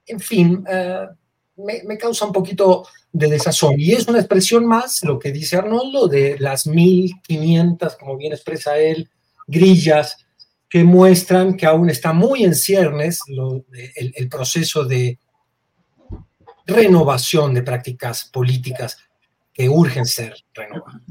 [0.05, 1.07] En fin, eh,
[1.57, 3.79] me, me, causa un poquito de desazón.
[3.79, 8.77] Y es una expresión más, lo que dice Arnoldo, de las 1500, como bien expresa
[8.77, 9.09] él,
[9.47, 10.27] grillas
[10.69, 13.21] que muestran que aún está muy en ciernes
[13.95, 15.17] el, proceso de
[16.67, 18.97] renovación de prácticas políticas
[19.53, 21.01] que urgen ser renovadas.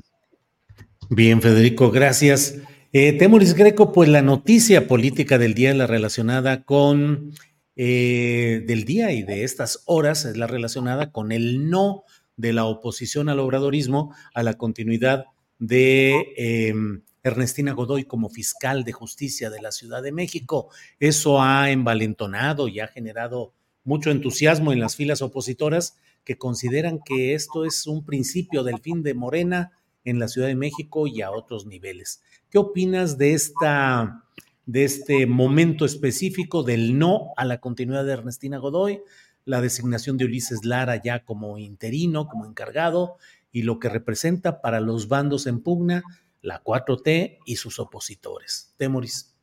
[1.08, 2.56] Bien, Federico, gracias.
[2.92, 7.32] Eh, Temoris Greco, pues la noticia política del día es la relacionada con,
[7.76, 12.04] eh, del día y de estas horas, es la relacionada con el no
[12.36, 15.24] de la oposición al obradorismo a la continuidad
[15.58, 20.70] de em, Ernestina Godoy como fiscal de justicia de la Ciudad de México.
[21.00, 23.52] Eso ha envalentonado y ha generado
[23.86, 29.02] mucho entusiasmo en las filas opositoras que consideran que esto es un principio del fin
[29.02, 29.72] de Morena
[30.04, 32.20] en la Ciudad de México y a otros niveles.
[32.50, 34.24] ¿Qué opinas de esta
[34.66, 39.00] de este momento específico del no a la continuidad de Ernestina Godoy,
[39.44, 43.16] la designación de Ulises Lara ya como interino, como encargado
[43.52, 46.02] y lo que representa para los bandos en pugna
[46.42, 48.74] la 4T y sus opositores.
[48.76, 49.35] Temoris.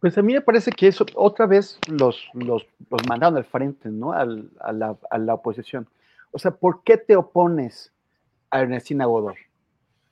[0.00, 2.66] Pues a mí me parece que eso otra vez los, los,
[3.08, 4.12] mandaron al frente, ¿no?
[4.12, 5.88] a, la, oposición.
[6.30, 7.92] O sea, ¿por qué te opones
[8.50, 9.34] a Ernestina Godoy?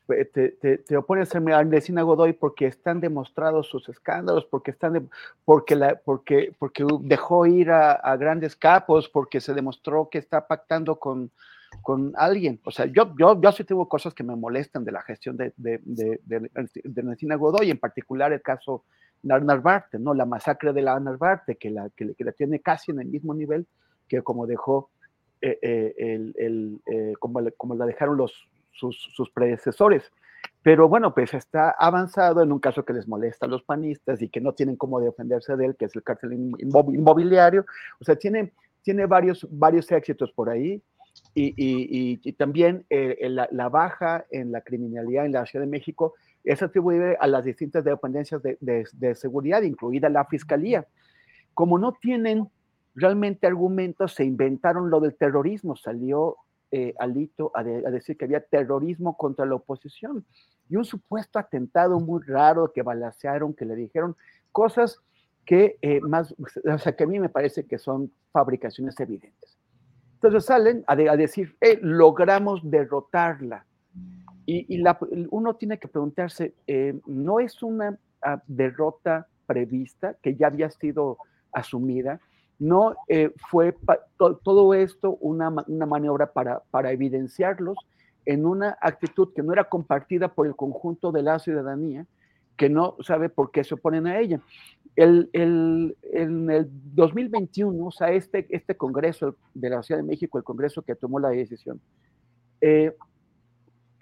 [0.08, 5.08] Eh, te, te, opones a Ernestina Godoy porque están demostrados sus escándalos, porque, están
[5.44, 10.48] porque, la, porque, porque dejó ir a, a, grandes capos, porque se demostró que está
[10.48, 11.30] pactando con,
[11.82, 12.60] con alguien.
[12.64, 15.52] O sea, yo, yo, yo sí tengo cosas que me molestan de la gestión de,
[15.56, 18.84] de, de, de, Godoy, en particular el caso
[19.22, 20.14] Narvarte, ¿no?
[20.14, 23.66] La masacre de la Narvarte, que la, que, la tiene casi en el mismo nivel
[24.08, 24.90] que como dejó,
[25.40, 30.10] eh, eh, el, el, eh, como, como la dejaron los, sus, sus, predecesores.
[30.62, 34.28] Pero bueno, pues está avanzado en un caso que les molesta a los panistas y
[34.28, 37.66] que no tienen cómo defenderse de él, que es el cárcel inmobiliario.
[38.00, 38.52] O sea, tiene,
[38.82, 40.82] tiene varios, varios éxitos por ahí
[41.34, 46.14] y, también eh, la, baja en la criminalidad en la Ciudad de México
[46.46, 50.86] es atribuible a las distintas dependencias de, seguridad, incluida la Fiscalía.
[51.54, 52.48] Como no tienen
[52.94, 56.36] realmente argumentos, se inventaron lo del terrorismo, salió
[56.70, 60.24] eh, Alito a, decir que había terrorismo contra la oposición
[60.68, 64.16] y un supuesto atentado muy raro que balacearon, que le dijeron
[64.52, 65.00] cosas
[65.44, 69.56] que eh, más, o sea, que a mí me parece que son fabricaciones evidentes.
[70.14, 73.66] Entonces salen a, decir, eh, logramos derrotarla.
[74.46, 74.82] Y,
[75.30, 81.18] uno tiene que preguntarse, eh, ¿no es una ah, derrota prevista que ya había sido
[81.52, 82.20] asumida?
[82.58, 83.76] ¿No eh, fue
[84.16, 87.76] todo esto una, maniobra para, para evidenciarlos
[88.24, 92.06] en una actitud que no era compartida por el conjunto de la ciudadanía
[92.56, 94.40] que no sabe por qué se oponen a ella.
[94.96, 100.44] El, en el 2021, o sea, este, este Congreso de la Ciudad de México, el
[100.44, 101.80] Congreso que tomó la decisión,
[102.62, 102.96] eh,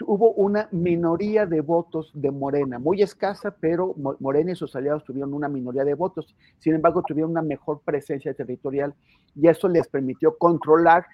[0.03, 5.33] hubo una minoría de votos de Morena, muy escasa, pero Morena y sus aliados tuvieron
[5.35, 6.35] una minoría de votos.
[6.59, 8.95] Sin embargo, tuvieron una mejor presencia territorial
[9.35, 11.07] y eso les permitió controlar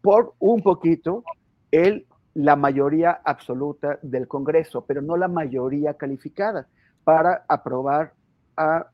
[0.00, 1.24] por un poquito
[1.70, 6.66] el, la mayoría absoluta del Congreso, pero no la mayoría calificada
[7.04, 8.14] para aprobar
[8.56, 8.86] a,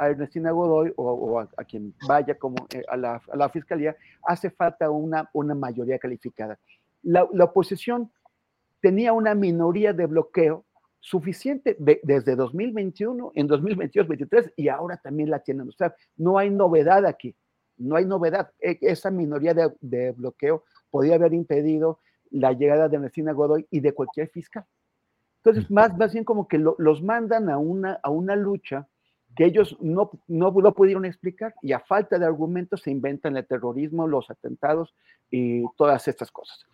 [0.00, 3.96] Ernestina Godoy o, a, quien vaya como eh, a, la, fiscalía,
[4.26, 6.58] hace falta una, una mayoría calificada.
[7.02, 8.10] La, la oposición
[8.80, 10.64] tenía una minoría de bloqueo
[11.00, 15.68] suficiente desde 2021, en 2022, 2023 y ahora también la tienen.
[15.68, 17.34] O sea, no hay novedad aquí,
[17.78, 18.52] no hay novedad.
[18.60, 22.00] E, esa minoría de, bloqueo podía haber impedido
[22.30, 24.64] la llegada de Ernestina Godoy y de cualquier fiscal.
[25.42, 28.86] Entonces, más, más bien como que los mandan a una, a una lucha
[29.34, 33.46] que ellos no, no lo pudieron explicar y a falta de argumentos se inventan el
[33.46, 34.94] terrorismo, los atentados
[35.30, 36.66] y todas estas cosas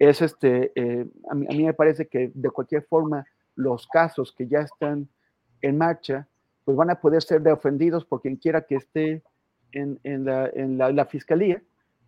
[0.00, 4.60] es este, eh, a, mí, me parece que de cualquier forma los casos que ya
[4.60, 5.08] están
[5.60, 6.26] en marcha,
[6.64, 9.22] pues van a poder ser de ofendidos por quien quiera que esté
[9.72, 11.62] en, en, la, en la, fiscalía,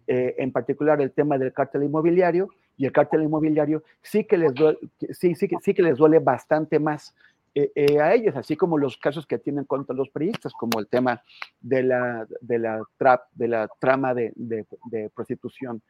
[0.06, 2.48] eh, en particular el tema del cártel inmobiliario,
[2.78, 4.78] y el cártel inmobiliario sí que les duele,
[5.10, 7.14] sí, sí, sí que les duele bastante más
[7.54, 11.22] eh, a ellos, así como los casos que tienen contra los periodistas, como el tema
[11.60, 12.82] de la, de la,
[13.34, 15.82] de la trama de, de prostitución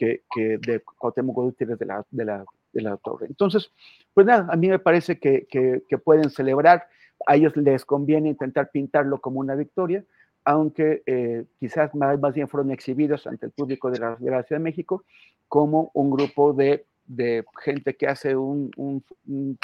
[0.00, 3.26] que, que de Cuauhtémoc Gutiérrez de la, de, la, de la Torre.
[3.26, 3.70] Entonces,
[4.14, 6.86] pues nada, a mí me parece que, que, pueden celebrar,
[7.26, 10.02] a ellos les conviene intentar pintarlo como una victoria,
[10.42, 14.42] aunque eh, quizás más, más, bien fueron exhibidos ante el público de la, de la
[14.42, 15.04] Ciudad de México
[15.48, 19.04] como un grupo de, de gente que hace un, un,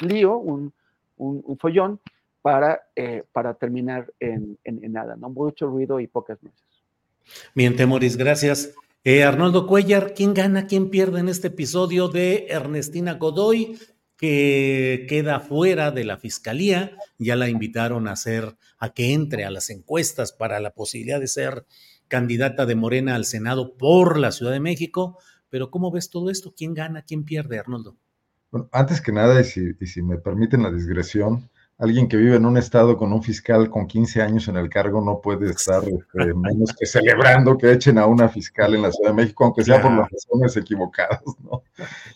[0.07, 0.71] lío, un,
[1.17, 1.99] un, follón,
[2.43, 5.29] para, eh, para terminar en, en, en, nada, ¿no?
[5.29, 6.63] Mucho ruido y pocas meses.
[7.55, 8.75] Bien, Temoris, gracias.
[9.09, 13.79] Eh, Arnoldo Cuellar, ¿quién gana, quién pierde en este episodio de Ernestina Godoy,
[14.17, 16.97] que queda fuera de la fiscalía?
[17.17, 21.27] Ya la invitaron a hacer, a que entre a las encuestas para la posibilidad de
[21.27, 21.65] ser
[22.09, 25.17] candidata de Morena al Senado por la Ciudad de México.
[25.47, 26.53] Pero ¿cómo ves todo esto?
[26.53, 27.95] ¿Quién gana, quién pierde, Arnoldo?
[28.51, 32.35] Bueno, antes que nada, y si, y si me permiten la digresión, alguien que vive
[32.35, 35.83] en un estado con un fiscal con 15 años en el cargo no puede estar
[35.83, 39.63] este, menos que celebrando que echen a una fiscal en la Ciudad de México, aunque
[39.63, 41.63] sea por las razones equivocadas, ¿no?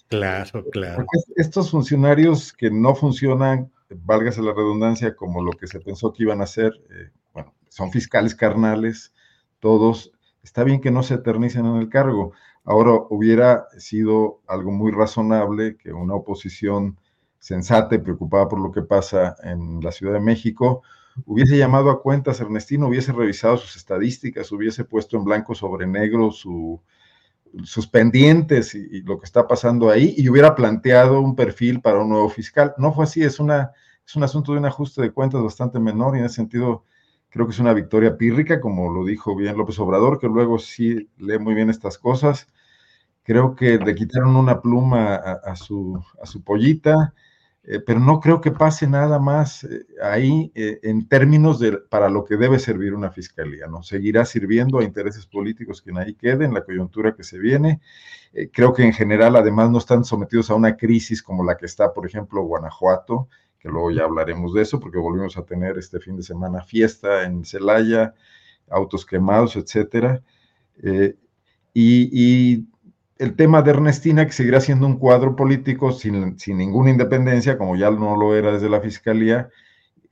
[0.08, 0.96] Claro, claro.
[0.98, 6.24] Porque estos funcionarios que no funcionan, válgase la redundancia, como lo que se pensó que
[6.24, 9.14] iban a hacer, eh, bueno, son fiscales carnales,
[9.60, 10.12] todos,
[10.44, 12.34] está bien que no se eternicen en el cargo.
[12.64, 16.98] Ahora hubiera sido algo muy razonable que una oposición
[17.42, 20.84] sensata y preocupada por lo que pasa en la Ciudad de México,
[21.26, 26.32] hubiese llamado a cuentas Ernestino, hubiese revisado sus estadísticas, hubiese puesto en blanco sobre negro
[26.32, 32.10] sus pendientes y, lo que está pasando ahí y hubiera planteado un perfil para un
[32.10, 32.76] nuevo fiscal.
[32.78, 33.72] No fue así, es, una,
[34.06, 36.86] es un asunto de un ajuste de cuentas bastante menor y en ese sentido
[37.30, 41.10] creo que es una victoria pírrica, como lo dijo bien López Obrador, que luego sí
[41.18, 42.48] lee muy bien estas cosas.
[43.24, 47.14] Creo que le quitaron una pluma a, su, a su pollita
[47.64, 52.10] eh, pero no creo que pase nada más eh, ahí eh, en términos de para
[52.10, 53.84] lo que debe servir una fiscalía, ¿no?
[53.84, 57.80] Seguirá sirviendo a intereses políticos que ahí queden, la coyuntura que se viene.
[58.54, 61.94] creo que en general, además, no están sometidos a una crisis como la que está,
[61.94, 63.28] por ejemplo, Guanajuato,
[63.60, 67.26] que luego ya hablaremos de eso, porque volvimos a tener este fin de semana fiesta
[67.26, 68.16] en Celaya,
[68.70, 70.24] autos quemados, etcétera.
[71.74, 72.68] y
[73.22, 77.92] el tema de Ernestina, que seguirá siendo un cuadro político sin, ninguna independencia, como ya
[77.92, 79.48] no lo era desde la Fiscalía,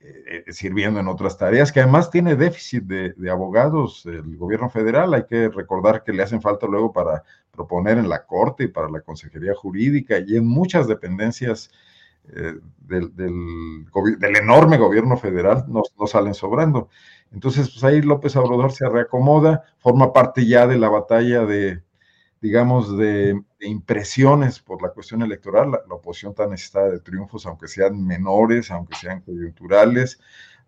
[0.00, 5.12] eh, eh, sirviendo en otras tareas, que además tiene déficit de, abogados el gobierno federal.
[5.12, 8.88] Hay que recordar que le hacen falta luego para proponer en la Corte y para
[8.88, 11.68] la Consejería Jurídica y en muchas dependencias
[12.28, 13.10] eh, del,
[14.36, 16.88] enorme gobierno federal no, no, salen sobrando.
[17.32, 21.82] Entonces, pues ahí López Obrador se reacomoda, forma parte ya de la batalla de
[22.40, 25.70] digamos, de, impresiones por la cuestión electoral.
[25.70, 30.18] La, oposición está necesitada de triunfos, aunque sean menores, aunque sean coyunturales,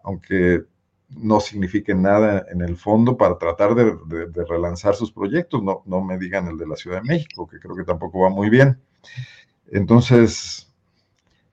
[0.03, 0.65] aunque
[1.09, 5.63] no signifiquen nada en el fondo para tratar de, relanzar sus proyectos.
[5.63, 8.31] No, no me digan el de la Ciudad de México, que creo que tampoco va
[8.31, 8.79] muy bien.
[9.71, 10.73] Entonces,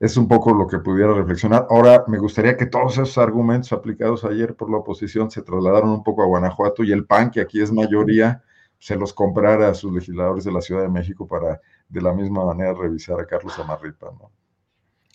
[0.00, 1.66] es un poco lo que pudiera reflexionar.
[1.70, 6.02] Ahora, me gustaría que todos esos argumentos aplicados ayer por la oposición se trasladaron un
[6.02, 8.42] poco a Guanajuato y el PAN, que aquí es mayoría,
[8.80, 12.44] se los comprara a sus legisladores de la Ciudad de México para de la misma
[12.44, 14.32] manera revisar a Carlos Amarripa, ¿no?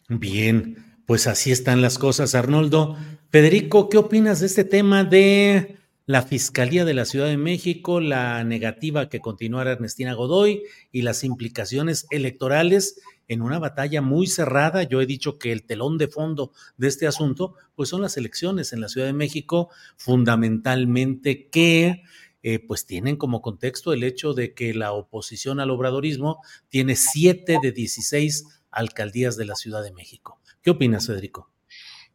[0.07, 2.95] Bien, Pues así están las cosas, Arnoldo.
[3.29, 5.77] Federico, ¿qué opinas de este tema de
[6.07, 11.23] la Fiscalía de la Ciudad de México, la negativa que continuara Ernestina Godoy y las
[11.23, 14.83] implicaciones electorales en una batalla muy cerrada.
[14.83, 18.71] Yo he dicho que el telón de fondo de este asunto, pues son las elecciones
[18.71, 22.03] en la Ciudad de México, fundamentalmente que
[22.47, 27.57] eh, pues tienen como contexto el hecho de que la oposición al obradorismo tiene siete
[27.59, 30.39] de 16 alcaldías de la Ciudad de México.
[30.61, 31.49] ¿Qué opinas, Federico?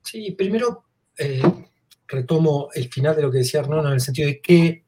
[0.04, 0.84] Sí, primero
[1.18, 1.42] eh,
[2.06, 4.84] retomo el final de lo que decía Arnoldo en el sentido de que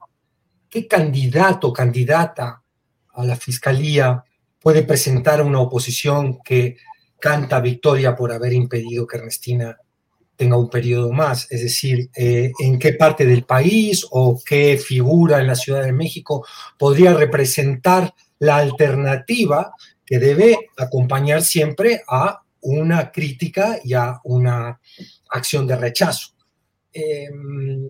[0.69, 2.63] qué candidato o candidata
[3.13, 4.23] a la fiscalía
[4.61, 6.77] puede presentar una oposición que
[7.19, 9.77] canta victoria por haber impedido que Ernestina
[10.43, 15.39] tenga un periodo más, es decir, eh, en qué parte del país o qué figura
[15.39, 16.45] en la Ciudad de México
[16.77, 19.73] podría representar la alternativa
[20.05, 24.81] que debe acompañar siempre a una crítica y a una
[25.31, 26.31] acción de rechazo.
[26.93, 27.89] Em,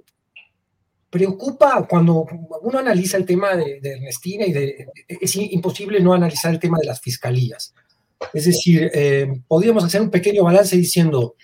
[1.08, 2.26] preocupa cuando
[2.60, 6.86] uno analiza el tema de, Ernestina y de, es imposible no analizar el tema de
[6.86, 7.72] las fiscalías.
[8.34, 11.34] Es decir, eh, podríamos hacer un pequeño balance diciendo,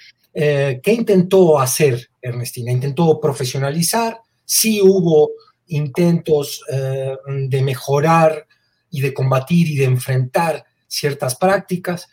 [0.40, 2.70] eh, ¿qué intentó hacer Ernestina?
[2.70, 5.30] Intentó profesionalizar, sí hubo
[5.66, 7.16] intentos eh,
[7.48, 8.46] de mejorar
[8.90, 12.08] y de combatir y de enfrentar ciertas prácticas.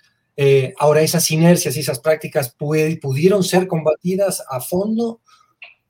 [0.80, 5.22] ahora esas inercias y esas prácticas pudieron ser combatidas a fondo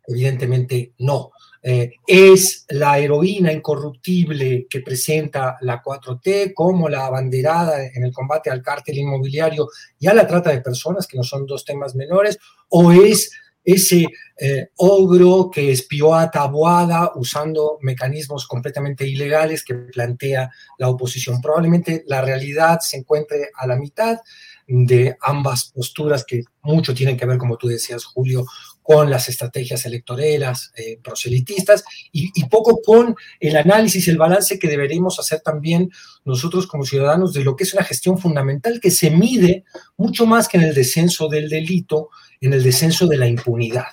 [0.07, 1.31] Evidentemente no.
[1.67, 8.51] Eh, es la heroína incorruptible que presenta la 4T como la abanderada en el combate
[8.51, 12.37] al cártel inmobiliario y a la trata de personas, que no son dos temas menores,
[12.69, 13.31] o es
[13.63, 14.05] ese
[14.37, 21.41] eh, ogro que espió a Taboada usando mecanismos completamente ilegales que plantea la oposición.
[21.41, 24.19] Probablemente la realidad se encuentre a la mitad
[24.67, 28.45] de ambas posturas que mucho tienen que ver, como tú decías, Julio,
[28.85, 35.17] con las estrategias electoreras, eh, proselitistas, y, poco con el análisis, el balance que deberíamos
[35.17, 35.89] hacer también
[36.23, 39.63] nosotros como ciudadanos de lo que es una gestión fundamental que se mide
[39.97, 42.09] mucho más que en el descenso del delito,
[42.39, 43.87] en el descenso de la impunidad.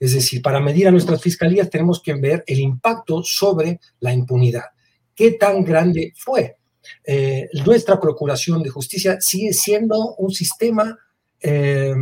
[0.00, 4.64] Es decir, para medir a nuestras fiscalías tenemos que ver el impacto sobre la impunidad.
[5.14, 6.56] ¿Qué tan grande fue?
[7.04, 10.98] Eh, nuestra Procuración de Justicia sigue siendo un sistema
[11.38, 11.94] eh,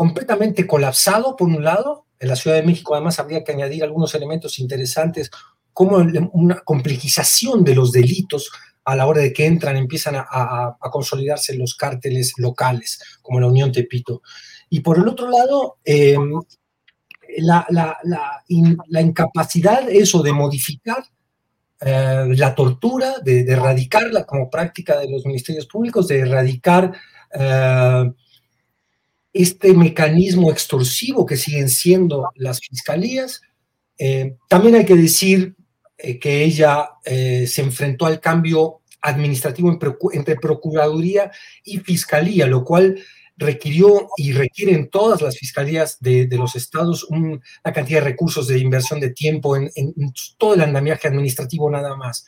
[0.00, 2.06] completamente colapsado, por un lado.
[2.18, 5.30] En la Ciudad de México, además, habría que añadir algunos elementos interesantes,
[5.74, 5.98] como
[6.32, 8.50] una complejización de los delitos
[8.82, 13.72] a la hora de que entran, empiezan a, consolidarse los cárteles locales, como la Unión
[13.72, 14.22] Tepito.
[14.70, 16.32] Y por el otro lado, em,
[17.36, 21.04] la, la, incapacidad, eso de modificar
[21.78, 26.90] eh, la tortura, de, erradicarla como práctica de los ministerios públicos, de erradicar
[27.38, 28.10] eh,
[29.32, 33.40] este mecanismo extorsivo que siguen siendo las fiscalías.
[33.98, 35.54] Eh, también hay que decir
[35.98, 39.70] eh, que ella eh, se enfrentó al cambio administrativo
[40.12, 41.30] entre Procuraduría
[41.64, 42.98] y Fiscalía, lo cual
[43.36, 47.40] requirió y requiere en todas las fiscalías de, los estados una
[47.72, 49.94] cantidad de recursos de inversión de tiempo en, en
[50.36, 52.26] todo el andamiaje administrativo nada más.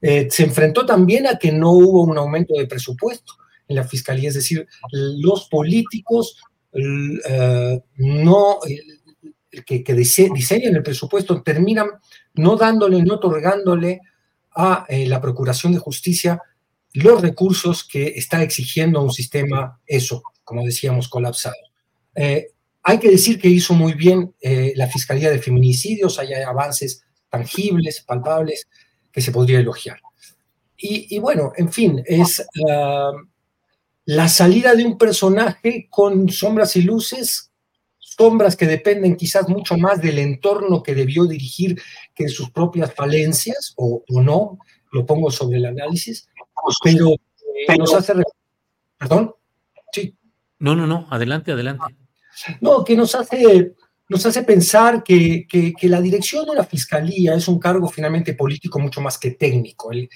[0.00, 3.34] se enfrentó también a que no hubo un aumento de presupuesto
[3.70, 6.36] en la fiscalía, es decir, los políticos
[6.72, 8.58] eh, no,
[9.64, 11.88] que, diseñan el presupuesto terminan
[12.34, 14.00] no dándole, no otorgándole
[14.56, 16.42] a eh, la Procuración de Justicia
[16.94, 21.54] los recursos que está exigiendo un sistema, eso, como decíamos, colapsado.
[22.16, 22.48] Eh,
[22.82, 24.34] hay que decir que hizo muy bien
[24.74, 28.66] la Fiscalía de Feminicidios, hay avances tangibles, palpables,
[29.12, 30.00] que se podría elogiar.
[30.78, 32.42] Y, bueno, en fin, es
[34.10, 37.52] la salida de un personaje con sombras y luces,
[37.96, 41.80] sombras que dependen quizás mucho más del entorno que debió dirigir
[42.12, 44.58] que de sus propias falencias, o, no,
[44.90, 46.28] lo pongo sobre el análisis,
[46.82, 48.14] pero, eh, nos hace...
[48.98, 49.32] Perdón,
[49.92, 50.16] sí.
[50.58, 51.84] No, no, no, adelante, adelante.
[52.60, 53.74] No, que nos hace,
[54.08, 55.46] nos hace pensar que,
[55.82, 59.92] la dirección de la fiscalía es un cargo finalmente político mucho más que técnico.
[59.92, 60.08] el,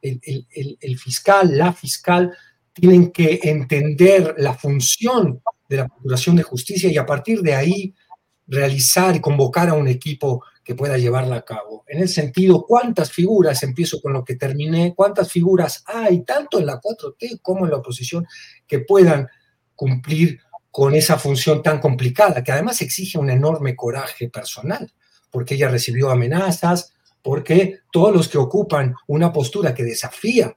[0.00, 2.32] el fiscal, la fiscal,
[2.72, 7.94] tienen que entender la función de la Procuración de Justicia y a partir de ahí
[8.46, 11.84] realizar y convocar a un equipo que pueda llevarla a cabo.
[11.86, 16.66] En el sentido, ¿cuántas figuras, empiezo con lo que terminé, cuántas figuras hay, tanto en
[16.66, 18.26] la 4T como en la oposición,
[18.66, 19.28] que puedan
[19.74, 20.40] cumplir
[20.70, 24.92] con esa función tan complicada, que además exige un enorme coraje personal,
[25.30, 26.92] porque ella recibió amenazas,
[27.22, 30.54] porque todos los que ocupan una postura que desafía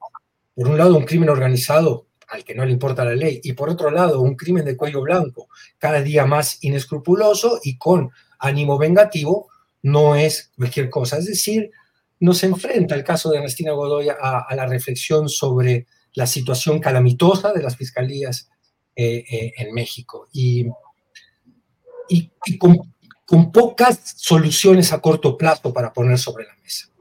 [0.56, 3.70] por un lado, un crimen organizado al que no le importa la ley, y por
[3.70, 9.50] otro lado, un crimen de cuello blanco, cada día más inescrupuloso y con ánimo vengativo,
[9.84, 11.18] no es cualquier cosa.
[11.18, 11.72] Es decir,
[12.20, 17.62] nos enfrenta el caso de Ernestina Godoy a, la reflexión sobre la situación calamitosa de
[17.62, 18.50] las fiscalías
[18.96, 20.68] eh, eh, en México y,
[22.08, 22.94] y, con,
[23.26, 26.93] con pocas soluciones a corto plazo para poner sobre la mesa.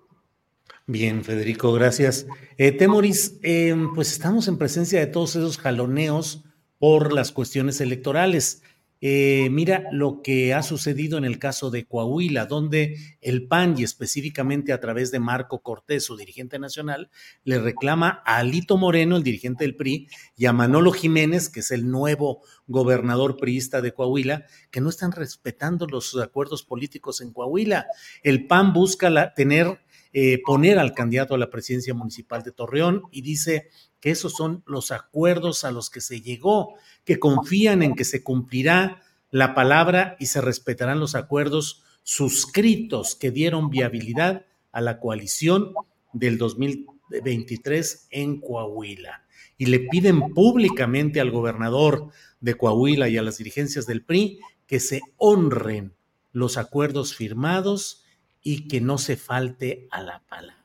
[0.92, 2.26] Bien, Federico, gracias.
[2.58, 6.44] Eh, Temoris, em, pues estamos en presencia de todos esos jaloneos
[6.78, 8.62] por las cuestiones electorales.
[9.00, 13.84] Eh, mira lo que ha sucedido en el caso de Coahuila, donde el PAN y
[13.84, 17.08] específicamente a través de Marco Cortés, su dirigente nacional,
[17.42, 21.70] le reclama a Alito Moreno, el dirigente del PRI, y a Manolo Jiménez, que es
[21.70, 27.86] el nuevo gobernador priista de Coahuila, que no están respetando los acuerdos políticos en Coahuila.
[28.22, 29.80] El PAN busca tener
[30.12, 34.62] eh, poner al candidato a la presidencia municipal de Torreón y dice que esos son
[34.66, 36.74] los acuerdos a los que se llegó,
[37.04, 43.30] que confían en que se cumplirá la palabra y se respetarán los acuerdos suscritos que
[43.30, 45.72] dieron viabilidad a la coalición
[46.12, 49.24] del 2023 en Coahuila.
[49.56, 52.08] Y le piden públicamente al gobernador
[52.40, 55.94] de Coahuila y a las dirigencias del PRI que se honren
[56.32, 58.01] los acuerdos firmados
[58.42, 60.64] y que no se falte a la palabra.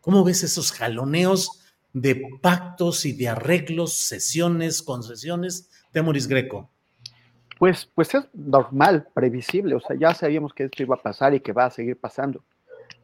[0.00, 1.60] ¿Cómo ves esos jaloneos
[1.92, 6.70] de pactos y de arreglos, sesiones, concesiones de Moris Greco?
[7.58, 11.40] Pues, pues es normal, previsible, o sea, ya sabíamos que esto iba a pasar y
[11.40, 12.42] que va a seguir pasando.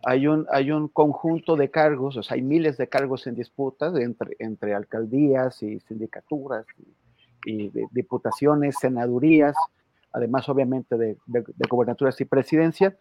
[0.05, 3.93] Hay un, hay un conjunto de cargos, o sea, hay miles de cargos en disputa
[4.01, 6.65] entre, entre alcaldías y sindicaturas
[7.45, 9.55] y, diputaciones, senadurías,
[10.13, 12.97] además obviamente de, de, de gobernaturas y presidencia,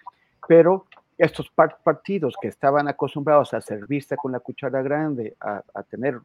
[0.47, 0.85] pero
[1.17, 6.19] estos partidos que estaban acostumbrados a servirse con la cuchara grande, a, tener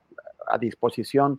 [0.46, 1.38] a disposición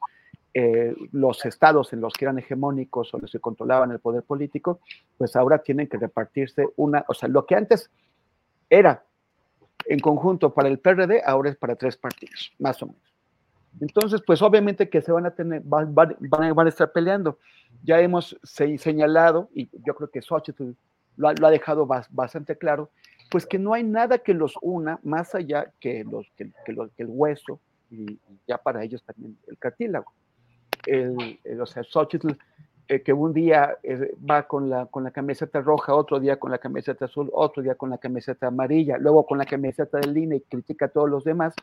[0.54, 4.80] eh, los estados en los que eran hegemónicos o los que controlaban el poder político,
[5.18, 7.90] pues ahora tienen que repartirse una, o sea, lo que antes
[8.70, 9.04] era
[9.86, 13.02] en conjunto para el PRD, ahora es para tres partidos, más o menos.
[13.80, 17.40] Entonces, pues obviamente que se van a tener, van, van, a estar peleando.
[17.84, 20.72] Ya hemos señalado, y yo creo que Xochitl
[21.22, 22.90] lo ha, dejado bastante claro,
[23.30, 26.52] pues que no hay nada que los una más allá que, los, que,
[26.98, 30.12] el hueso y, ya para ellos también el cartílago.
[30.86, 32.32] El, o sea, Xochitl,
[32.88, 36.52] eh, que un día eh, va con la, con la camiseta roja, otro día con
[36.52, 40.38] la camiseta azul, otro día con la camiseta amarilla, luego con la camiseta de línea
[40.38, 41.54] y critica a todos los demás,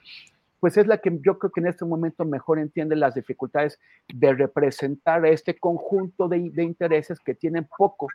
[0.60, 3.78] pues es la que yo creo que en este momento mejor entiende las dificultades
[4.08, 8.08] de representar a este conjunto de, de intereses que tienen poco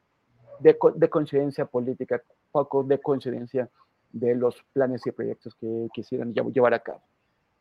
[0.60, 0.78] de,
[1.10, 2.22] coincidencia política,
[2.52, 3.70] poco de coincidencia
[4.12, 7.02] de los planes y proyectos que quisieran llevar a cabo.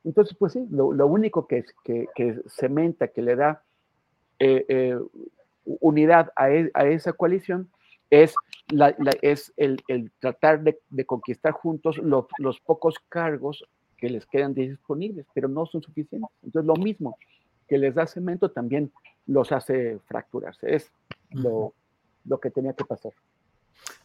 [0.04, 3.62] Entonces, pues sí, lo, único que, que, que, cementa, que le da
[4.38, 4.98] eh, eh,
[5.64, 7.70] unidad e, a, esa coalición
[8.10, 8.34] es,
[9.22, 9.80] es el,
[10.18, 13.64] tratar de, conquistar juntos los pocos cargos
[13.96, 16.28] que les quedan disponibles, pero no son suficientes.
[16.42, 17.16] Entonces, lo mismo
[17.68, 18.92] que les da cemento también
[19.26, 20.74] los hace fracturarse.
[20.74, 20.92] Es
[21.30, 21.72] lo,
[22.24, 23.12] lo que tenía que pasar.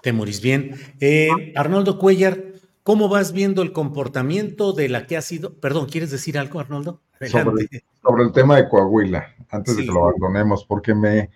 [0.01, 0.75] Te morís bien.
[0.99, 2.43] Eh, Arnoldo Cuellar,
[2.83, 5.53] ¿cómo vas viendo el comportamiento de la que ha sido?
[5.55, 7.01] Perdón, ¿quieres decir algo, Arnoldo?
[7.29, 11.31] Sobre, el tema de Coahuila, antes de que lo abandonemos, porque me,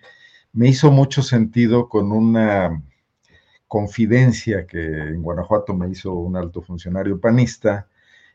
[0.52, 2.82] me hizo mucho sentido con una
[3.66, 7.88] confidencia que en Guanajuato me hizo un alto funcionario panista,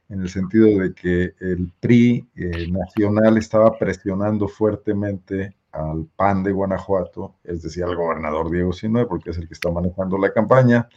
[0.09, 6.51] en el sentido de que el PRI eh, nacional estaba presionando fuertemente al PAN de
[6.51, 10.89] Guanajuato, es decir, al gobernador Diego Sinue, porque es el que está manejando la campaña,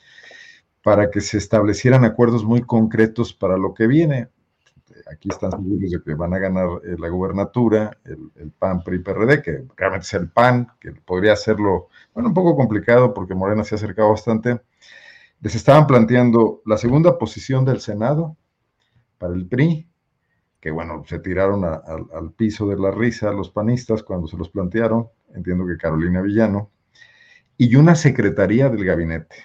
[0.83, 4.29] para que se establecieran acuerdos muy concretos para lo que viene.
[5.13, 9.43] Aquí están seguros de que van a ganar eh, la gubernatura, el, PAN, PRI, PRD,
[9.43, 13.75] que realmente es el PAN, que podría hacerlo, bueno, un poco complicado porque Morena se
[13.75, 14.61] ha acercado bastante.
[15.41, 18.37] Les estaban planteando la segunda posición del Senado
[19.19, 19.90] para el PRI,
[20.61, 25.09] que bueno, se tiraron al piso de la risa los panistas cuando se los plantearon,
[25.35, 26.71] entiendo que Carolina Villano,
[27.57, 29.37] y una secretaría del gabinete,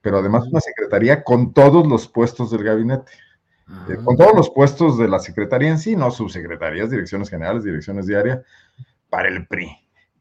[0.00, 3.12] pero además una secretaría con todos los puestos del gabinete,
[3.88, 8.06] eh, con todos los puestos de la secretaría en sí, no subsecretarías, direcciones generales, direcciones
[8.06, 8.40] diarias,
[9.10, 9.70] para el PRI,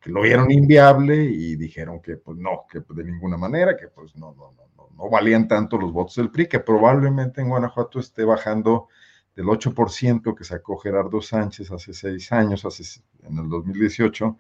[0.02, 4.16] que lo vieron inviable y dijeron que pues no, que de ninguna manera, que pues
[4.18, 8.26] no, no, no, no valían tanto los votos del PRI, que probablemente en Guanajuato esté
[8.26, 8.90] bajando
[9.36, 14.38] del 8% que sacó Gerardo Sánchez hace seis años, hace, en el 2018,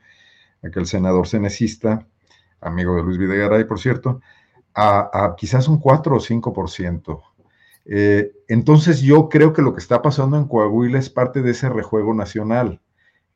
[0.63, 2.05] aquel senador cenecista,
[2.59, 4.21] amigo de Luis Videgaray, por cierto,
[4.73, 7.21] a, quizás un 4 o 5%.
[7.85, 11.69] Eh, entonces yo creo que lo que está pasando en Coahuila es parte de ese
[11.69, 12.79] rejuego nacional,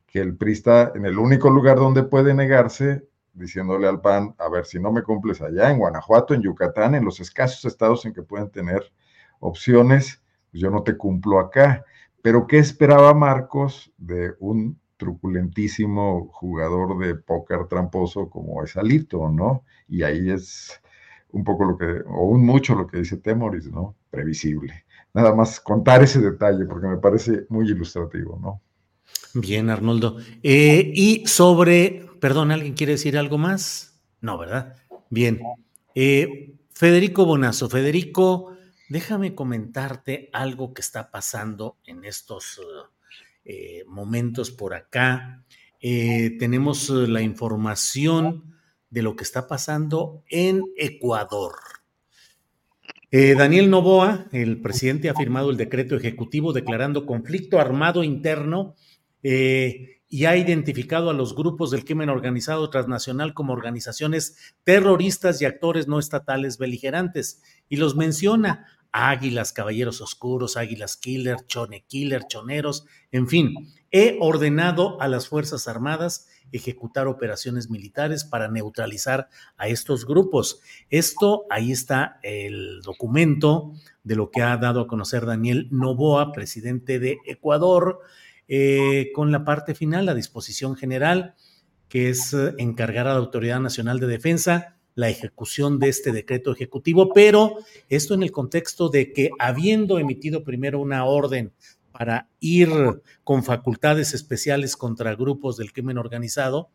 [0.07, 4.48] que el PRI está en el único lugar donde puede negarse, diciéndole al PAN, a
[4.49, 8.14] ver, si no me cumples allá, en Guanajuato, en Yucatán, en los escasos estados en
[8.14, 8.91] que pueden tener
[9.40, 10.22] opciones,
[10.56, 11.84] pues yo no te cumplo acá.
[12.22, 19.65] Pero ¿qué esperaba Marcos de un truculentísimo jugador de póker tramposo como es Alito, ¿no?
[19.90, 20.82] Y ahí es
[21.32, 23.95] un poco lo que, o un mucho lo que dice Temoris, ¿no?
[24.10, 24.86] Previsible.
[25.14, 28.61] Nada más contar ese detalle porque me parece muy ilustrativo, ¿no?
[29.34, 30.15] Bien, Arnoldo.
[30.41, 33.99] Eh, y sobre, perdón, ¿alguien quiere decir algo más?
[34.22, 34.77] No, ¿verdad?
[35.10, 35.41] Bien.
[35.94, 38.55] Eh, Federico Bonazo, Federico,
[38.90, 42.62] déjame comentarte algo que está pasando en estos
[43.44, 45.44] eh, momentos por acá.
[45.80, 48.56] tenemos la información
[48.90, 51.53] de lo que está pasando en Ecuador.
[53.12, 58.76] Daniel Novoa, el presidente, ha firmado el decreto ejecutivo declarando conflicto armado interno
[59.28, 65.46] eh, y ha identificado a los grupos del crimen organizado transnacional como organizaciones terroristas y
[65.46, 67.44] actores no estatales beligerantes.
[67.68, 73.56] Y los menciona Águilas, Caballeros Oscuros, Águilas Killer, Chone Killer, Choneros, en fin.
[73.92, 79.28] He ordenado a las Fuerzas Armadas ejecutar operaciones militares para neutralizar
[79.58, 80.62] a estos grupos.
[80.90, 83.74] Esto, ahí está el documento
[84.06, 88.00] de lo que ha dado a conocer Daniel Novoa, presidente de Ecuador,
[88.47, 91.35] eh, con la parte final, la disposición general,
[91.89, 96.53] que es eh, encargar a la Autoridad Nacional de Defensa la ejecución de este decreto
[96.53, 97.57] ejecutivo, pero
[97.89, 101.51] esto en el contexto de que habiendo emitido primero una orden
[101.91, 102.69] para ir
[103.23, 106.69] con facultades especiales contra grupos del crimen organizado,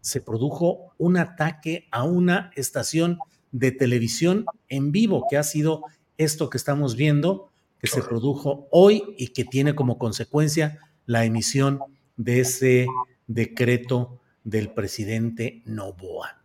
[0.00, 3.18] se produjo un ataque a una estación
[3.52, 5.82] de televisión en vivo, que ha sido
[6.16, 11.80] esto que estamos viendo, que se produjo hoy y que tiene como consecuencia la emisión
[12.16, 12.86] de ese
[13.26, 16.44] decreto del presidente Novoa.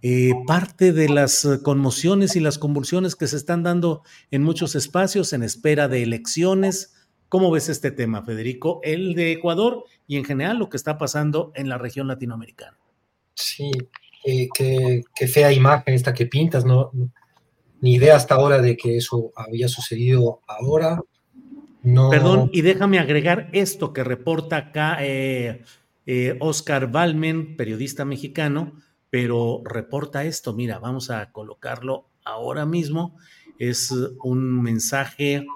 [0.00, 5.32] Eh, parte de las conmociones y las convulsiones que se están dando en muchos espacios
[5.32, 6.94] en espera de elecciones.
[7.28, 8.80] ¿Cómo ves este tema, Federico?
[8.84, 12.78] El de Ecuador y en general lo que está pasando en la región latinoamericana.
[13.34, 13.70] Sí,
[14.24, 16.92] eh, qué, fea imagen esta que pintas, ¿no?
[17.80, 21.00] Ni idea hasta ahora de que eso había sucedido ahora.
[22.10, 25.62] Perdón, y déjame agregar esto que reporta acá eh,
[26.06, 28.72] eh, Oscar Balmen, periodista mexicano,
[29.10, 30.52] pero reporta esto.
[30.52, 33.16] Mira, vamos a colocarlo ahora mismo.
[33.58, 33.92] Es
[34.22, 35.46] un mensaje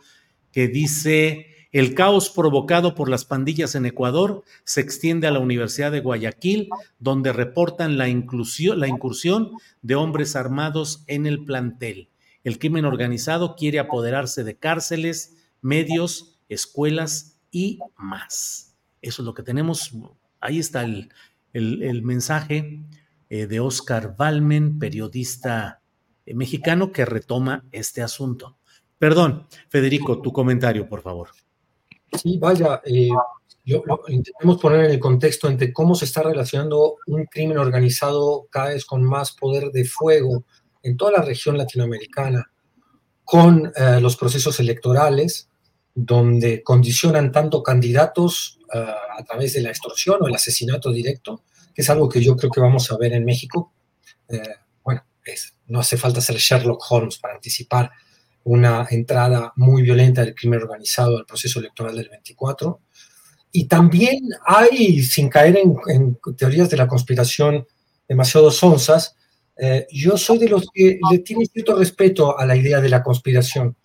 [0.52, 5.90] que dice, el caos provocado por las pandillas en Ecuador se extiende a la Universidad
[5.90, 6.68] de Guayaquil,
[6.98, 12.10] donde reportan la, inclusión, la incursión de hombres armados en el plantel.
[12.44, 18.74] El crimen organizado quiere apoderarse de cárceles, medios, escuelas y más.
[19.01, 19.93] Eso es lo que tenemos.
[20.40, 22.84] Ahí está el, mensaje
[23.28, 25.80] eh, de Oscar Balmen, periodista
[26.26, 28.59] eh, mexicano, que retoma este asunto.
[28.98, 31.30] Perdón, Federico, tu comentario, por favor.
[32.12, 33.09] Sí, vaya, eh,
[34.09, 38.84] intentemos poner en el contexto entre cómo se está relacionando un crimen organizado cada vez
[38.84, 40.44] con más poder de fuego
[40.82, 42.51] en toda la región latinoamericana
[43.24, 45.48] con los procesos electorales,
[45.94, 51.43] donde condicionan tanto candidatos eh, a través de la extorsión o el asesinato directo,
[51.74, 53.73] que es algo que yo creo que vamos a ver en México.
[54.28, 54.40] Eh,
[54.82, 55.05] bueno,
[55.69, 57.90] no hace falta ser Sherlock Holmes para anticipar
[58.44, 62.81] una entrada muy violenta del crimen organizado al proceso electoral del 24.
[63.52, 67.66] Y también hay, sin caer en, teorías de la conspiración
[68.09, 69.16] demasiado sonzas,
[69.56, 73.02] eh, yo soy de los que le tiene cierto respeto a la idea de la
[73.02, 73.77] conspiración.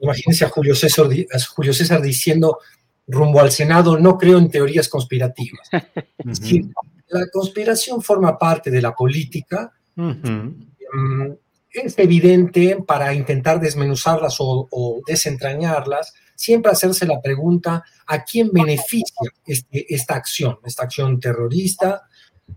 [0.00, 1.06] Imagínense a Julio, César,
[1.54, 2.58] Julio César diciendo
[3.06, 5.68] rumbo al Senado, no creo en teorías conspirativas.
[7.08, 9.72] la conspiración forma parte de la política.
[9.96, 11.32] Mm,
[11.70, 19.86] es evidente para intentar desmenuzarlas o, desentrañarlas, siempre hacerse la pregunta a quién beneficia este,
[19.94, 22.02] esta acción, esta acción terrorista,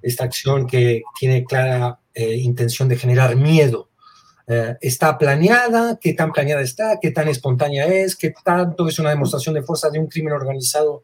[0.02, 3.91] esta acción que tiene clara eh, intención de generar miedo
[4.48, 9.10] eh, está planeada, qué tan planeada está, qué tan espontánea es, qué tanto es una
[9.10, 11.02] demostración de fuerza de un crimen organizado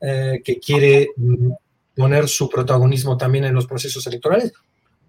[0.00, 1.50] eh, que quiere mm,
[1.96, 4.52] poner su protagonismo también en los procesos electorales,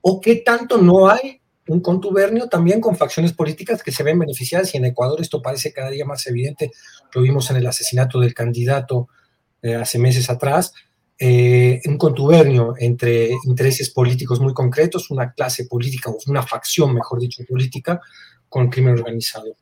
[0.02, 4.74] o qué tanto no hay un contubernio también con facciones políticas que se ven beneficiadas.
[4.74, 6.72] Y en Ecuador esto parece cada día más evidente,
[7.14, 9.08] lo vimos en el asesinato del candidato
[9.62, 10.74] eh, hace meses atrás,
[11.20, 17.20] eh, un contubernio entre intereses políticos muy concretos, una clase política, o una facción, mejor
[17.20, 18.00] dicho, política,
[18.48, 19.58] con crimen organizado.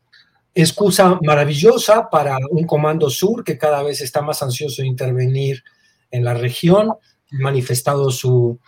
[0.53, 5.63] Excusa maravillosa para un comando sur que cada vez está más ansioso de intervenir
[6.11, 6.93] en la región,
[7.31, 8.59] manifestado su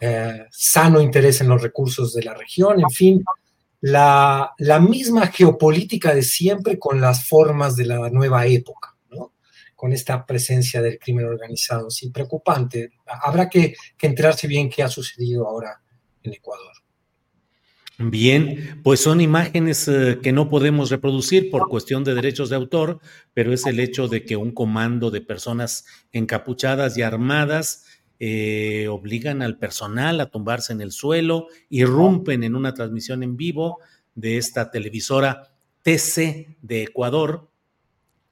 [0.00, 3.24] eh, sano interés en los recursos de la región, en fin,
[3.80, 8.94] la, misma geopolítica de siempre con las formas de la nueva época.
[9.80, 11.90] Con esta presencia del crimen organizado.
[11.90, 12.90] Sí, preocupante.
[13.06, 15.80] Habrá que, que enterarse bien qué ha sucedido ahora
[16.22, 16.74] en Ecuador.
[17.96, 23.00] Bien, pues son imágenes eh, que no podemos reproducir por cuestión de derechos de autor,
[23.32, 27.86] pero es el hecho de que un comando de personas encapuchadas y armadas
[28.18, 33.78] eh, obligan al personal a tumbarse en el suelo, irrumpen en una transmisión en vivo
[34.14, 37.49] de esta televisora TC de Ecuador.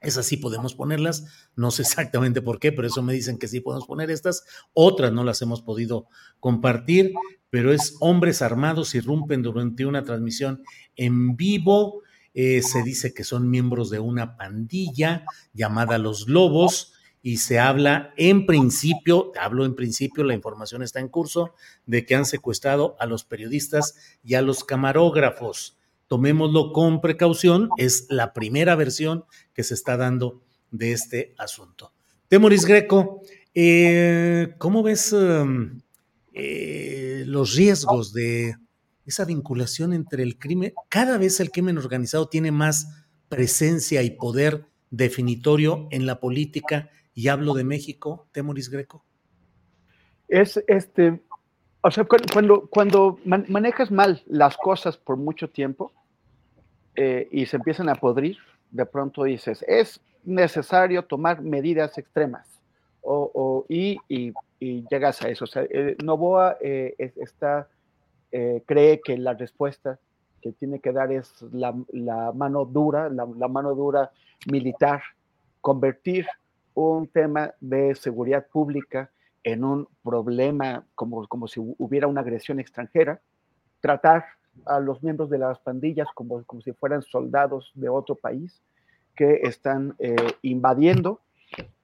[0.00, 1.24] Esas sí podemos ponerlas,
[1.56, 4.44] no sé exactamente por qué, pero eso me dicen que sí podemos poner estas.
[4.72, 6.06] Otras no las hemos podido
[6.38, 7.14] compartir,
[7.50, 10.62] pero es hombres armados irrumpen durante una transmisión
[10.94, 12.02] en vivo.
[12.34, 18.12] Eh, se dice que son miembros de una pandilla llamada Los Lobos y se habla
[18.16, 21.54] en principio, hablo en principio, la información está en curso,
[21.86, 25.77] de que han secuestrado a los periodistas y a los camarógrafos.
[26.08, 29.24] Tomémoslo con precaución, es la primera versión
[29.54, 31.92] que se está dando de este asunto.
[32.28, 33.22] Temoris Greco,
[33.54, 35.12] eh, ¿cómo ves?
[35.12, 35.80] Um,
[36.32, 38.54] eh, los riesgos de
[39.04, 44.66] esa vinculación entre el crimen, cada vez el crimen organizado tiene más presencia y poder
[44.90, 49.04] definitorio en la política, y hablo de México, Temoris Greco.
[50.28, 51.22] Es este,
[51.80, 55.92] o sea, cuando, cuando manejas mal las cosas por mucho tiempo
[56.96, 58.38] eh, y se empiezan a podrir,
[58.70, 62.46] de pronto dices, es necesario tomar medidas extremas.
[63.10, 65.44] O, y, y y llegas a eso.
[65.44, 67.68] O sea, eh, Novoa eh, está,
[68.32, 69.98] eh, cree que la respuesta
[70.42, 71.72] que tiene que dar es la,
[72.32, 74.12] mano dura, la, mano dura
[74.50, 75.02] militar,
[75.60, 76.26] convertir
[76.74, 79.10] un tema de seguridad pública
[79.52, 83.20] en un problema como, como si hubiera una agresión extranjera,
[83.80, 84.24] tratar
[84.66, 88.62] a los miembros de las pandillas como, como si fueran soldados de otro país
[89.14, 89.96] que están
[90.42, 91.20] invadiendo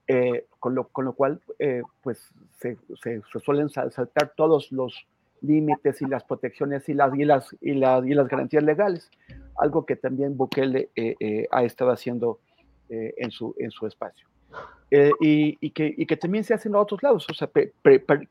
[0.06, 5.06] eh, con, lo, con, lo, cual eh, pues se, se, suelen saltar todos los
[5.40, 9.10] límites y las protecciones y las, y las, y las, y las garantías legales,
[9.56, 12.40] algo que también Bukele eh, ha estado haciendo
[12.88, 14.28] en, su, en su espacio.
[14.90, 17.26] Y, y, que, y, que, también se hace en otros lados.
[17.28, 17.50] O sea,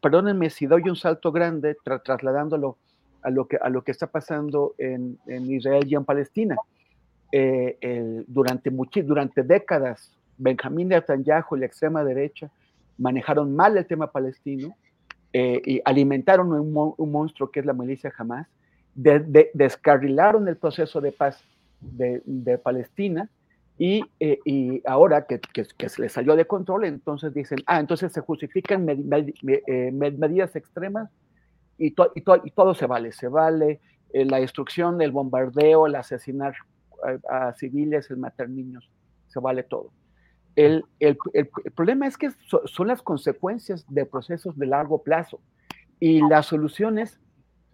[0.01, 1.75] perdónenme si doy un salto grande
[2.05, 2.77] trasladándolo
[3.21, 6.55] a lo, que, a lo que está pasando en, en Israel y en Palestina.
[7.31, 8.69] El, durante,
[9.01, 12.49] durante décadas, Benjamín Netanyahu y la extrema derecha
[12.97, 14.75] manejaron mal el tema palestino
[15.31, 18.47] eh, y alimentaron un, monstruo que es la milicia Hamas,
[18.93, 21.43] descarrilaron el proceso de paz
[21.81, 23.29] de, Palestina
[23.77, 28.11] y, eh, y ahora que, que, se les salió de control, entonces dicen, ah, entonces
[28.13, 31.09] se justifican eh, medidas extremas
[31.77, 33.79] y, y, y, todo se vale, se vale
[34.13, 36.53] la destrucción, el bombardeo, el asesinar
[37.29, 38.89] a civiles, el matar niños,
[39.27, 39.91] se vale todo.
[40.55, 40.85] El,
[41.75, 42.29] problema es que
[42.65, 45.41] son las consecuencias de procesos de largo plazo
[45.99, 47.19] y las soluciones,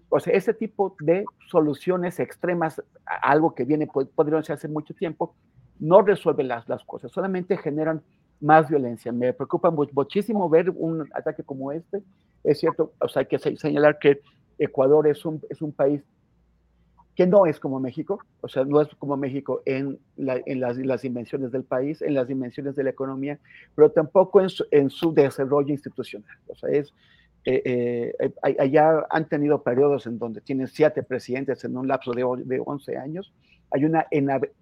[0.09, 5.35] o sea, ese tipo de soluciones extremas, algo que viene, podrían hace mucho tiempo,
[5.79, 8.01] no resuelven las, las cosas, solamente generan
[8.41, 9.11] más violencia.
[9.11, 12.01] Me preocupa muchísimo ver un ataque como este.
[12.43, 14.21] Es cierto, o sea, hay que señalar que
[14.57, 16.01] Ecuador es un, es un país
[17.15, 21.51] que no es como México, o sea, no es como México en, en las, dimensiones
[21.51, 23.37] del país, en las dimensiones de la economía,
[23.75, 26.37] pero tampoco en su, en su desarrollo institucional.
[26.47, 26.93] O sea, es,
[27.43, 32.23] eh, eh, allá han tenido periodos en donde tienen siete presidentes en un lapso de,
[32.45, 33.33] de 11 años.
[33.71, 34.07] Hay una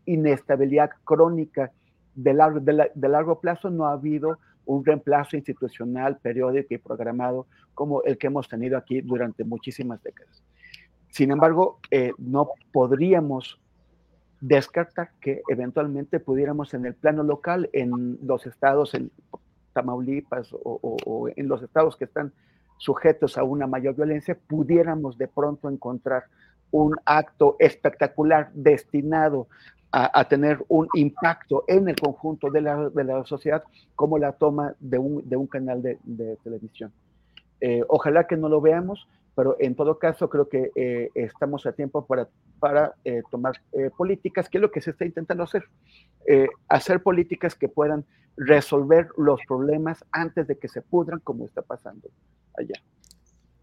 [0.06, 1.72] inestabilidad crónica
[2.16, 8.04] de largo, de, largo plazo, no ha habido un reemplazo institucional, periódico y programado como
[8.04, 10.44] el que hemos tenido aquí durante muchísimas décadas.
[11.10, 13.60] Sin embargo, eh, no podríamos
[14.42, 19.12] descartar que eventualmente pudiéramos en el plano local, en los estados, en
[19.74, 22.34] Tamaulipas o, en los estados que están
[22.78, 26.26] sujetos a una mayor violencia, pudiéramos de pronto encontrar
[26.72, 29.48] un acto espectacular destinado
[29.92, 33.64] a, tener un impacto en el conjunto de la, sociedad,
[33.96, 36.92] como la toma de un, canal de, televisión.
[37.62, 41.72] Eh, ojalá que no lo veamos, pero en todo caso creo que eh, estamos a
[41.72, 42.28] tiempo para,
[42.60, 43.54] para eh, tomar
[43.96, 45.64] políticas, que es lo que se está intentando hacer,
[46.68, 52.10] hacer políticas que puedan resolver los problemas antes de que se pudran como está pasando
[52.56, 52.76] allá.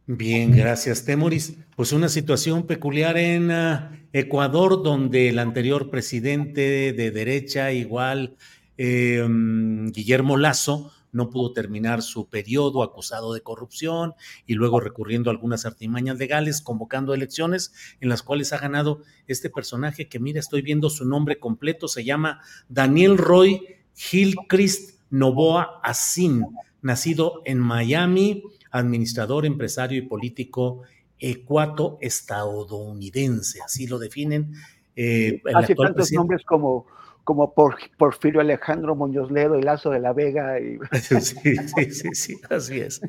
[0.07, 1.55] Bien, gracias, Temoris.
[1.77, 8.37] Pues una situación peculiar en ah, Ecuador, donde el anterior presidente de derecha, igual,
[8.77, 14.15] mm, Guillermo Lazo, no pudo terminar su periodo acusado de corrupción
[14.47, 19.49] y luego recurriendo a algunas artimañas legales, convocando elecciones en las cuales ha ganado este
[19.49, 23.63] personaje que mira, estoy viendo su nombre completo, se llama Daniel Roy
[23.95, 26.45] Gilchrist Novoa Asin,
[26.83, 28.43] nacido en Miami,
[28.75, 30.83] administrador, empresario y político
[31.19, 34.53] ecuato-estadounidense, así lo definen.
[34.97, 36.87] Eh, Hace tantos nombres como
[37.25, 40.61] como por, Porfirio Alejandro Muñoz Ledo y Lazo de la Vega.
[40.61, 40.79] Y...
[41.01, 41.57] Sí, sí,
[41.91, 43.01] sí, sí, así es.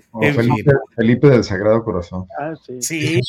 [0.96, 2.26] Felipe, del Sagrado Corazón.
[2.40, 2.82] Ah, sí.
[2.82, 3.20] sí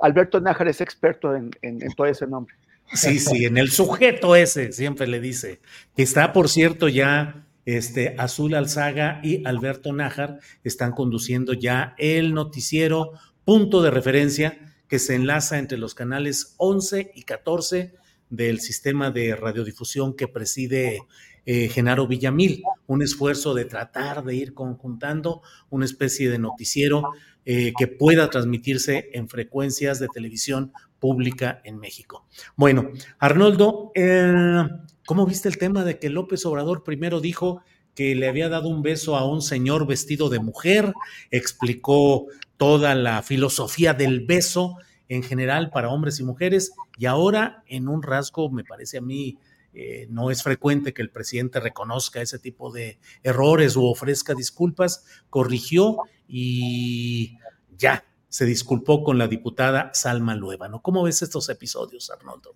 [0.00, 1.52] Alberto Nájar es experto en,
[1.96, 2.52] todo ese nombre.
[2.92, 5.60] Sí, sí, en el sujeto ese, siempre le dice.
[5.96, 13.12] Está, por cierto, ya este, Azul Alzaga y Alberto Nájar están conduciendo ya el noticiero
[13.44, 14.58] Punto de Referencia
[14.88, 17.94] que se enlaza entre los canales 11 y 14
[18.30, 21.02] del sistema de radiodifusión que preside
[21.44, 27.10] eh, Genaro Villamil, un esfuerzo de tratar de ir conjuntando una especie de noticiero
[27.44, 32.26] eh, que pueda transmitirse en frecuencias de televisión pública en México.
[32.54, 34.68] Bueno, Arnoldo, eh,
[35.06, 37.62] ¿cómo viste el tema de que López Obrador primero dijo
[37.94, 40.92] que le había dado un beso a un señor vestido de mujer,
[41.30, 42.26] explicó
[42.56, 44.76] toda la filosofía del beso
[45.08, 49.38] en general para hombres y mujeres y ahora en un rasgo, me parece a mí,
[49.74, 55.04] eh, no es frecuente que el presidente reconozca ese tipo de errores o ofrezca disculpas,
[55.30, 55.96] corrigió
[56.28, 57.38] y
[57.76, 60.80] ya se disculpó con la diputada Salma Luébano.
[60.80, 62.54] ¿Cómo ves estos episodios, Arnoldo?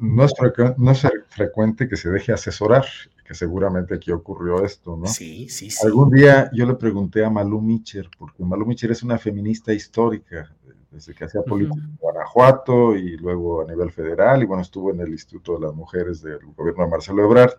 [0.00, 0.32] No es,
[0.76, 2.84] no es frecuente que se deje asesorar,
[3.24, 5.06] que seguramente aquí ocurrió esto, ¿no?
[5.06, 5.86] Sí, sí, sí.
[5.86, 10.54] Algún día yo le pregunté a Malú Micher, porque Malú Micher es una feminista histórica,
[10.90, 15.00] desde que hacía política en Guanajuato y luego a nivel federal, y bueno, estuvo en
[15.00, 17.54] el Instituto de las Mujeres del gobierno de Marcelo Ebrard.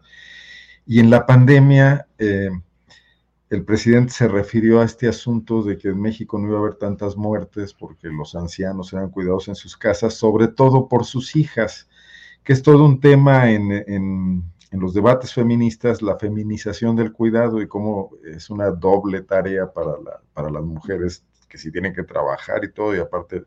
[0.85, 2.49] Y en la pandemia, eh,
[3.49, 6.75] el presidente se refirió a este asunto de que en México no iba a haber
[6.75, 11.87] tantas muertes porque los ancianos eran cuidados en sus casas, sobre todo por sus hijas,
[12.43, 17.61] que es todo un tema en, en, en los debates feministas, la feminización del cuidado
[17.61, 22.03] y cómo es una doble tarea para, la, para las mujeres que si tienen que
[22.03, 23.43] trabajar y todo, y aparte,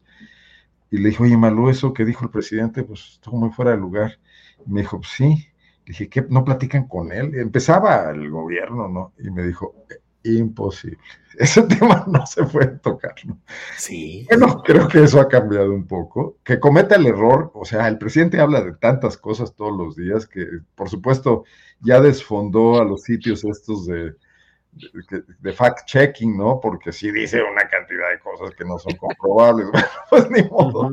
[0.91, 3.79] y le dijo, oye, Malú, eso que dijo el presidente, pues estuvo muy fuera de
[3.79, 4.21] lugar.
[4.65, 5.49] Y me dijo, pues sí.
[5.85, 6.25] Le dije, ¿qué?
[6.29, 7.35] ¿No platican con él?
[7.35, 9.13] empezaba el gobierno, ¿no?
[9.19, 9.75] Y me dijo,
[10.35, 10.99] imposible.
[11.39, 13.39] Ese tema no se puede tocar, ¿no?
[13.77, 14.27] Sí.
[14.29, 16.39] Bueno, creo que eso ha cambiado un poco.
[16.43, 20.27] Que cometa el error, o sea, el presidente habla de tantas cosas todos los días
[20.27, 21.45] que, por supuesto,
[21.81, 24.15] ya desfondó a los sitios estos de,
[25.41, 26.61] de, fact-checking, ¿no?
[26.61, 29.69] Porque sí dice una cantidad de cosas que no son comprobables.
[30.11, 30.91] pues ni modo.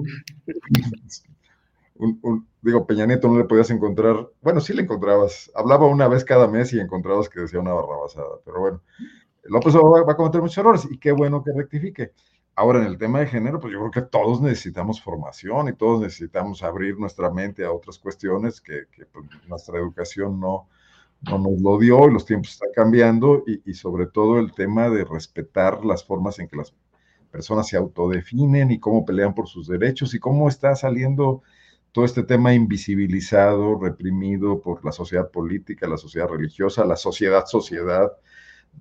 [2.61, 6.47] digo, Peña Nieto no le podías encontrar, bueno, sí le encontrabas, hablaba una vez cada
[6.47, 8.81] mes y encontrabas que decía una barrabasada, pero bueno,
[9.43, 12.13] López va, va a cometer muchos errores y qué bueno que rectifique.
[12.55, 16.01] Ahora, en el tema de género, pues yo creo que todos necesitamos formación y todos
[16.01, 20.67] necesitamos abrir nuestra mente a otras cuestiones que, pues, nuestra educación no,
[21.21, 25.03] no nos lo dio y los tiempos están cambiando y, sobre todo el tema de
[25.03, 26.75] respetar las formas en que las
[27.31, 31.41] personas se autodefinen y cómo pelean por sus derechos y cómo está saliendo
[31.91, 38.11] todo este tema invisibilizado, reprimido por la sociedad política, la sociedad religiosa, la sociedad sociedad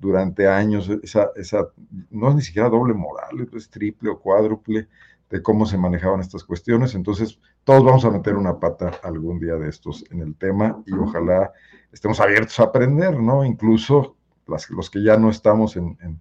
[0.00, 1.68] durante años, esa, esa
[2.10, 4.88] no es ni siquiera doble moral, es triple o cuádruple
[5.30, 6.94] de cómo se manejaban estas cuestiones.
[6.94, 10.92] Entonces, todos vamos a meter una pata algún día de estos en el tema y
[10.92, 11.52] ojalá
[11.90, 13.44] estemos abiertos a aprender, ¿no?
[13.44, 14.16] Incluso
[14.46, 16.20] los que ya no estamos en,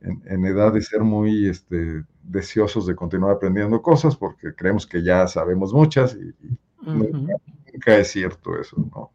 [0.00, 5.72] edad de ser muy este, deseosos de continuar aprendiendo cosas, porque creemos que ya sabemos
[5.72, 6.32] muchas y,
[6.82, 9.10] nunca, es cierto eso, ¿no?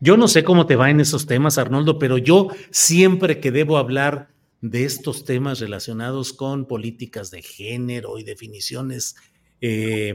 [0.00, 3.78] Yo no sé cómo te va en esos temas, Arnoldo, pero yo siempre que debo
[3.78, 4.28] hablar
[4.60, 9.14] de estos temas relacionados con políticas de género y definiciones
[9.60, 10.14] eh,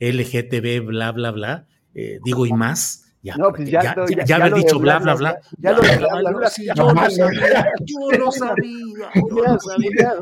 [0.00, 3.94] LGTB, bla, bla, bla, eh, digo y más, ya, no, pues ya, ya,
[4.24, 5.38] ya, haber dicho bla, bla, bla.
[5.58, 5.90] Ya, lo yo
[6.30, 7.70] lo sabía,
[9.14, 10.14] yo lo sabía,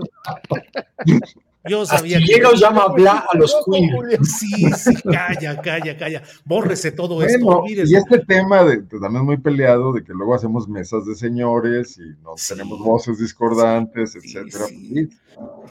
[1.68, 1.84] yo sabía.
[1.84, 2.24] Yo sabía que.
[2.24, 4.24] ¿Quién nos llama bla a los queer?
[4.24, 6.22] Sí, sí, calla, calla, calla.
[6.44, 7.64] Bórrese todo esto.
[7.66, 12.10] Y este tema de, también muy peleado, de que luego hacemos mesas de señores y
[12.22, 14.66] no tenemos voces discordantes, etcétera.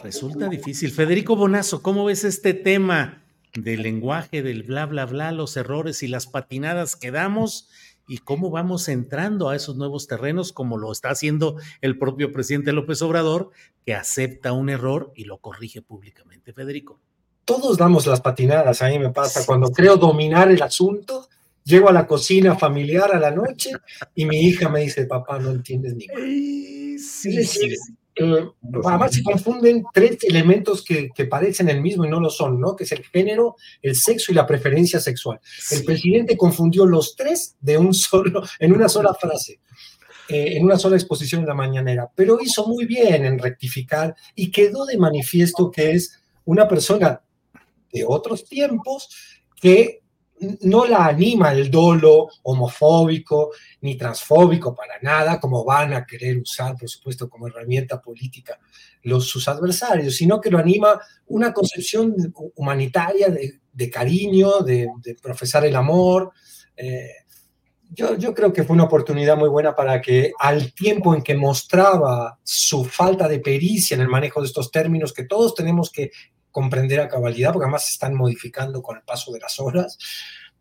[0.04, 0.92] Resulta difícil.
[0.92, 3.24] Federico Bonazo, ¿cómo ves este tema?
[3.56, 7.68] del lenguaje, del bla, bla, bla, los errores y las patinadas que damos
[8.10, 12.74] y cómo vamos entrando a esos nuevos terrenos, como lo está haciendo el propio presidente
[12.74, 13.52] López Obrador,
[13.86, 16.52] que acepta un error y lo corrige públicamente.
[16.52, 17.00] Federico.
[17.46, 21.30] Todos damos las patinadas, a mí me pasa, cuando creo dominar el asunto,
[21.64, 23.72] llego a la cocina familiar a la noche
[24.16, 26.20] y mi hija me dice, papá, no entiendes ni nada.
[26.20, 27.78] Sí, es decir,
[28.20, 28.50] eh,
[28.84, 32.76] además se confunden tres elementos que, que, parecen el mismo y no lo son, ¿no?
[32.76, 35.40] Que es el género, el sexo y la preferencia sexual.
[35.44, 35.76] Sí.
[35.76, 39.60] El presidente confundió los tres de un solo, en una sola frase.
[40.28, 44.52] Eh, en una sola exposición en la mañanera, pero hizo muy bien en rectificar y
[44.52, 47.22] quedó de manifiesto que es una persona
[47.92, 49.10] de otros tiempos
[49.60, 49.99] que
[50.62, 53.52] no la anima el dolo homofóbico
[53.82, 58.60] ni transfóbico para nada, como van a querer usar, por supuesto, como herramienta política
[59.04, 62.16] los, sus adversarios, sino que lo anima una concepción
[62.56, 66.32] humanitaria de, cariño, de, de, profesar el amor.
[66.76, 67.10] Eh,
[67.92, 71.36] yo, yo, creo que fue una oportunidad muy buena para que al tiempo en que
[71.36, 76.12] mostraba su falta de pericia en el manejo de estos términos que todos tenemos que
[76.52, 79.98] comprender a cabalidad, porque además se están modificando con el paso de las horas,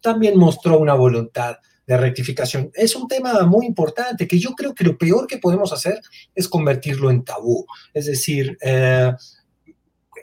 [0.00, 2.70] también mostró una voluntad de rectificación.
[2.74, 6.00] Es un tema muy importante que yo creo que lo peor que podemos hacer
[6.34, 7.66] es convertirlo en tabú.
[7.94, 9.10] Es decir, eh,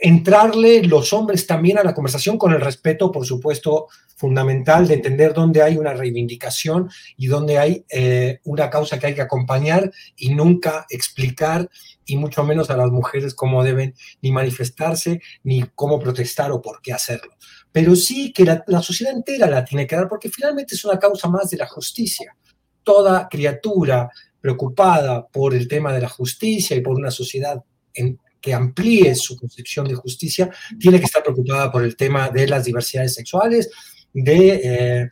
[0.01, 5.33] entrarle los hombres también a la conversación con el respeto, por supuesto, fundamental de entender
[5.33, 10.33] dónde hay una reivindicación y dónde hay eh, una causa que hay que acompañar y
[10.33, 11.69] nunca explicar,
[12.05, 16.81] y mucho menos a las mujeres cómo deben ni manifestarse, ni cómo protestar o por
[16.81, 17.33] qué hacerlo.
[17.71, 20.99] Pero sí que la, la sociedad entera la tiene que dar, porque finalmente es una
[20.99, 22.37] causa más de la justicia.
[22.83, 24.09] Toda criatura
[24.39, 27.63] preocupada por el tema de la justicia y por una sociedad
[27.93, 32.47] en, que amplíe su concepción de justicia, tiene que estar preocupada por el tema de
[32.47, 33.71] las diversidades sexuales,
[34.13, 35.09] de eh,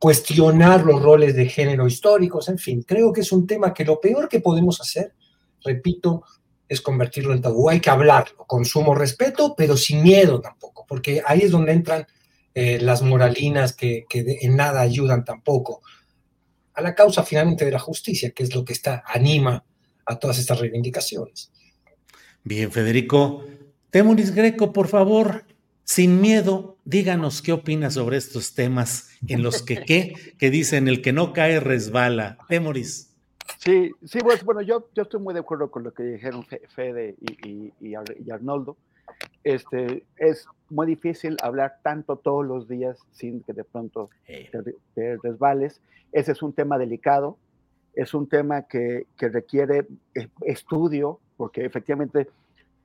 [0.00, 4.00] cuestionar los roles de género históricos, en fin, creo que es un tema que lo
[4.00, 5.14] peor que podemos hacer,
[5.62, 6.24] repito,
[6.68, 7.70] es convertirlo en tabú.
[7.70, 12.04] Hay que hablarlo con sumo respeto, pero sin miedo tampoco, porque ahí es donde entran
[12.52, 15.82] eh, las moralinas que, en nada ayudan tampoco
[16.74, 19.64] a la causa finalmente de la justicia, que es lo que está, anima
[20.04, 21.52] a todas estas reivindicaciones.
[22.44, 23.44] Bien, Federico.
[23.90, 25.44] Temuris Greco, por favor,
[25.84, 31.02] sin miedo, díganos qué opina sobre estos temas en los que qué, que dicen el
[31.02, 32.38] que no cae resbala.
[32.48, 33.14] Temoris.
[33.58, 37.16] Sí, sí, pues bueno, yo, yo estoy muy de acuerdo con lo que dijeron Fede
[37.20, 37.94] y, y, y,
[38.24, 38.76] y Arnoldo.
[39.42, 45.16] Este, es muy difícil hablar tanto todos los días sin que de pronto te, te
[45.22, 45.80] resbales.
[46.12, 47.36] Ese es un tema delicado,
[47.94, 49.86] es un tema que, que requiere
[50.42, 52.28] estudio, porque efectivamente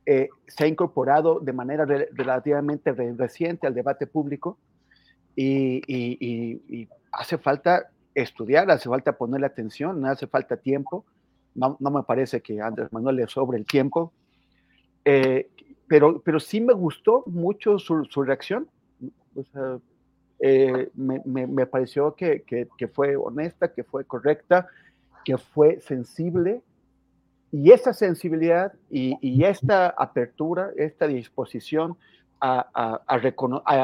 [0.06, 4.58] eh, se ha incorporado de manera re relativamente re reciente al debate público
[5.36, 11.04] y, y, y, y, hace falta estudiar, hace falta ponerle atención, hace falta tiempo.
[11.54, 14.14] No, no me parece que Andrés Manuel le sobre el tiempo,
[15.04, 15.50] eh,
[15.86, 18.70] pero, pero sí me gustó mucho su, su reacción.
[19.36, 19.80] O sea,
[20.40, 24.70] eh, me, me, me, pareció que, que, que, fue honesta, que fue correcta,
[25.26, 26.62] que fue sensible
[27.58, 31.96] y esa sensibilidad y, esta apertura, esta disposición
[32.42, 33.00] a,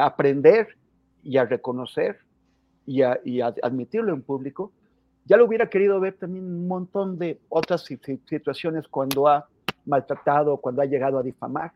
[0.03, 0.76] aprender
[1.23, 2.18] y a reconocer
[2.85, 3.18] y, a,
[3.64, 4.73] admitirlo en público,
[5.23, 7.85] ya lo hubiera querido ver también un montón de otras
[8.26, 9.48] situaciones cuando ha
[9.85, 11.72] maltratado, cuando ha llegado a difamar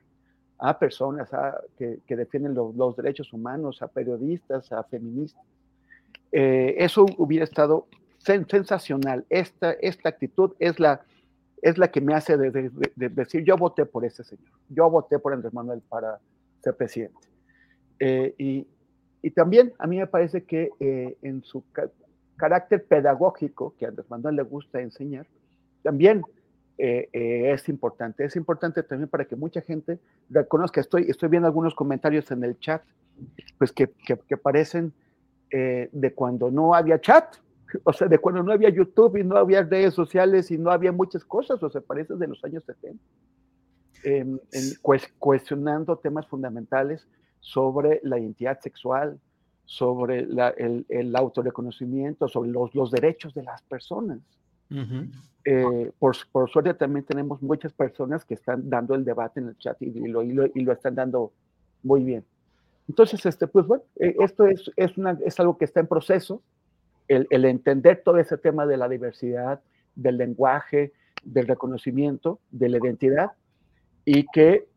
[0.58, 1.30] a personas
[1.78, 5.46] que, que, defienden los, derechos humanos, a periodistas, a feministas.
[6.34, 9.24] Eh, eso hubiera estado sen sensacional.
[9.30, 11.02] Esta, esta actitud es la
[11.66, 14.88] es la que me hace de, de, de decir, yo voté por ese señor, yo
[14.88, 16.20] voté por Andrés Manuel para
[16.62, 17.28] ser presidente.
[18.00, 18.68] Eh, y,
[19.24, 21.90] y, también a mí me parece que eh, en su ca
[22.38, 25.26] carácter pedagógico, que a Andrés Manuel le gusta enseñar,
[25.82, 26.22] también
[26.78, 28.26] eh, es importante.
[28.26, 29.98] Es importante también para que mucha gente
[30.30, 32.84] reconozca, estoy, estoy viendo algunos comentarios en el chat,
[33.58, 34.94] pues que, que, que parecen
[35.50, 37.38] de cuando no había chat,
[37.84, 40.92] o sea, de cuando no había YouTube y no había redes sociales y no había
[40.92, 43.04] muchas cosas, o sea, parece de los años 70,
[44.04, 44.40] eh, en,
[45.20, 47.08] cuestionando temas fundamentales
[47.40, 49.20] sobre la identidad sexual,
[49.66, 54.20] sobre la, el, el, autorreconocimiento, sobre los, los, derechos de las personas.
[54.70, 55.12] Uh -huh.
[55.46, 59.58] eh, por, por, suerte también tenemos muchas personas que están dando el debate en el
[59.58, 61.34] chat y, y, lo, y, lo, y lo, están dando
[61.84, 62.26] muy bien.
[62.88, 66.42] Entonces, este, pues bueno, eh, esto es, es, una, es algo que está en proceso
[67.07, 69.61] el, entender todo ese tema de la diversidad,
[69.95, 73.32] del lenguaje, del reconocimiento, de la identidad,
[74.03, 74.68] y que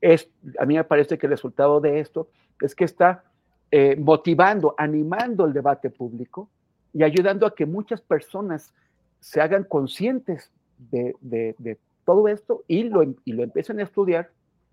[0.00, 0.28] es,
[0.58, 2.28] a mí me parece que el resultado de esto
[2.60, 3.24] es que está
[3.70, 6.50] eh, motivando, animando el debate público
[6.92, 8.72] y ayudando a que muchas personas
[9.20, 14.30] se hagan conscientes de, de, todo esto y lo, y lo empiecen a estudiar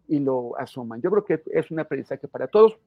[0.07, 1.01] y lo asuman.
[1.01, 2.77] Yo creo que es un aprendizaje para todos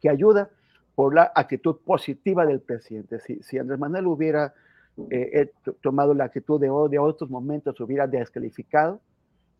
[0.00, 0.48] que ayuda
[0.96, 3.20] por la actitud positiva del presidente.
[3.20, 4.54] Si, si Andrés Manuel hubiera
[5.10, 5.52] eh,
[5.82, 9.00] tomado la actitud de, de otros momentos, hubiera descalificado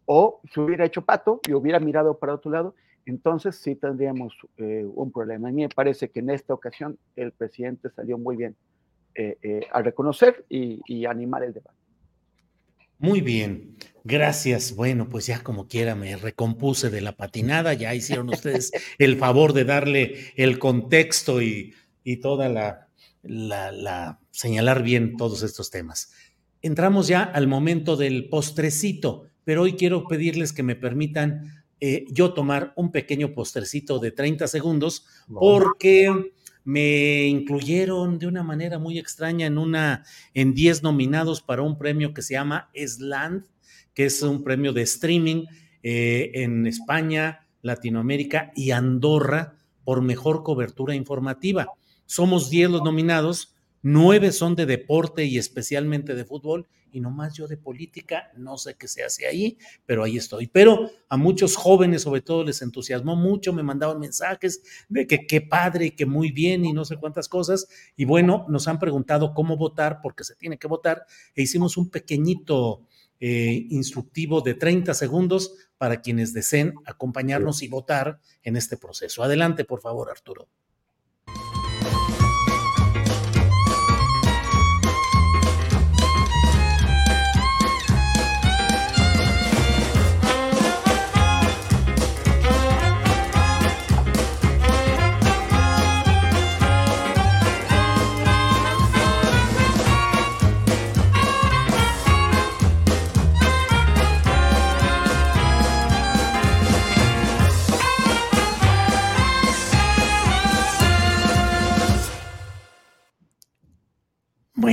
[0.06, 4.84] o se hubiera hecho pato y hubiera mirado para otro lado, entonces sí tendríamos eh,
[4.94, 5.48] un problema.
[5.48, 8.56] A mí me parece que en esta ocasión el presidente salió muy bien
[9.14, 11.76] eh, a reconocer y, y animar el debate.
[12.98, 13.76] Muy bien,
[14.06, 14.74] gracias.
[14.74, 19.52] Bueno, pues ya como quiera me recompuse de la patinada, ya hicieron ustedes el favor
[19.52, 21.74] de darle el contexto y,
[22.22, 22.88] toda la,
[23.22, 26.12] la, señalar bien todos estos temas.
[26.62, 32.32] Entramos ya al momento del postrecito, pero hoy quiero pedirles que me permitan eh, yo
[32.32, 36.32] tomar un pequeño postrecito de 30 segundos porque
[36.64, 40.04] me incluyeron de una manera muy extraña en una
[40.34, 43.46] en 10 nominados para un premio que se llama Sland,
[43.96, 45.46] que es un premio de streaming
[45.82, 51.66] eh, en España, Latinoamérica y Andorra por mejor cobertura informativa.
[52.04, 57.48] Somos 10 los nominados, nueve son de deporte y especialmente de fútbol, y nomás yo
[57.48, 59.56] de política, no sé qué se hace ahí,
[59.86, 60.46] pero ahí estoy.
[60.46, 65.40] Pero a muchos jóvenes sobre todo les entusiasmó mucho, me mandaban mensajes de que qué
[65.40, 67.66] padre que muy bien y no sé cuántas cosas.
[67.96, 71.90] Y bueno, nos han preguntado cómo votar, porque se tiene que votar, e hicimos un
[71.90, 72.86] pequeñito
[73.20, 79.22] eh, instructivo de 30 segundos para quienes deseen acompañarnos y votar en este proceso.
[79.22, 80.48] Adelante, por favor, Arturo.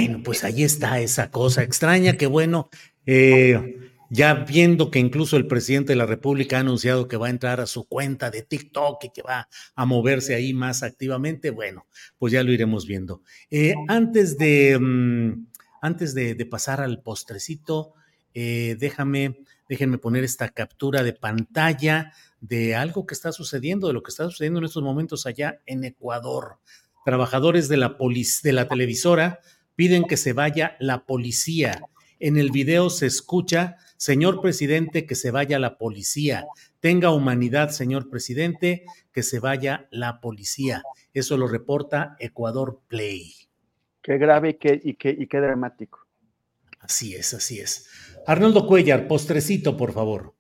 [0.06, 2.70] Bueno, pues ahí está esa cosa extraña, que bueno,
[3.06, 7.30] eh, ya viendo que incluso el presidente de la República ha anunciado que va a
[7.30, 11.88] entrar a su cuenta de TikTok y que va a moverse ahí más activamente, bueno,
[12.18, 13.22] pues ya lo iremos viendo.
[13.50, 15.48] Eh, antes de, mm,
[15.82, 17.94] antes de, pasar al postrecito,
[18.34, 19.40] eh, déjame,
[19.70, 22.12] déjenme poner esta captura de pantalla
[22.42, 25.86] de algo que está sucediendo, de lo que está sucediendo en estos momentos allá en
[25.86, 26.58] Ecuador.
[27.06, 27.96] Trabajadores de la,
[28.44, 29.40] de la televisora
[29.76, 31.82] piden que se vaya la policía.
[32.20, 36.46] En el video se escucha, señor presidente, que se vaya la policía.
[36.80, 40.84] Tenga humanidad, señor presidente, que se vaya la policía.
[41.14, 43.34] Eso lo reporta Ecuador Play.
[44.02, 46.08] Qué grave y qué, y qué, y qué dramático.
[46.80, 47.90] Así es, así es.
[48.28, 50.34] Arnoldo Cuellar, postrecito, por favor.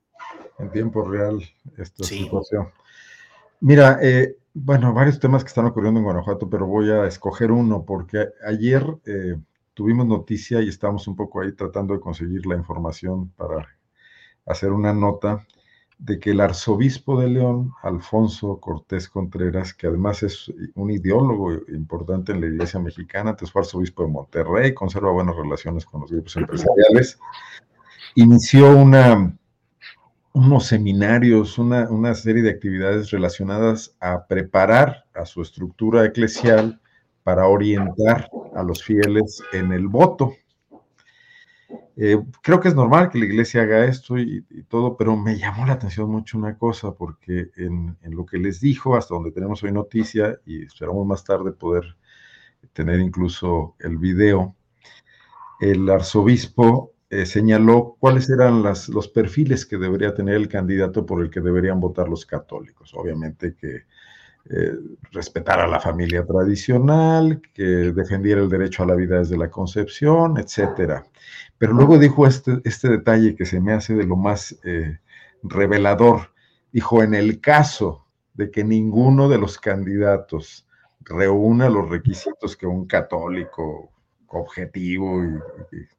[0.59, 1.41] En tiempo real,
[1.77, 2.69] esta situación.
[3.61, 7.85] Mira, eh, bueno, varios temas que están ocurriendo en Guanajuato, pero voy a escoger uno
[7.85, 9.35] porque ayer eh,
[9.73, 13.67] tuvimos noticia y estamos un poco ahí tratando de conseguir la información para
[14.45, 15.45] hacer una nota
[15.97, 22.31] de que el arzobispo de León, Alfonso Cortés Contreras, que además es un ideólogo importante
[22.33, 26.35] en la iglesia mexicana, antes fue arzobispo de Monterrey, conserva buenas relaciones con los grupos
[26.35, 27.19] empresariales,
[28.15, 29.35] inició una
[30.33, 36.81] unos seminarios, una, serie de actividades relacionadas a preparar a su estructura eclesial
[37.23, 40.33] para orientar a los fieles en el voto.
[41.95, 45.67] Eh, creo que es normal que la iglesia haga esto y, todo, pero me llamó
[45.67, 49.61] la atención mucho una cosa, porque en, en, lo que les dijo, hasta donde tenemos
[49.61, 51.95] hoy noticia, y esperamos más tarde poder
[52.73, 54.55] tener incluso el video,
[55.59, 61.29] el arzobispo eh, señaló cuáles eran los perfiles que debería tener el candidato por el
[61.29, 62.91] que deberían votar los católicos.
[62.95, 63.83] Obviamente que
[64.49, 64.73] eh,
[65.11, 71.05] respetara la familia tradicional, que defendiera el derecho a la vida desde la concepción, etcétera.
[71.59, 74.97] Pero luego dijo este, este detalle que se me hace de lo más eh,
[75.43, 76.31] revelador.
[76.71, 80.67] Dijo, en el caso de que ninguno de los candidatos
[81.01, 83.91] reúna los requisitos que un católico
[84.33, 85.39] objetivo y,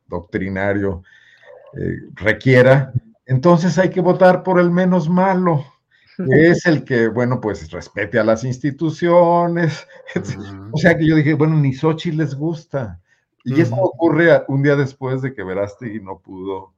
[0.06, 1.02] doctrinario
[1.76, 2.92] eh, requiera,
[3.26, 5.64] entonces hay que votar por el menos malo,
[6.16, 9.86] que es el que, bueno, pues respete a las instituciones.
[10.72, 13.00] O sea que yo dije, bueno, ni Sochi les gusta.
[13.46, 16.72] Y eso ocurre un día después de que Verástegui no pudo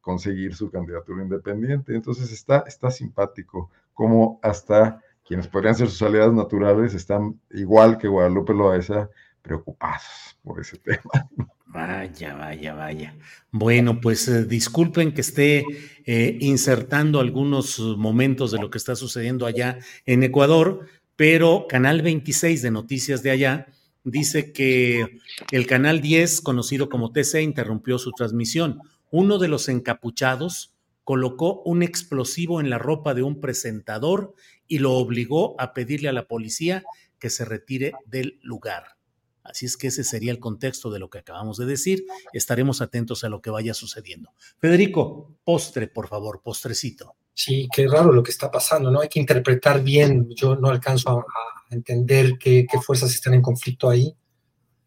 [0.00, 1.94] conseguir su candidatura independiente.
[1.94, 8.08] Entonces está, está simpático, como hasta quienes podrían ser sus aliados naturales están igual que
[8.08, 9.08] Guadalupe Loaesa
[9.42, 11.28] preocupados por ese tema.
[11.66, 13.16] Vaya, vaya, vaya.
[13.50, 15.64] Bueno, pues eh, disculpen que esté
[16.04, 20.86] eh, insertando algunos momentos de lo que está sucediendo allá en Ecuador,
[21.16, 23.66] pero Canal 26 de Noticias de allá
[24.04, 25.18] dice que
[25.50, 28.80] el Canal 10, conocido como TC, interrumpió su transmisión.
[29.10, 30.74] Uno de los encapuchados
[31.04, 34.34] colocó un explosivo en la ropa de un presentador
[34.68, 36.84] y lo obligó a pedirle a la policía
[37.18, 38.96] que se retire del lugar.
[39.44, 42.04] Así es que ese sería el contexto de lo que acabamos de decir.
[42.32, 44.30] Estaremos atentos a lo que vaya sucediendo.
[44.58, 47.16] Federico, postre, por favor, postrecito.
[47.34, 49.00] Sí, qué raro lo que está pasando, ¿no?
[49.00, 50.28] Hay que interpretar bien.
[50.36, 51.24] Yo no alcanzo a,
[51.70, 54.14] entender qué, fuerzas están en conflicto ahí.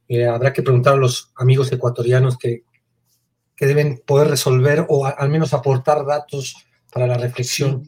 [0.07, 2.63] Eh, habrá que preguntar a los amigos ecuatorianos que,
[3.55, 6.55] que deben poder resolver o al menos aportar datos
[6.91, 7.83] para la reflexión.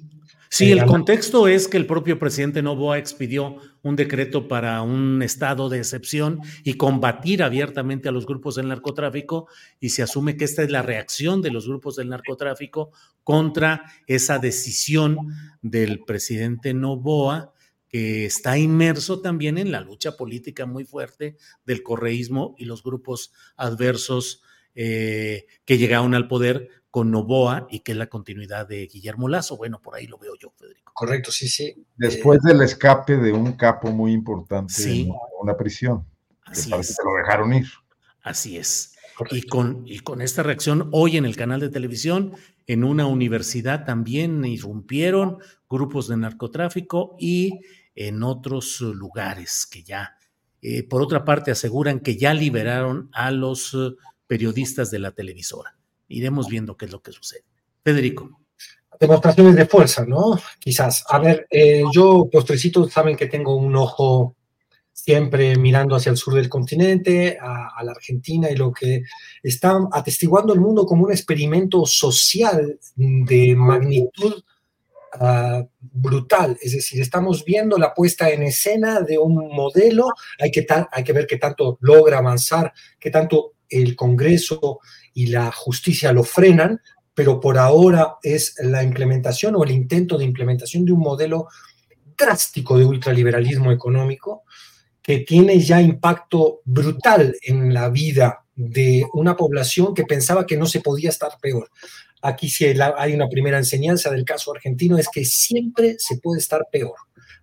[0.50, 5.70] Sí, el contexto es que el propio presidente Novoa expidió un decreto para un estado
[5.70, 9.48] de excepción y combatir abiertamente a los grupos del narcotráfico
[9.80, 12.92] y se asume que esta es la reacción de los grupos del narcotráfico
[13.24, 15.18] contra esa decisión
[15.62, 17.54] del presidente Novoa
[17.90, 23.32] que está inmerso también en la lucha política muy fuerte del correísmo y los grupos
[23.56, 24.42] adversos
[24.76, 29.56] eh, que llegaron al poder con Novoa y que es la continuidad de Guillermo Lazo.
[29.56, 30.92] Bueno, por ahí lo veo yo, Federico.
[30.96, 31.86] Correcto, sí, sí.
[31.96, 36.08] Después del escape de un capo muy importante en una prisión.
[36.44, 37.68] Así que lo dejaron ir.
[38.24, 38.96] Así es.
[39.30, 42.34] Y con, y con esta reacción, hoy en el canal de televisión,
[42.66, 45.38] en una universidad también irrumpieron
[45.70, 47.60] grupos de narcotráfico y
[47.94, 50.18] en otros lugares que ya,
[50.64, 53.92] eh, por otra parte, aseguran que ya liberaron a los eh,
[54.26, 55.77] periodistas de la televisora
[56.08, 57.44] iremos viendo qué es lo que sucede.
[57.84, 58.40] Federico.
[59.00, 60.40] Demostraciones de fuerza, ¿no?
[60.60, 61.04] Quizás.
[61.10, 64.36] A ver, eh, yo, postrecito, saben que tengo un ojo
[65.08, 69.04] siempre mirando hacia el sur del continente, a, la Argentina y lo que
[69.42, 74.44] está atestiguando el mundo como un experimento social de magnitud
[75.14, 76.58] ah, brutal.
[76.62, 80.10] Es decir, estamos viendo la puesta en escena de un modelo,
[80.40, 84.80] hay que, hay que ver qué tanto logra avanzar, qué tanto el Congreso
[85.18, 86.80] y la justicia lo frenan,
[87.16, 91.48] pero por ahora es la implementación o el intento de implementación de un modelo
[92.16, 94.44] drástico de ultraliberalismo económico
[95.02, 100.68] que tiene ya impacto brutal en la vida de una población que pensaba que no
[100.68, 101.72] se podía estar peor.
[102.22, 106.62] Aquí sí hay una primera enseñanza del caso argentino, es que siempre se puede estar
[106.72, 106.94] peor.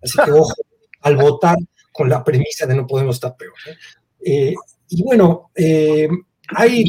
[0.00, 0.54] Así que ojo
[1.00, 1.56] al votar
[1.90, 3.54] con la premisa de no podemos estar peor.
[3.66, 3.76] ¿eh?
[4.20, 4.54] Eh,
[4.90, 6.08] y bueno, eh,
[6.48, 6.84] hay,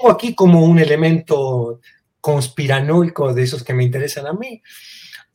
[0.00, 1.80] pongo aquí como un elemento
[2.20, 4.62] conspiranoico de esos que me interesan a mí.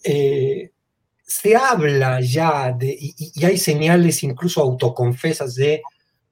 [0.03, 0.71] Eh,
[1.23, 5.81] se habla ya de, y, hay señales incluso autoconfesas de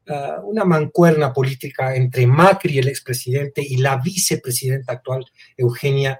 [0.08, 5.26] ah, una mancuerna política entre Macri, el expresidente, y la vicepresidenta actual,
[5.58, 6.20] Eugenia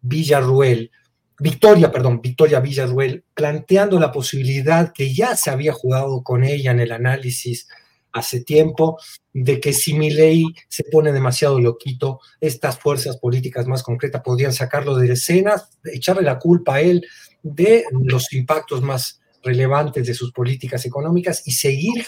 [0.00, 0.90] Villarruel,
[1.38, 6.80] Victoria, perdón, Victoria Villarruel, planteando la posibilidad que ya se había jugado con ella en
[6.80, 7.68] el análisis
[8.12, 8.98] hace tiempo
[9.32, 14.52] de que si mi ley se pone demasiado loquito, estas fuerzas políticas más concretas podrían
[14.52, 17.06] sacarlo de escenas, echarle la culpa a él
[17.42, 22.06] de los impactos más relevantes de sus políticas económicas y seguir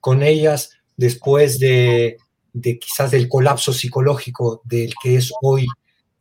[0.00, 2.16] con ellas después de,
[2.52, 5.66] de quizás del colapso psicológico del que es hoy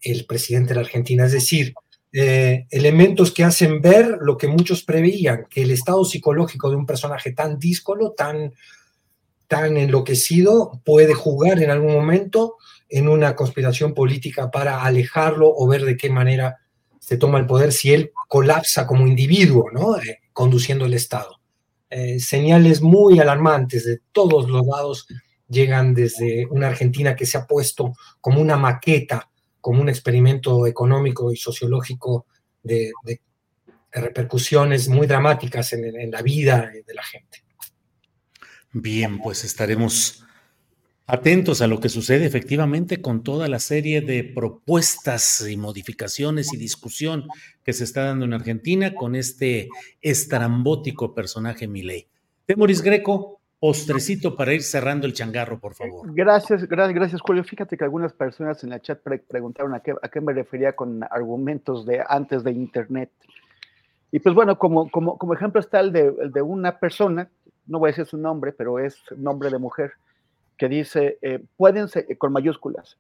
[0.02, 1.26] el presidente de la Argentina.
[1.26, 1.74] Es decir,
[2.14, 6.86] eh, elementos que hacen ver lo que muchos preveían, que el estado psicológico de un
[6.86, 8.54] personaje tan díscolo, tan,
[9.48, 12.56] tan enloquecido, puede jugar en algún momento
[12.90, 16.58] en una conspiración política para alejarlo o ver de qué manera
[17.00, 19.98] se toma el poder si él colapsa como individuo, ¿no?
[19.98, 21.40] Eh, conduciendo el Estado.
[21.90, 25.08] Eh, señales muy alarmantes de todos los lados
[25.48, 29.30] llegan desde una Argentina que se ha puesto como una maqueta
[29.68, 32.26] como un experimento económico y sociológico
[32.64, 32.94] de,
[33.92, 37.44] repercusiones muy dramáticas en, la vida de la gente.
[38.72, 40.24] Bien, pues estaremos
[41.06, 46.58] atentos a lo que sucede efectivamente con toda la serie de propuestas y modificaciones y
[46.58, 47.28] discusión
[47.66, 49.68] que se está dando en Argentina con este
[50.00, 52.08] estrambótico personaje Milei.
[52.46, 56.14] Temoris Greco, postrecito para ir cerrando el changarro, por favor.
[56.14, 57.44] Gracias, gracias, gracias, Julio.
[57.44, 61.04] Fíjate que algunas personas en la chat preguntaron a qué, a qué me refería con
[61.04, 63.10] argumentos de antes de Internet.
[64.12, 67.30] Y pues bueno, como, como, como ejemplo está el de, el de, una persona,
[67.66, 69.94] no voy a decir su nombre, pero es nombre de mujer,
[70.58, 72.98] que dice, eh, pueden ser, con mayúsculas,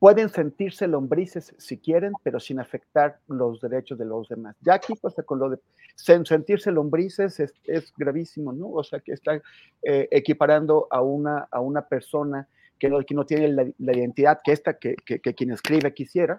[0.00, 4.56] pueden sentirse lombrices si quieren, pero sin afectar los derechos de los demás.
[4.62, 5.58] Ya aquí pasa con lo de
[5.94, 8.70] sentirse lombrices es, gravísimo, ¿no?
[8.70, 9.40] O sea, que está
[9.82, 12.48] eh, equiparando a una, a una persona
[12.78, 16.38] que no, que no tiene la, identidad que esta, que, que, quien escribe quisiera,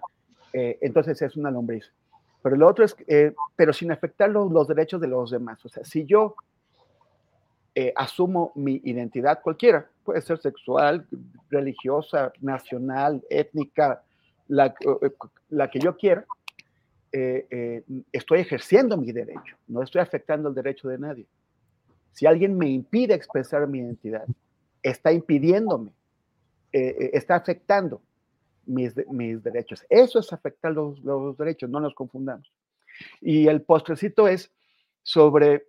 [0.52, 1.92] eh, entonces es una lombriz.
[2.42, 5.64] Pero lo otro es, eh, pero sin afectar los, los, derechos de los demás.
[5.64, 6.34] O sea, si yo
[7.74, 11.06] eh, asumo mi identidad cualquiera, puede ser sexual,
[11.50, 14.02] religiosa, nacional, étnica,
[14.48, 15.12] la, eh,
[15.48, 16.26] la que yo quiera,
[18.10, 21.26] estoy ejerciendo mi derecho, no estoy afectando el derecho de nadie.
[22.12, 24.24] Si alguien me impide expresar mi identidad,
[24.82, 25.92] está impidiéndome,
[26.72, 28.00] está afectando
[28.66, 29.84] mis, mis derechos.
[29.88, 32.50] Eso es afectar los, los, derechos, no nos confundamos.
[33.20, 34.50] Y el postrecito es
[35.02, 35.66] sobre,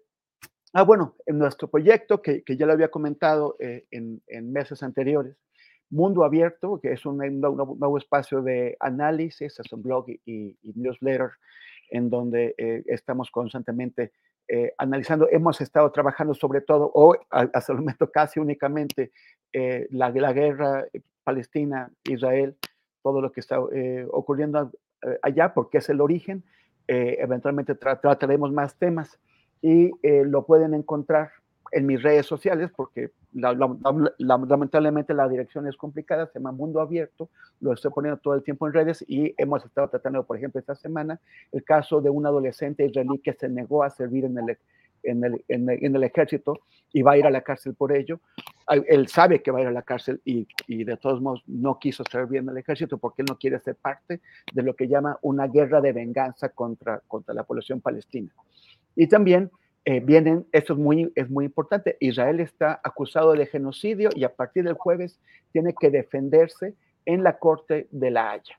[0.74, 4.22] ah, bueno, en nuestro proyecto, que, ya lo había comentado eh, en,
[4.52, 5.38] meses anteriores,
[5.90, 11.30] Mundo Abierto, que es un, nuevo espacio de análisis, es un blog y, y newsletter
[11.92, 14.12] en donde eh, estamos constantemente
[14.48, 19.12] eh, analizando, hemos estado trabajando sobre todo, o hasta el momento casi únicamente,
[19.92, 20.88] la, guerra
[21.24, 22.58] Palestina-Israel,
[23.04, 23.60] todo lo que está
[24.10, 24.72] ocurriendo
[25.22, 26.44] allá, porque es el origen.
[26.88, 29.20] Eventualmente trataremos más temas
[29.64, 31.32] y lo pueden encontrar
[31.72, 33.76] en mis redes sociales, porque la, la,
[34.20, 37.30] la, lamentablemente la dirección es complicada, se llama Mundo Abierto,
[37.62, 40.76] lo estoy poniendo todo el tiempo en redes y hemos estado tratando, por ejemplo, esta
[40.76, 41.20] semana,
[41.52, 44.58] el caso de un adolescente israelí que se negó a servir en el,
[45.02, 46.60] en el, en el, en el ejército
[46.92, 48.20] y va a ir a la cárcel por ello.
[48.68, 51.80] Él sabe que va a ir a la cárcel y, y, de todos modos no
[51.80, 54.22] quiso servir en el ejército porque él no quiere ser parte
[54.54, 58.32] de lo que llama una guerra de venganza contra, contra la población palestina.
[58.96, 59.52] Y también
[59.86, 64.34] eh, vienen, esto es muy, es muy importante, Israel está acusado de genocidio y a
[64.34, 65.20] partir del jueves
[65.52, 66.74] tiene que defenderse
[67.06, 68.58] en la Corte de la Haya.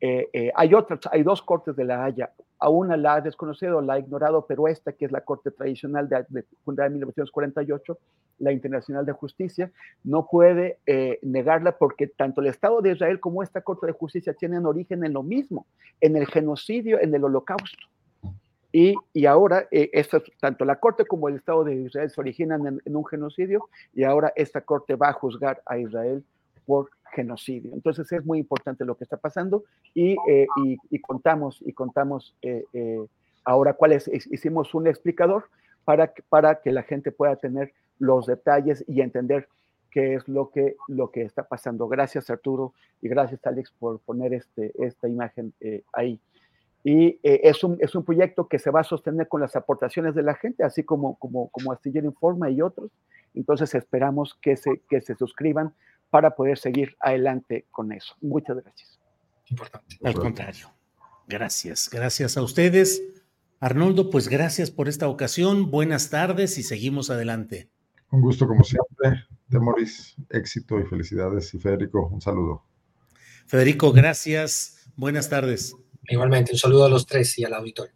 [0.00, 2.30] Eh, eh, hay otras, hay dos cortes de la Haya,
[2.60, 6.08] a una la ha desconocido, la ha ignorado, pero esta, que es la Corte Tradicional
[6.08, 7.98] de, de, de 1948,
[8.38, 9.72] la Internacional de Justicia,
[10.04, 10.78] no puede
[11.22, 15.14] negarla porque tanto el Estado de Israel como esta Corte de Justicia tienen origen en
[15.14, 15.66] lo mismo,
[16.00, 17.88] en el genocidio, en el holocausto.
[18.72, 19.90] Y, ahora, eh,
[20.40, 24.32] tanto la Corte como el Estado de Israel se originan en, un genocidio y ahora
[24.36, 26.24] esta Corte va a juzgar a Israel
[26.66, 27.72] por genocidio.
[27.74, 30.46] Entonces es muy importante lo que está pasando y, eh,
[30.90, 32.64] y, contamos, y contamos eh,
[33.44, 35.46] ahora cuál es, hicimos un explicador
[35.84, 39.48] para, para que la gente pueda tener los detalles y entender
[39.90, 41.88] qué es lo que, lo que está pasando.
[41.88, 42.72] Gracias Arturo
[43.02, 45.52] y gracias Alex por poner este, esta imagen
[45.92, 46.20] ahí.
[46.82, 50.22] Y es, un, es un proyecto que se va a sostener con las aportaciones de
[50.22, 52.90] la gente, así como, como, como Astillero Informa y otros.
[53.34, 55.74] Entonces esperamos que se, que se suscriban
[56.08, 58.14] para poder seguir adelante con eso.
[58.20, 58.98] Muchas gracias.
[59.46, 59.96] Importante.
[60.02, 60.68] Al contrario.
[61.28, 61.88] Gracias.
[61.90, 63.02] Gracias a ustedes.
[63.60, 65.70] Arnoldo, pues gracias por esta ocasión.
[65.70, 67.68] Buenas tardes y seguimos adelante.
[68.10, 69.26] Un gusto como siempre.
[69.48, 71.52] Demoris, éxito y felicidades.
[71.54, 72.64] Y Federico, un saludo.
[73.46, 74.90] Federico, gracias.
[74.96, 75.76] Buenas tardes.
[76.08, 77.94] Igualmente, un saludo a los tres y al auditorio.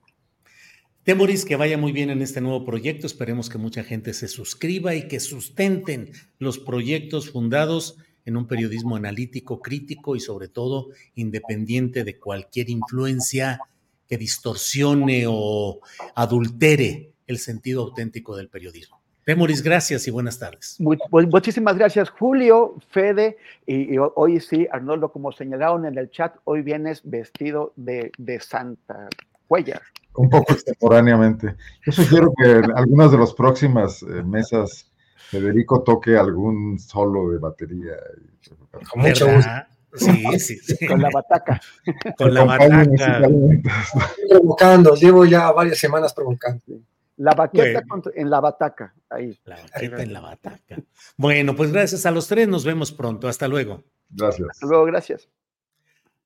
[1.04, 3.06] Temoris, que vaya muy bien en este nuevo proyecto.
[3.06, 8.96] Esperemos que mucha gente se suscriba y que sustenten los proyectos fundados en un periodismo
[8.96, 13.60] analítico, crítico y sobre todo independiente de cualquier influencia
[14.08, 15.80] que distorsione o
[16.14, 19.03] adultere el sentido auténtico del periodismo.
[19.24, 20.76] Temoris, gracias y buenas tardes.
[20.78, 26.36] Muy, muchísimas gracias, Julio, Fede, y, y, hoy sí, Arnoldo, como señalaron en el chat,
[26.44, 29.08] hoy vienes vestido de, de Santa
[29.46, 29.82] Cuellar
[30.16, 31.56] un poco extemporáneamente.
[31.84, 37.38] Yo sugiero que en algunas de las próximas eh, mesas Federico toque algún solo de
[37.38, 37.94] batería.
[38.90, 39.50] Con mucho gusto.
[39.94, 40.86] Sí, sí, sí.
[40.86, 41.60] Con la bataca.
[42.16, 43.28] Con la bataca.
[44.28, 46.62] Provocando, llevo ya varias semanas provocando.
[47.16, 48.04] La baqueta bueno.
[48.14, 49.38] en la bataca, ahí.
[49.44, 50.76] La baqueta en la bataca.
[51.16, 53.28] Bueno, pues gracias a los tres, nos vemos pronto.
[53.28, 53.84] Hasta luego.
[54.10, 54.48] Gracias.
[54.50, 55.28] Hasta luego, gracias.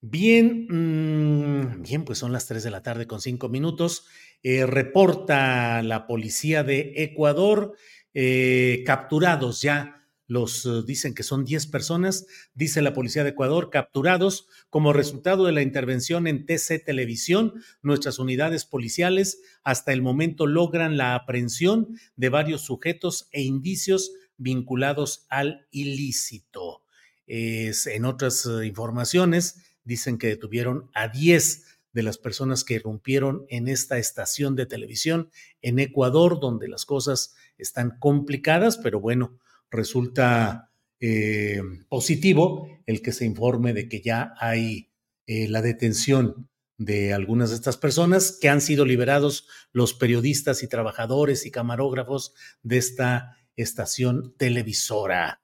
[0.01, 4.07] Bien, mmm, bien, pues son las 3 de la tarde con 5 minutos.
[4.43, 7.75] Eh, reporta la policía de Ecuador
[8.13, 9.98] eh, capturados ya.
[10.29, 15.45] Los uh, dicen que son 10 personas, dice la policía de Ecuador, capturados como resultado
[15.45, 17.55] de la intervención en TC Televisión.
[17.81, 25.25] Nuestras unidades policiales hasta el momento logran la aprehensión de varios sujetos e indicios vinculados
[25.29, 26.83] al ilícito.
[27.25, 33.47] Es, en otras uh, informaciones, dicen que detuvieron a 10 de las personas que irrumpieron
[33.49, 35.31] en esta estación de televisión
[35.63, 39.39] en Ecuador, donde las cosas están complicadas, pero bueno,
[39.71, 44.91] resulta eh, positivo el que se informe de que ya hay
[45.27, 50.67] eh, la detención de algunas de estas personas que han sido liberados los periodistas y
[50.67, 52.33] trabajadores y camarógrafos
[52.63, 55.41] de esta estación televisora.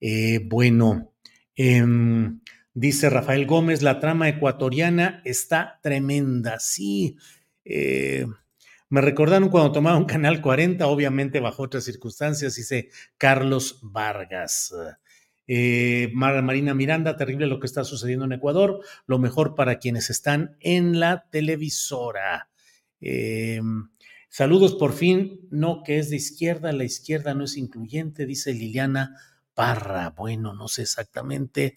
[0.00, 1.12] Eh, bueno,
[1.56, 1.82] eh,
[2.78, 6.60] Dice Rafael Gómez, la trama ecuatoriana está tremenda.
[6.60, 7.16] Sí,
[7.64, 8.26] Eh,
[8.96, 14.74] me recordaron cuando tomaba un canal 40, obviamente bajo otras circunstancias, dice Carlos Vargas.
[15.46, 20.56] Eh, Marina Miranda, terrible lo que está sucediendo en Ecuador, lo mejor para quienes están
[20.60, 22.48] en la televisora.
[23.02, 23.60] Eh,
[24.30, 29.14] saludos por fin, no que es de izquierda, la izquierda no es incluyente, dice Liliana
[29.52, 30.14] Parra.
[30.16, 31.76] Bueno, no sé exactamente.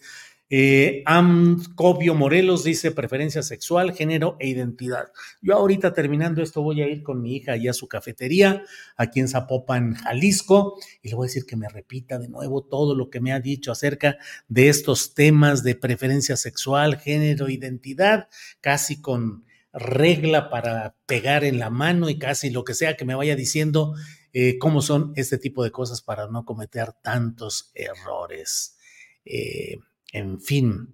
[0.52, 5.12] Eh, Amcobio Morelos dice preferencia sexual, género e identidad.
[5.42, 8.64] Yo ahorita terminando esto voy a ir con mi hija allá a su cafetería,
[8.98, 12.96] aquí en Zapopan, Jalisco, y le voy a decir que me repita de nuevo todo
[12.96, 14.18] lo que me ha dicho acerca
[14.48, 18.28] de estos temas de preferencia sexual, género, identidad,
[18.60, 23.14] casi con regla para pegar en la mano y casi lo que sea que me
[23.14, 23.94] vaya diciendo
[24.34, 28.78] eh, cómo son este tipo de cosas para no cometer tantos errores.
[29.26, 29.78] Eh,
[30.12, 30.94] en fin,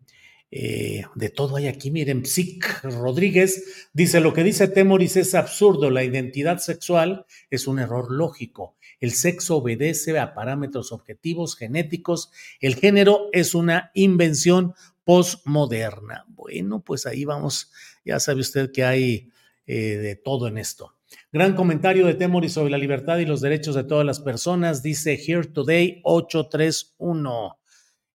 [0.52, 1.92] eh, de todo hay aquí.
[1.92, 5.90] Miren, Psic Rodríguez dice: Lo que dice Temoris es absurdo.
[5.90, 8.76] La identidad sexual es un error lógico.
[9.00, 12.32] El sexo obedece a parámetros objetivos genéticos.
[12.62, 14.74] El género es una invención
[15.04, 16.26] postmoderna.
[16.30, 17.72] Bueno, pues ahí vamos.
[18.06, 19.30] Ya sabe usted que hay
[19.68, 20.96] eh, de todo en esto.
[21.32, 25.14] Gran comentario de Temoris sobre la libertad y los derechos de todas las personas, dice
[25.14, 27.60] Here Today 831.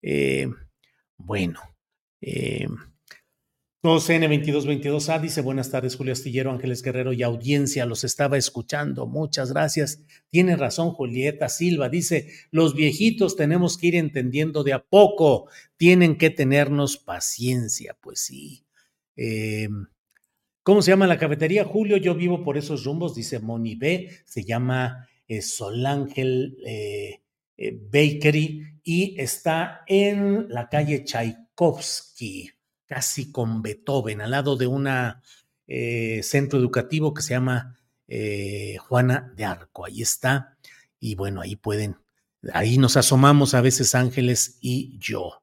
[0.03, 0.49] Eh,
[1.19, 1.61] bueno,
[2.21, 2.67] eh,
[3.87, 10.03] 2N2222A dice buenas tardes Julio Astillero, Ángeles Guerrero y audiencia, los estaba escuchando, muchas gracias.
[10.29, 16.19] Tiene razón Julieta Silva, dice, los viejitos tenemos que ir entendiendo de a poco, tienen
[16.19, 18.67] que tenernos paciencia, pues sí.
[19.15, 19.69] Eh,
[20.65, 21.65] ¿Cómo se llama la cafetería?
[21.65, 27.21] Julio, yo vivo por esos rumbos, dice Moni B, se llama eh, Solángel eh,
[27.57, 32.51] eh, Bakery y está en la calle Tchaikovsky,
[32.87, 34.89] casi con Beethoven, al lado de un
[35.67, 37.77] eh, centro educativo que se llama
[38.09, 39.85] eh, Juana de Arco.
[39.85, 40.57] Ahí está.
[41.01, 41.97] Y bueno, ahí pueden,
[42.53, 45.43] ahí nos asomamos a veces Ángeles y yo.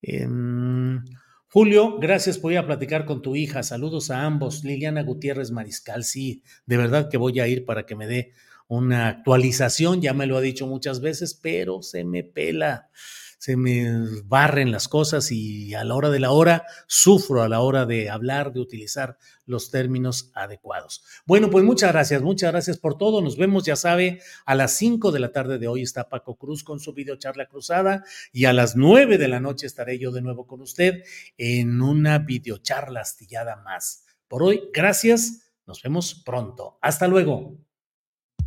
[0.00, 1.04] Em,
[1.50, 3.62] Julio, gracias por ir a platicar con tu hija.
[3.62, 4.64] Saludos a ambos.
[4.64, 8.32] Liliana Gutiérrez Mariscal, sí, de verdad que voy a ir para que me dé
[8.68, 12.90] una actualización, ya me lo ha dicho muchas veces, pero se me pela,
[13.38, 13.86] se me
[14.24, 18.10] barren las cosas y a la hora de la hora sufro a la hora de
[18.10, 19.16] hablar, de utilizar
[19.46, 21.04] los términos adecuados.
[21.24, 23.22] Bueno, pues muchas gracias, muchas gracias por todo.
[23.22, 26.64] Nos vemos, ya sabe, a las 5 de la tarde de hoy está Paco Cruz
[26.64, 30.46] con su videocharla cruzada y a las 9 de la noche estaré yo de nuevo
[30.46, 31.04] con usted
[31.38, 34.04] en una videocharla astillada más.
[34.26, 35.44] Por hoy, gracias.
[35.64, 36.78] Nos vemos pronto.
[36.82, 37.67] Hasta luego.